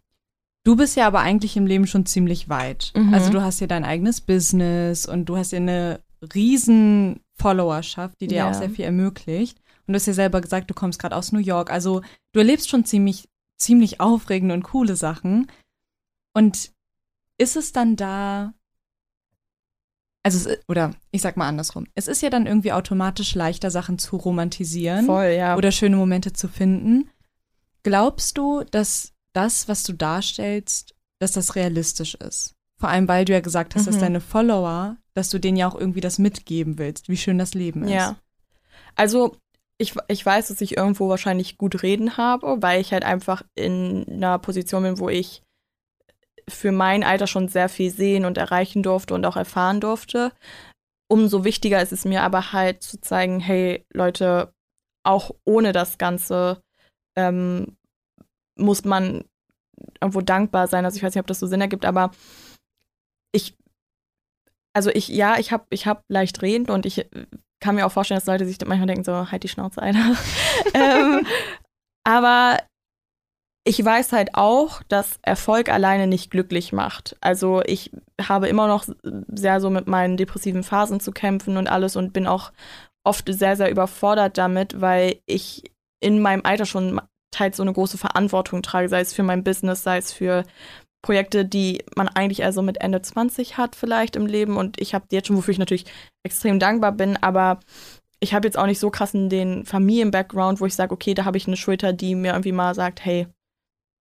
Du 0.65 0.75
bist 0.75 0.95
ja 0.95 1.07
aber 1.07 1.19
eigentlich 1.19 1.57
im 1.57 1.65
Leben 1.65 1.87
schon 1.87 2.05
ziemlich 2.05 2.49
weit. 2.49 2.91
Mhm. 2.95 3.13
Also 3.13 3.31
du 3.31 3.41
hast 3.41 3.59
ja 3.59 3.67
dein 3.67 3.85
eigenes 3.85 4.21
Business 4.21 5.05
und 5.05 5.25
du 5.25 5.37
hast 5.37 5.51
ja 5.51 5.57
eine 5.57 6.01
riesen 6.33 7.21
Followerschaft, 7.33 8.19
die 8.21 8.27
dir 8.27 8.37
Ja. 8.37 8.49
auch 8.49 8.53
sehr 8.53 8.69
viel 8.69 8.85
ermöglicht. 8.85 9.59
Und 9.87 9.93
du 9.93 9.95
hast 9.95 10.05
ja 10.05 10.13
selber 10.13 10.41
gesagt, 10.41 10.69
du 10.69 10.73
kommst 10.73 10.99
gerade 10.99 11.15
aus 11.15 11.31
New 11.31 11.39
York. 11.39 11.71
Also 11.71 12.01
du 12.31 12.39
erlebst 12.39 12.69
schon 12.69 12.85
ziemlich, 12.85 13.29
ziemlich 13.57 13.99
aufregende 13.99 14.53
und 14.53 14.63
coole 14.63 14.95
Sachen. 14.95 15.47
Und 16.33 16.71
ist 17.37 17.55
es 17.55 17.71
dann 17.71 17.95
da, 17.95 18.53
also, 20.23 20.49
es, 20.49 20.59
oder 20.67 20.93
ich 21.11 21.21
sag 21.21 21.37
mal 21.37 21.47
andersrum, 21.47 21.87
es 21.95 22.07
ist 22.07 22.21
ja 22.21 22.29
dann 22.29 22.45
irgendwie 22.45 22.73
automatisch 22.73 23.33
leichter, 23.35 23.71
Sachen 23.71 23.97
zu 23.97 24.17
romantisieren 24.17 25.05
Voll, 25.05 25.29
ja. 25.37 25.55
oder 25.57 25.71
schöne 25.71 25.95
Momente 25.95 26.33
zu 26.33 26.47
finden. 26.47 27.09
Glaubst 27.83 28.37
du, 28.37 28.63
dass 28.65 29.13
das, 29.33 29.67
was 29.69 29.83
du 29.83 29.93
darstellst, 29.93 30.93
dass 31.19 31.31
das 31.31 31.55
realistisch 31.55 32.15
ist? 32.15 32.55
Vor 32.79 32.89
allem, 32.89 33.07
weil 33.07 33.25
du 33.25 33.33
ja 33.33 33.41
gesagt 33.41 33.75
hast, 33.75 33.87
dass 33.87 33.95
Mhm. 33.97 34.01
deine 34.01 34.21
Follower, 34.21 34.95
dass 35.13 35.29
du 35.29 35.37
denen 35.39 35.57
ja 35.57 35.67
auch 35.67 35.75
irgendwie 35.75 36.01
das 36.01 36.17
mitgeben 36.17 36.77
willst, 36.77 37.09
wie 37.09 37.17
schön 37.17 37.37
das 37.37 37.53
Leben 37.53 37.83
ist. 37.83 37.91
Ja. 37.91 38.15
Also, 38.95 39.35
ich, 39.77 39.93
ich 40.07 40.25
weiß, 40.25 40.47
dass 40.47 40.61
ich 40.61 40.77
irgendwo 40.77 41.09
wahrscheinlich 41.09 41.57
gut 41.57 41.83
reden 41.83 42.17
habe, 42.17 42.61
weil 42.61 42.81
ich 42.81 42.91
halt 42.93 43.03
einfach 43.03 43.43
in 43.55 44.05
einer 44.09 44.39
Position 44.39 44.83
bin, 44.83 44.99
wo 44.99 45.09
ich 45.09 45.43
für 46.49 46.71
mein 46.71 47.03
Alter 47.03 47.27
schon 47.27 47.47
sehr 47.47 47.69
viel 47.69 47.91
sehen 47.91 48.25
und 48.25 48.37
erreichen 48.37 48.81
durfte 48.81 49.13
und 49.13 49.25
auch 49.25 49.37
erfahren 49.37 49.79
durfte. 49.81 50.31
Umso 51.09 51.43
wichtiger 51.43 51.81
ist 51.81 51.91
es 51.91 52.05
mir 52.05 52.23
aber 52.23 52.53
halt 52.53 52.81
zu 52.81 52.99
zeigen, 53.01 53.39
hey 53.39 53.85
Leute, 53.93 54.53
auch 55.05 55.31
ohne 55.45 55.71
das 55.73 55.97
Ganze 55.97 56.61
ähm, 57.15 57.77
muss 58.57 58.83
man 58.83 59.25
irgendwo 60.01 60.21
dankbar 60.21 60.67
sein. 60.67 60.85
Also 60.85 60.97
ich 60.97 61.03
weiß 61.03 61.13
nicht, 61.13 61.21
ob 61.21 61.27
das 61.27 61.39
so 61.39 61.47
Sinn 61.47 61.61
ergibt, 61.61 61.85
aber 61.85 62.11
ich, 63.31 63.55
also 64.73 64.89
ich, 64.89 65.07
ja, 65.07 65.37
ich 65.37 65.51
habe 65.51 65.65
ich 65.69 65.87
hab 65.87 66.03
leicht 66.09 66.41
reden 66.41 66.69
und 66.69 66.85
ich 66.85 67.07
kann 67.59 67.75
mir 67.75 67.85
auch 67.85 67.91
vorstellen, 67.91 68.19
dass 68.19 68.27
Leute 68.27 68.45
sich 68.45 68.57
manchmal 68.65 68.87
denken, 68.87 69.03
so, 69.03 69.31
halt 69.31 69.43
die 69.43 69.49
Schnauze, 69.49 69.81
Alter. 69.81 70.15
ähm, 70.73 71.25
aber 72.03 72.57
ich 73.65 73.83
weiß 73.83 74.13
halt 74.13 74.35
auch, 74.35 74.81
dass 74.87 75.19
Erfolg 75.21 75.69
alleine 75.69 76.07
nicht 76.07 76.31
glücklich 76.31 76.71
macht. 76.73 77.17
Also 77.21 77.61
ich 77.65 77.91
habe 78.21 78.47
immer 78.47 78.67
noch 78.67 78.85
sehr 79.27 79.61
so 79.61 79.69
mit 79.69 79.87
meinen 79.87 80.17
depressiven 80.17 80.63
Phasen 80.63 80.99
zu 80.99 81.11
kämpfen 81.11 81.57
und 81.57 81.67
alles 81.67 81.95
und 81.95 82.13
bin 82.13 82.25
auch 82.25 82.51
oft 83.03 83.31
sehr, 83.31 83.55
sehr 83.55 83.69
überfordert 83.69 84.37
damit, 84.37 84.81
weil 84.81 85.19
ich 85.25 85.63
in 86.01 86.21
meinem 86.21 86.41
Alter 86.45 86.65
schon 86.65 86.99
teils 87.31 87.57
so 87.57 87.63
eine 87.63 87.73
große 87.73 87.97
Verantwortung 87.97 88.63
trage, 88.63 88.89
sei 88.89 89.01
es 89.01 89.13
für 89.13 89.23
mein 89.23 89.43
Business, 89.43 89.83
sei 89.83 89.97
es 89.97 90.11
für 90.11 90.45
Projekte, 91.01 91.45
die 91.45 91.83
man 91.95 92.09
eigentlich 92.09 92.41
eher 92.41 92.53
so 92.53 92.61
mit 92.61 92.81
Ende 92.81 93.01
20 93.01 93.57
hat 93.57 93.75
vielleicht 93.75 94.15
im 94.15 94.25
Leben. 94.25 94.57
Und 94.57 94.79
ich 94.81 94.93
habe 94.93 95.05
jetzt 95.11 95.27
schon, 95.27 95.37
wofür 95.37 95.51
ich 95.51 95.59
natürlich 95.59 95.85
extrem 96.23 96.59
dankbar 96.59 96.91
bin, 96.91 97.17
aber 97.17 97.59
ich 98.19 98.33
habe 98.33 98.47
jetzt 98.47 98.57
auch 98.57 98.65
nicht 98.65 98.79
so 98.79 98.89
krassen 98.89 99.29
den 99.29 99.65
Familien-Background, 99.65 100.59
wo 100.59 100.65
ich 100.65 100.75
sage, 100.75 100.93
okay, 100.93 101.13
da 101.13 101.25
habe 101.25 101.37
ich 101.37 101.47
eine 101.47 101.55
Schulter, 101.57 101.93
die 101.93 102.15
mir 102.15 102.33
irgendwie 102.33 102.51
mal 102.51 102.75
sagt, 102.75 103.03
hey, 103.05 103.27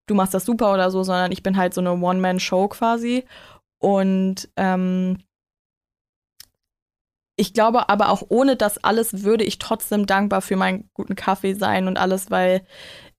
du 0.08 0.14
machst 0.14 0.34
das 0.34 0.44
super 0.44 0.74
oder 0.74 0.90
so, 0.90 1.04
sondern 1.04 1.30
ich 1.30 1.42
bin 1.42 1.56
halt 1.56 1.74
so 1.74 1.80
eine 1.80 1.92
One-Man-Show 1.92 2.68
quasi. 2.68 3.24
Und 3.80 4.48
ähm, 4.56 5.18
ich 7.36 7.54
glaube 7.54 7.88
aber 7.88 8.08
auch 8.08 8.24
ohne 8.30 8.56
das 8.56 8.82
alles 8.82 9.22
würde 9.22 9.44
ich 9.44 9.58
trotzdem 9.58 10.06
dankbar 10.06 10.42
für 10.42 10.56
meinen 10.56 10.90
guten 10.92 11.14
Kaffee 11.14 11.54
sein 11.54 11.86
und 11.86 11.96
alles, 11.96 12.32
weil 12.32 12.66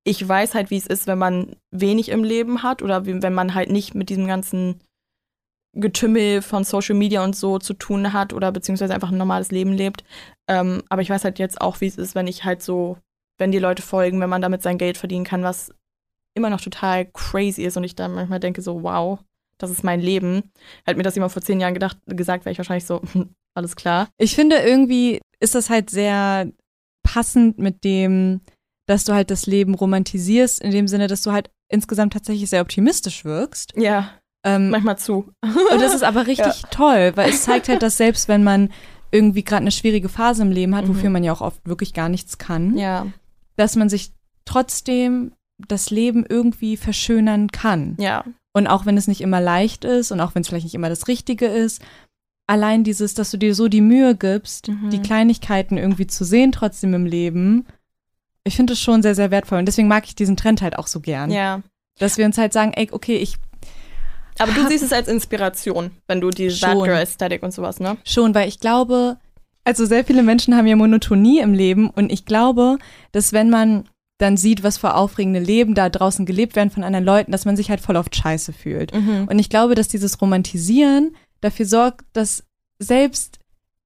ich 0.03 0.27
weiß 0.27 0.55
halt, 0.55 0.69
wie 0.71 0.77
es 0.77 0.87
ist, 0.87 1.07
wenn 1.07 1.17
man 1.17 1.55
wenig 1.71 2.09
im 2.09 2.23
Leben 2.23 2.63
hat 2.63 2.81
oder 2.81 3.05
wenn 3.05 3.33
man 3.33 3.53
halt 3.53 3.69
nicht 3.69 3.95
mit 3.95 4.09
diesem 4.09 4.27
ganzen 4.27 4.79
Getümmel 5.73 6.41
von 6.41 6.63
Social 6.63 6.95
Media 6.95 7.23
und 7.23 7.35
so 7.35 7.59
zu 7.59 7.73
tun 7.73 8.11
hat 8.11 8.33
oder 8.33 8.51
beziehungsweise 8.51 8.93
einfach 8.93 9.11
ein 9.11 9.17
normales 9.17 9.51
Leben 9.51 9.73
lebt. 9.73 10.03
Ähm, 10.47 10.83
aber 10.89 11.01
ich 11.01 11.09
weiß 11.09 11.23
halt 11.23 11.37
jetzt 11.37 11.61
auch, 11.61 11.79
wie 11.81 11.87
es 11.87 11.97
ist, 11.97 12.15
wenn 12.15 12.27
ich 12.27 12.43
halt 12.43 12.63
so, 12.63 12.97
wenn 13.37 13.51
die 13.51 13.59
Leute 13.59 13.83
folgen, 13.83 14.19
wenn 14.19 14.29
man 14.29 14.41
damit 14.41 14.63
sein 14.63 14.77
Geld 14.77 14.97
verdienen 14.97 15.25
kann, 15.25 15.43
was 15.43 15.71
immer 16.35 16.49
noch 16.49 16.61
total 16.61 17.05
crazy 17.05 17.63
ist 17.63 17.77
und 17.77 17.83
ich 17.83 17.95
dann 17.95 18.13
manchmal 18.13 18.39
denke 18.39 18.61
so, 18.61 18.81
wow, 18.83 19.19
das 19.57 19.69
ist 19.69 19.83
mein 19.83 19.99
Leben. 19.99 20.51
Hätte 20.85 20.97
mir 20.97 21.03
das 21.03 21.15
jemand 21.15 21.33
vor 21.33 21.41
zehn 21.41 21.59
Jahren 21.59 21.73
gedacht, 21.73 21.97
gesagt, 22.07 22.45
wäre 22.45 22.51
ich 22.51 22.57
wahrscheinlich 22.57 22.85
so, 22.85 23.01
alles 23.53 23.75
klar. 23.75 24.09
Ich 24.17 24.35
finde 24.35 24.57
irgendwie 24.57 25.19
ist 25.39 25.55
das 25.55 25.69
halt 25.69 25.89
sehr 25.89 26.51
passend 27.03 27.59
mit 27.59 27.83
dem, 27.83 28.41
dass 28.89 29.05
du 29.05 29.13
halt 29.13 29.29
das 29.29 29.45
Leben 29.45 29.75
romantisierst, 29.75 30.59
in 30.61 30.71
dem 30.71 30.87
Sinne, 30.87 31.05
dass 31.07 31.21
du 31.21 31.31
halt 31.31 31.51
insgesamt 31.71 32.13
tatsächlich 32.13 32.49
sehr 32.49 32.61
optimistisch 32.61 33.23
wirkst. 33.23 33.73
Ja, 33.77 34.09
Ähm, 34.43 34.69
manchmal 34.69 34.97
zu. 34.97 35.31
Und 35.43 35.81
das 35.81 35.93
ist 35.93 36.03
aber 36.03 36.25
richtig 36.25 36.63
toll, 36.71 37.11
weil 37.15 37.29
es 37.29 37.43
zeigt 37.43 37.67
halt, 37.69 37.83
dass 37.83 37.97
selbst 37.97 38.27
wenn 38.29 38.43
man 38.43 38.69
irgendwie 39.11 39.43
gerade 39.43 39.61
eine 39.61 39.71
schwierige 39.71 40.09
Phase 40.09 40.41
im 40.41 40.51
Leben 40.51 40.75
hat, 40.75 40.85
Mhm. 40.85 40.89
wofür 40.89 41.09
man 41.09 41.23
ja 41.23 41.33
auch 41.33 41.41
oft 41.41 41.65
wirklich 41.67 41.93
gar 41.93 42.09
nichts 42.09 42.37
kann, 42.37 42.77
Ja, 42.77 43.05
dass 43.57 43.75
man 43.75 43.89
sich 43.89 44.11
trotzdem 44.45 45.33
das 45.67 45.89
Leben 45.91 46.25
irgendwie 46.27 46.77
verschönern 46.77 47.49
kann. 47.51 47.95
ja, 47.99 48.23
Und 48.53 48.67
auch 48.67 48.85
wenn 48.87 48.97
es 48.97 49.07
nicht 49.07 49.21
immer 49.21 49.39
leicht 49.41 49.85
ist 49.85 50.11
und 50.11 50.19
auch 50.21 50.33
wenn 50.33 50.41
es 50.41 50.47
vielleicht 50.47 50.65
nicht 50.65 50.73
immer 50.75 50.89
das 50.89 51.07
Richtige 51.07 51.45
ist, 51.45 51.81
allein 52.47 52.83
dieses, 52.83 53.13
dass 53.13 53.29
du 53.31 53.37
dir 53.37 53.53
so 53.53 53.67
die 53.67 53.81
Mühe 53.81 54.15
gibst, 54.15 54.69
Mhm. 54.69 54.89
die 54.89 55.01
Kleinigkeiten 55.01 55.77
irgendwie 55.77 56.07
zu 56.07 56.23
sehen 56.25 56.51
trotzdem 56.51 56.93
im 56.95 57.05
Leben, 57.05 57.67
ich 58.43 58.55
finde 58.55 58.73
es 58.73 58.79
schon 58.79 59.01
sehr, 59.01 59.15
sehr 59.15 59.31
wertvoll. 59.31 59.59
Und 59.59 59.65
deswegen 59.65 59.87
mag 59.87 60.05
ich 60.05 60.15
diesen 60.15 60.37
Trend 60.37 60.61
halt 60.61 60.77
auch 60.77 60.87
so 60.87 60.99
gern. 60.99 61.31
ja. 61.31 61.61
Dass 61.97 62.17
wir 62.17 62.25
uns 62.25 62.37
halt 62.37 62.53
sagen, 62.53 62.71
ey, 62.75 62.87
okay, 62.91 63.17
ich 63.17 63.35
Aber 64.37 64.53
du 64.53 64.65
siehst 64.69 64.85
es 64.85 64.93
als 64.93 65.09
Inspiration, 65.09 65.91
wenn 66.07 66.21
du 66.21 66.29
die 66.29 66.47
Bad. 66.47 66.77
Girl 66.77 66.95
Aesthetic 66.95 67.43
und 67.43 67.53
sowas, 67.53 67.81
ne? 67.81 67.97
Schon, 68.05 68.33
weil 68.33 68.47
ich 68.47 68.61
glaube, 68.61 69.17
also 69.65 69.85
sehr 69.85 70.05
viele 70.05 70.23
Menschen 70.23 70.55
haben 70.55 70.65
ja 70.65 70.77
Monotonie 70.77 71.39
im 71.39 71.53
Leben 71.53 71.89
und 71.89 72.09
ich 72.09 72.25
glaube, 72.25 72.77
dass 73.11 73.33
wenn 73.33 73.49
man 73.49 73.83
dann 74.17 74.37
sieht, 74.37 74.63
was 74.63 74.77
für 74.77 74.95
aufregende 74.95 75.39
Leben 75.39 75.75
da 75.75 75.89
draußen 75.89 76.25
gelebt 76.25 76.55
werden 76.55 76.69
von 76.69 76.83
anderen 76.83 77.05
Leuten, 77.05 77.31
dass 77.31 77.45
man 77.45 77.55
sich 77.55 77.69
halt 77.69 77.81
voll 77.81 77.95
oft 77.95 78.15
scheiße 78.15 78.53
fühlt. 78.53 78.93
Mhm. 78.93 79.27
Und 79.29 79.39
ich 79.39 79.49
glaube, 79.49 79.75
dass 79.75 79.87
dieses 79.87 80.21
Romantisieren 80.21 81.15
dafür 81.41 81.65
sorgt, 81.65 82.05
dass 82.13 82.43
selbst 82.79 83.38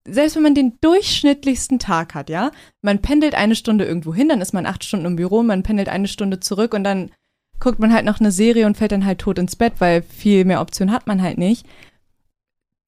selbst 0.07 0.35
wenn 0.35 0.43
man 0.43 0.55
den 0.55 0.77
durchschnittlichsten 0.81 1.79
Tag 1.79 2.13
hat, 2.13 2.29
ja, 2.29 2.51
man 2.81 2.99
pendelt 2.99 3.35
eine 3.35 3.55
Stunde 3.55 3.85
irgendwo 3.85 4.13
hin, 4.13 4.29
dann 4.29 4.41
ist 4.41 4.53
man 4.53 4.65
acht 4.65 4.83
Stunden 4.83 5.05
im 5.05 5.15
Büro, 5.15 5.43
man 5.43 5.63
pendelt 5.63 5.89
eine 5.89 6.07
Stunde 6.07 6.39
zurück 6.39 6.73
und 6.73 6.83
dann 6.83 7.11
guckt 7.59 7.79
man 7.79 7.93
halt 7.93 8.05
noch 8.05 8.19
eine 8.19 8.31
Serie 8.31 8.65
und 8.65 8.75
fällt 8.75 8.91
dann 8.91 9.05
halt 9.05 9.19
tot 9.19 9.39
ins 9.39 9.55
Bett, 9.55 9.73
weil 9.79 10.01
viel 10.01 10.43
mehr 10.43 10.59
Optionen 10.59 10.93
hat 10.93 11.07
man 11.07 11.21
halt 11.21 11.37
nicht. 11.37 11.65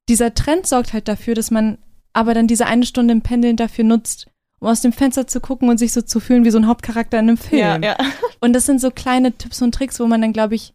Dieser 0.10 0.34
Trend 0.34 0.68
sorgt 0.68 0.92
halt 0.92 1.08
dafür, 1.08 1.34
dass 1.34 1.52
man 1.52 1.78
aber 2.12 2.34
dann 2.34 2.48
diese 2.48 2.66
eine 2.66 2.86
Stunde 2.86 3.14
im 3.14 3.22
Pendeln 3.22 3.56
dafür 3.56 3.86
nutzt, 3.86 4.28
um 4.60 4.68
aus 4.68 4.82
dem 4.82 4.92
Fenster 4.92 5.28
zu 5.28 5.40
gucken 5.40 5.70
und 5.70 5.78
sich 5.78 5.94
so 5.94 6.02
zu 6.02 6.20
fühlen 6.20 6.46
wie 6.46 6.52
so 6.52 6.58
ein 6.58 6.68
Hauptcharakter 6.68 7.20
in 7.20 7.30
einem 7.30 7.38
Film. 7.38 7.62
Ja, 7.62 7.78
ja. 7.78 7.98
Und 8.42 8.54
das 8.54 8.66
sind 8.66 8.82
so 8.82 8.92
kleine 8.92 9.32
Tipps 9.32 9.62
und 9.62 9.74
Tricks, 9.74 10.00
wo 10.00 10.08
man 10.08 10.22
dann, 10.22 10.34
glaube 10.34 10.56
ich, 10.56 10.74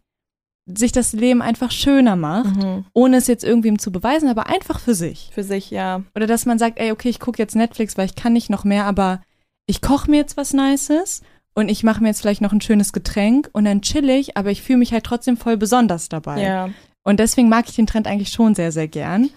sich 0.65 0.91
das 0.91 1.13
Leben 1.13 1.41
einfach 1.41 1.71
schöner 1.71 2.15
macht, 2.15 2.55
Mhm. 2.55 2.85
ohne 2.93 3.17
es 3.17 3.27
jetzt 3.27 3.43
irgendwem 3.43 3.79
zu 3.79 3.91
beweisen, 3.91 4.29
aber 4.29 4.47
einfach 4.47 4.79
für 4.79 4.93
sich. 4.95 5.29
Für 5.33 5.43
sich, 5.43 5.71
ja. 5.71 6.03
Oder 6.15 6.27
dass 6.27 6.45
man 6.45 6.59
sagt, 6.59 6.79
ey, 6.79 6.91
okay, 6.91 7.09
ich 7.09 7.19
gucke 7.19 7.39
jetzt 7.39 7.55
Netflix, 7.55 7.97
weil 7.97 8.05
ich 8.05 8.15
kann 8.15 8.33
nicht 8.33 8.49
noch 8.49 8.63
mehr, 8.63 8.85
aber 8.85 9.21
ich 9.65 9.81
koche 9.81 10.09
mir 10.09 10.17
jetzt 10.17 10.37
was 10.37 10.53
Nices 10.53 11.21
und 11.55 11.69
ich 11.69 11.83
mache 11.83 12.01
mir 12.01 12.09
jetzt 12.09 12.21
vielleicht 12.21 12.41
noch 12.41 12.53
ein 12.53 12.61
schönes 12.61 12.93
Getränk 12.93 13.49
und 13.53 13.65
dann 13.65 13.81
chill 13.81 14.09
ich, 14.09 14.37
aber 14.37 14.51
ich 14.51 14.61
fühle 14.61 14.79
mich 14.79 14.93
halt 14.93 15.03
trotzdem 15.03 15.35
voll 15.37 15.57
besonders 15.57 16.09
dabei. 16.09 16.41
Ja. 16.41 16.69
Und 17.03 17.19
deswegen 17.19 17.49
mag 17.49 17.67
ich 17.67 17.75
den 17.75 17.87
Trend 17.87 18.05
eigentlich 18.07 18.31
schon 18.31 18.53
sehr, 18.55 18.71
sehr 18.71 18.87
gern. 18.87 19.29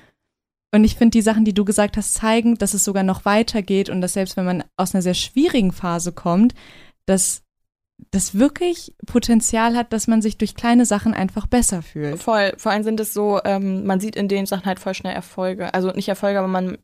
Und 0.72 0.84
ich 0.84 0.96
finde, 0.96 1.12
die 1.12 1.22
Sachen, 1.22 1.44
die 1.44 1.54
du 1.54 1.64
gesagt 1.64 1.96
hast, 1.96 2.14
zeigen, 2.14 2.56
dass 2.58 2.74
es 2.74 2.84
sogar 2.84 3.04
noch 3.04 3.24
weitergeht 3.24 3.88
und 3.88 4.00
dass 4.00 4.12
selbst 4.14 4.36
wenn 4.36 4.44
man 4.44 4.64
aus 4.76 4.94
einer 4.94 5.02
sehr 5.02 5.14
schwierigen 5.14 5.72
Phase 5.72 6.12
kommt, 6.12 6.52
dass 7.06 7.42
das 8.10 8.38
wirklich 8.38 8.94
Potenzial 9.06 9.76
hat, 9.76 9.92
dass 9.92 10.06
man 10.06 10.22
sich 10.22 10.36
durch 10.38 10.54
kleine 10.54 10.86
Sachen 10.86 11.14
einfach 11.14 11.46
besser 11.46 11.82
fühlt. 11.82 12.22
Voll. 12.22 12.52
Vor 12.56 12.72
allem 12.72 12.82
sind 12.82 13.00
es 13.00 13.14
so, 13.14 13.40
ähm, 13.44 13.84
man 13.86 14.00
sieht 14.00 14.16
in 14.16 14.28
den 14.28 14.46
Sachen 14.46 14.66
halt 14.66 14.80
voll 14.80 14.94
schnell 14.94 15.14
Erfolge. 15.14 15.72
Also 15.74 15.90
nicht 15.90 16.08
Erfolge, 16.08 16.38
aber 16.38 16.48
man, 16.48 16.78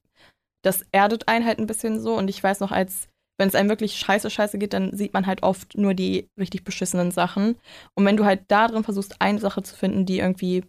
das 0.63 0.85
erdet 0.93 1.29
einen 1.29 1.45
halt 1.45 1.59
ein 1.59 1.67
bisschen 1.67 2.01
so. 2.01 2.17
Und 2.17 2.29
ich 2.29 2.43
weiß 2.43 2.61
noch, 2.61 2.73
als, 2.73 3.09
wenn 3.39 3.49
es 3.49 3.55
einem 3.55 3.69
wirklich 3.69 3.97
scheiße, 3.97 4.31
scheiße 4.31 4.59
geht, 4.59 4.73
dann 4.73 4.97
sieht 4.97 5.13
man 5.13 5.27
halt 5.27 5.43
oft 5.43 5.77
nur 5.77 5.95
die 5.95 6.29
richtig 6.39 6.65
beschissenen 6.65 7.11
Sachen. 7.11 7.57
Und 7.95 8.05
wenn 8.05 8.17
du 8.17 8.25
halt 8.25 8.43
da 8.49 8.69
drin 8.69 8.85
versuchst, 8.85 9.17
eine 9.21 9.41
Sache 9.41 9.63
zu 9.63 9.77
finden, 9.77 10.07
die 10.07 10.21
irgendwie 10.21 10.65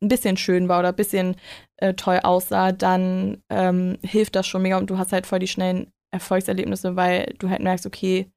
ein 0.00 0.08
bisschen 0.08 0.36
schön 0.36 0.68
war 0.68 0.80
oder 0.80 0.88
ein 0.88 0.96
bisschen 0.96 1.36
äh, 1.76 1.94
toll 1.94 2.20
aussah, 2.22 2.72
dann 2.72 3.42
ähm, 3.50 3.98
hilft 4.02 4.36
das 4.36 4.46
schon 4.46 4.62
mega 4.62 4.78
und 4.78 4.90
du 4.90 4.98
hast 4.98 5.12
halt 5.12 5.26
voll 5.26 5.38
die 5.38 5.48
schnellen 5.48 5.92
Erfolgserlebnisse, 6.12 6.96
weil 6.96 7.34
du 7.38 7.48
halt 7.48 7.62
merkst, 7.62 7.86
okay, 7.86 8.30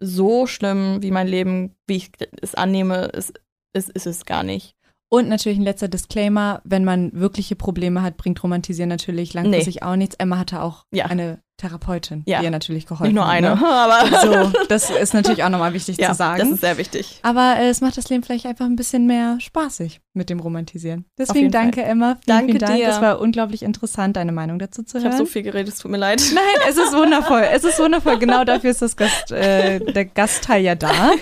so 0.00 0.46
schlimm 0.46 1.02
wie 1.02 1.10
mein 1.10 1.28
Leben, 1.28 1.76
wie 1.86 1.96
ich 1.96 2.10
es 2.40 2.54
annehme, 2.54 3.06
ist, 3.06 3.38
ist, 3.72 3.90
ist 3.90 4.06
es 4.06 4.24
gar 4.24 4.42
nicht. 4.42 4.74
Und 5.12 5.28
natürlich 5.28 5.58
ein 5.58 5.64
letzter 5.64 5.88
Disclaimer, 5.88 6.62
wenn 6.64 6.84
man 6.84 7.10
wirkliche 7.12 7.56
Probleme 7.56 8.02
hat, 8.02 8.16
bringt 8.16 8.42
Romantisieren 8.42 8.88
natürlich 8.88 9.34
langfristig 9.34 9.76
nee. 9.76 9.82
auch 9.82 9.96
nichts. 9.96 10.14
Emma 10.14 10.38
hatte 10.38 10.62
auch 10.62 10.86
ja. 10.92 11.06
eine 11.06 11.42
Therapeutin, 11.60 12.22
ja. 12.26 12.38
die 12.38 12.46
ihr 12.46 12.50
natürlich 12.50 12.86
geholfen 12.86 13.04
hat. 13.04 13.08
Nicht 13.08 13.14
nur 13.14 13.26
eine, 13.26 13.54
ne? 13.54 13.66
aber 13.66 14.50
so, 14.50 14.58
das 14.68 14.90
ist 14.90 15.14
natürlich 15.14 15.44
auch 15.44 15.48
nochmal 15.50 15.72
wichtig 15.72 15.96
ja, 15.98 16.08
zu 16.08 16.14
sagen. 16.14 16.40
Das 16.40 16.50
ist 16.50 16.60
sehr 16.60 16.78
wichtig. 16.78 17.20
Aber 17.22 17.56
äh, 17.58 17.68
es 17.68 17.80
macht 17.80 17.96
das 17.96 18.08
Leben 18.08 18.22
vielleicht 18.22 18.46
einfach 18.46 18.64
ein 18.64 18.76
bisschen 18.76 19.06
mehr 19.06 19.38
spaßig 19.40 20.00
mit 20.14 20.30
dem 20.30 20.40
Romantisieren. 20.40 21.04
Deswegen 21.18 21.50
danke 21.50 21.82
Fall. 21.82 21.90
Emma. 21.90 22.06
Vielen, 22.14 22.20
danke 22.26 22.46
vielen 22.46 22.58
Dank. 22.58 22.76
Dir. 22.76 22.86
Das 22.86 23.00
war 23.00 23.20
unglaublich 23.20 23.62
interessant, 23.62 24.16
deine 24.16 24.32
Meinung 24.32 24.58
dazu 24.58 24.82
zu 24.82 24.98
ich 24.98 25.04
hören. 25.04 25.12
Ich 25.12 25.18
habe 25.18 25.26
so 25.26 25.30
viel 25.32 25.42
geredet, 25.42 25.74
es 25.74 25.80
tut 25.80 25.90
mir 25.90 25.98
leid. 25.98 26.22
Nein, 26.34 26.68
es 26.68 26.76
ist 26.76 26.94
wundervoll. 26.94 27.44
es 27.52 27.64
ist 27.64 27.78
wundervoll. 27.78 28.18
Genau 28.18 28.44
dafür 28.44 28.70
ist 28.70 28.82
das 28.82 28.96
Gast, 28.96 29.30
äh, 29.30 29.80
der 29.80 30.06
Gastteil 30.06 30.62
ja 30.62 30.74
da. 30.74 31.12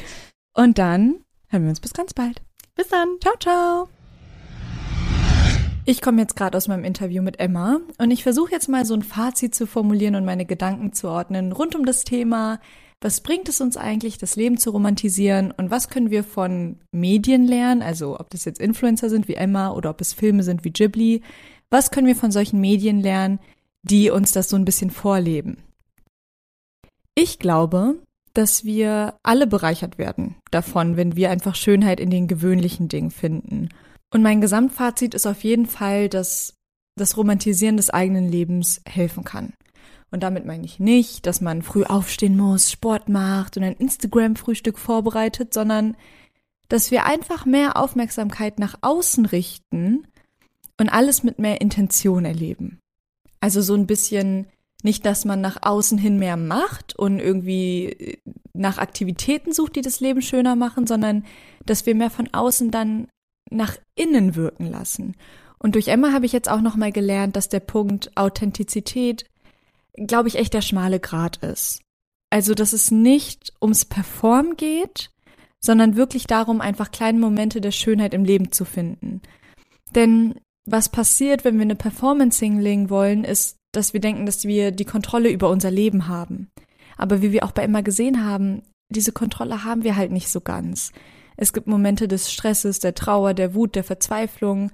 Und 0.54 0.78
dann 0.78 1.16
hören 1.48 1.64
wir 1.64 1.70
uns 1.70 1.80
bis 1.80 1.92
ganz 1.92 2.14
bald. 2.14 2.40
Bis 2.74 2.88
dann. 2.88 3.08
Ciao, 3.20 3.34
ciao. 3.40 3.88
Ich 5.90 6.02
komme 6.02 6.20
jetzt 6.20 6.36
gerade 6.36 6.54
aus 6.54 6.68
meinem 6.68 6.84
Interview 6.84 7.22
mit 7.22 7.40
Emma 7.40 7.80
und 7.96 8.10
ich 8.10 8.22
versuche 8.22 8.52
jetzt 8.52 8.68
mal 8.68 8.84
so 8.84 8.92
ein 8.92 9.02
Fazit 9.02 9.54
zu 9.54 9.66
formulieren 9.66 10.16
und 10.16 10.26
meine 10.26 10.44
Gedanken 10.44 10.92
zu 10.92 11.08
ordnen 11.08 11.50
rund 11.50 11.74
um 11.74 11.86
das 11.86 12.04
Thema, 12.04 12.60
was 13.00 13.22
bringt 13.22 13.48
es 13.48 13.62
uns 13.62 13.78
eigentlich, 13.78 14.18
das 14.18 14.36
Leben 14.36 14.58
zu 14.58 14.68
romantisieren 14.68 15.50
und 15.50 15.70
was 15.70 15.88
können 15.88 16.10
wir 16.10 16.24
von 16.24 16.76
Medien 16.92 17.46
lernen, 17.46 17.80
also 17.80 18.20
ob 18.20 18.28
das 18.28 18.44
jetzt 18.44 18.60
Influencer 18.60 19.08
sind 19.08 19.28
wie 19.28 19.36
Emma 19.36 19.70
oder 19.70 19.88
ob 19.88 20.02
es 20.02 20.12
Filme 20.12 20.42
sind 20.42 20.62
wie 20.62 20.72
Ghibli, 20.72 21.22
was 21.70 21.90
können 21.90 22.06
wir 22.06 22.16
von 22.16 22.32
solchen 22.32 22.60
Medien 22.60 23.00
lernen, 23.00 23.38
die 23.82 24.10
uns 24.10 24.32
das 24.32 24.50
so 24.50 24.56
ein 24.56 24.66
bisschen 24.66 24.90
vorleben. 24.90 25.56
Ich 27.14 27.38
glaube, 27.38 27.94
dass 28.34 28.62
wir 28.62 29.14
alle 29.22 29.46
bereichert 29.46 29.96
werden 29.96 30.34
davon, 30.50 30.98
wenn 30.98 31.16
wir 31.16 31.30
einfach 31.30 31.54
Schönheit 31.54 31.98
in 31.98 32.10
den 32.10 32.28
gewöhnlichen 32.28 32.88
Dingen 32.88 33.10
finden 33.10 33.70
und 34.10 34.22
mein 34.22 34.40
Gesamtfazit 34.40 35.14
ist 35.14 35.26
auf 35.26 35.44
jeden 35.44 35.66
Fall, 35.66 36.08
dass 36.08 36.54
das 36.96 37.16
Romantisieren 37.16 37.76
des 37.76 37.90
eigenen 37.90 38.28
Lebens 38.28 38.80
helfen 38.86 39.24
kann. 39.24 39.52
Und 40.10 40.22
damit 40.22 40.46
meine 40.46 40.64
ich 40.64 40.80
nicht, 40.80 41.26
dass 41.26 41.40
man 41.40 41.62
früh 41.62 41.84
aufstehen 41.84 42.36
muss, 42.36 42.70
Sport 42.70 43.08
macht 43.08 43.56
und 43.56 43.64
ein 43.64 43.76
Instagram-Frühstück 43.76 44.78
vorbereitet, 44.78 45.52
sondern 45.52 45.96
dass 46.68 46.90
wir 46.90 47.04
einfach 47.04 47.44
mehr 47.44 47.76
Aufmerksamkeit 47.76 48.58
nach 48.58 48.76
außen 48.80 49.26
richten 49.26 50.06
und 50.78 50.88
alles 50.88 51.22
mit 51.22 51.38
mehr 51.38 51.60
Intention 51.60 52.24
erleben. 52.24 52.78
Also 53.40 53.60
so 53.60 53.74
ein 53.74 53.86
bisschen 53.86 54.46
nicht, 54.82 55.04
dass 55.04 55.24
man 55.24 55.40
nach 55.40 55.58
außen 55.62 55.98
hin 55.98 56.18
mehr 56.18 56.36
macht 56.36 56.96
und 56.96 57.18
irgendwie 57.18 58.18
nach 58.52 58.78
Aktivitäten 58.78 59.52
sucht, 59.52 59.76
die 59.76 59.82
das 59.82 60.00
Leben 60.00 60.22
schöner 60.22 60.56
machen, 60.56 60.86
sondern 60.86 61.24
dass 61.66 61.84
wir 61.84 61.94
mehr 61.94 62.10
von 62.10 62.32
außen 62.32 62.70
dann 62.70 63.08
nach 63.50 63.76
innen 63.94 64.34
wirken 64.34 64.66
lassen. 64.66 65.16
Und 65.58 65.74
durch 65.74 65.88
Emma 65.88 66.12
habe 66.12 66.26
ich 66.26 66.32
jetzt 66.32 66.48
auch 66.48 66.60
nochmal 66.60 66.92
gelernt, 66.92 67.36
dass 67.36 67.48
der 67.48 67.60
Punkt 67.60 68.16
Authentizität, 68.16 69.24
glaube 69.94 70.28
ich, 70.28 70.36
echt 70.36 70.54
der 70.54 70.62
schmale 70.62 71.00
Grat 71.00 71.38
ist. 71.38 71.82
Also, 72.30 72.54
dass 72.54 72.72
es 72.72 72.90
nicht 72.90 73.52
ums 73.60 73.84
Perform 73.84 74.56
geht, 74.56 75.10
sondern 75.60 75.96
wirklich 75.96 76.26
darum, 76.26 76.60
einfach 76.60 76.90
kleine 76.90 77.18
Momente 77.18 77.60
der 77.60 77.72
Schönheit 77.72 78.14
im 78.14 78.24
Leben 78.24 78.52
zu 78.52 78.64
finden. 78.64 79.22
Denn 79.94 80.38
was 80.66 80.90
passiert, 80.90 81.44
wenn 81.44 81.56
wir 81.56 81.62
eine 81.62 81.74
Performance 81.74 82.44
hinlegen 82.44 82.90
wollen, 82.90 83.24
ist, 83.24 83.56
dass 83.72 83.92
wir 83.92 84.00
denken, 84.00 84.26
dass 84.26 84.44
wir 84.44 84.70
die 84.70 84.84
Kontrolle 84.84 85.30
über 85.30 85.48
unser 85.48 85.70
Leben 85.70 86.06
haben. 86.06 86.50
Aber 86.96 87.22
wie 87.22 87.32
wir 87.32 87.44
auch 87.44 87.52
bei 87.52 87.62
Emma 87.62 87.80
gesehen 87.80 88.24
haben, 88.24 88.62
diese 88.90 89.12
Kontrolle 89.12 89.64
haben 89.64 89.84
wir 89.84 89.96
halt 89.96 90.12
nicht 90.12 90.28
so 90.28 90.40
ganz. 90.40 90.92
Es 91.40 91.52
gibt 91.52 91.68
Momente 91.68 92.08
des 92.08 92.32
Stresses, 92.32 92.80
der 92.80 92.94
Trauer, 92.94 93.32
der 93.32 93.54
Wut, 93.54 93.76
der 93.76 93.84
Verzweiflung. 93.84 94.72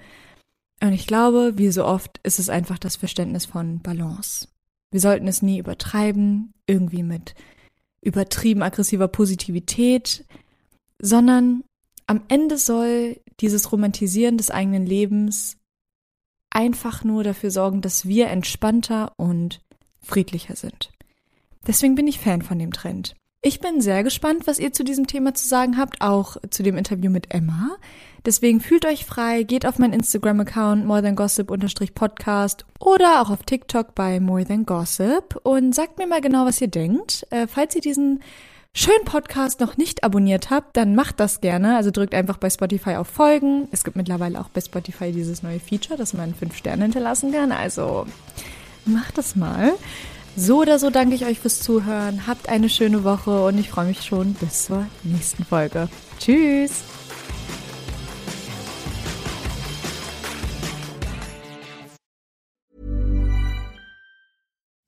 Und 0.83 0.93
ich 0.95 1.07
glaube, 1.07 1.53
wie 1.57 1.71
so 1.71 1.85
oft 1.85 2.19
ist 2.23 2.39
es 2.39 2.49
einfach 2.49 2.79
das 2.79 2.97
Verständnis 2.97 3.45
von 3.45 3.81
Balance. 3.81 4.49
Wir 4.91 5.01
sollten 5.01 5.29
es 5.29 5.43
nie 5.43 5.59
übertreiben, 5.59 6.55
irgendwie 6.67 7.03
mit 7.03 7.35
übertrieben 8.01 8.63
aggressiver 8.63 9.09
Positivität, 9.09 10.25
sondern 10.99 11.65
am 12.07 12.23
Ende 12.29 12.57
soll 12.57 13.21
dieses 13.41 13.71
Romantisieren 13.71 14.39
des 14.39 14.51
eigenen 14.51 14.87
Lebens 14.87 15.59
einfach 16.49 17.05
nur 17.05 17.25
dafür 17.25 17.51
sorgen, 17.51 17.83
dass 17.83 18.07
wir 18.09 18.29
entspannter 18.29 19.13
und 19.19 19.61
friedlicher 20.01 20.57
sind. 20.57 20.93
Deswegen 21.67 21.95
bin 21.95 22.07
ich 22.07 22.21
Fan 22.21 22.41
von 22.41 22.59
dem 22.59 22.73
Trend. 22.73 23.15
Ich 23.47 23.61
bin 23.61 23.83
sehr 23.83 24.03
gespannt, 24.03 24.47
was 24.47 24.59
ihr 24.59 24.73
zu 24.73 24.85
diesem 24.85 25.07
Thema 25.07 25.35
zu 25.35 25.47
sagen 25.47 25.77
habt, 25.77 26.01
auch 26.01 26.39
zu 26.49 26.63
dem 26.63 26.79
Interview 26.79 27.11
mit 27.11 27.35
Emma. 27.35 27.77
Deswegen 28.25 28.59
fühlt 28.59 28.87
euch 28.87 29.05
frei, 29.05 29.43
geht 29.43 29.67
auf 29.67 29.79
meinen 29.79 29.93
Instagram-Account 29.93 30.87
morethangossip-podcast 30.87 32.65
oder 32.81 33.21
auch 33.21 33.29
auf 33.29 33.43
TikTok 33.43 33.95
bei 33.95 34.19
More 34.19 34.47
Than 34.47 34.65
Gossip 34.65 35.39
und 35.43 35.75
sagt 35.75 35.99
mir 35.99 36.07
mal 36.07 36.23
genau, 36.23 36.47
was 36.47 36.59
ihr 36.63 36.69
denkt. 36.69 37.27
Äh, 37.29 37.47
falls 37.47 37.75
ihr 37.75 37.83
diesen 37.83 38.23
schönen 38.73 39.05
Podcast 39.05 39.61
noch 39.61 39.77
nicht 39.77 40.05
abonniert 40.05 40.49
habt, 40.49 40.79
dann 40.79 40.95
macht 40.95 41.21
das 41.21 41.43
gerne. 41.43 41.77
Also 41.77 41.91
drückt 41.91 42.15
einfach 42.15 42.39
bei 42.39 42.49
Spotify 42.49 42.95
auf 42.95 43.09
Folgen. 43.09 43.69
Es 43.73 43.85
gibt 43.85 43.99
mittlerweile 43.99 44.41
auch 44.41 44.49
bei 44.49 44.63
Spotify 44.63 45.13
dieses 45.13 45.43
neue 45.43 45.61
Feature, 45.61 45.99
dass 45.99 46.15
man 46.15 46.35
fünf 46.35 46.57
Sterne 46.57 46.85
hinterlassen 46.85 47.31
kann. 47.31 47.53
Also 47.53 48.07
macht 48.87 49.19
das 49.19 49.37
mal. 49.37 49.75
So 50.37 50.61
oder 50.61 50.81
so 50.81 50.91
danke 50.91 51.15
ich 51.15 51.25
euch 51.25 51.39
fürs 51.39 51.61
Zuhören. 51.61 52.27
Habt 52.27 52.49
eine 52.49 52.69
schöne 52.69 53.05
Woche 53.05 53.45
und 53.45 53.57
ich 53.59 53.71
freue 53.71 53.87
mich 53.87 54.03
schon 54.03 54.35
bis 54.35 54.65
zur 54.65 54.87
nächsten 55.05 55.45
Folge. 55.45 55.89
Tschüss! 56.19 56.83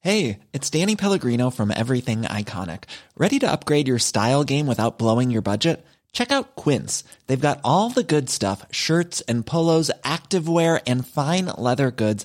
Hey, 0.00 0.38
it's 0.52 0.70
Danny 0.70 0.94
Pellegrino 0.94 1.50
from 1.50 1.72
Everything 1.72 2.22
Iconic. 2.22 2.84
Ready 3.16 3.40
to 3.40 3.50
upgrade 3.50 3.88
your 3.88 3.98
style 3.98 4.44
game 4.44 4.68
without 4.68 4.98
blowing 4.98 5.32
your 5.32 5.42
budget? 5.42 5.84
Check 6.12 6.30
out 6.30 6.54
Quince. 6.56 7.04
They've 7.26 7.40
got 7.48 7.60
all 7.62 7.90
the 7.90 8.04
good 8.04 8.30
stuff 8.30 8.64
shirts 8.70 9.20
and 9.28 9.44
polos, 9.44 9.90
activewear, 10.02 10.80
and 10.86 11.06
fine 11.06 11.46
leather 11.58 11.90
goods 11.90 12.24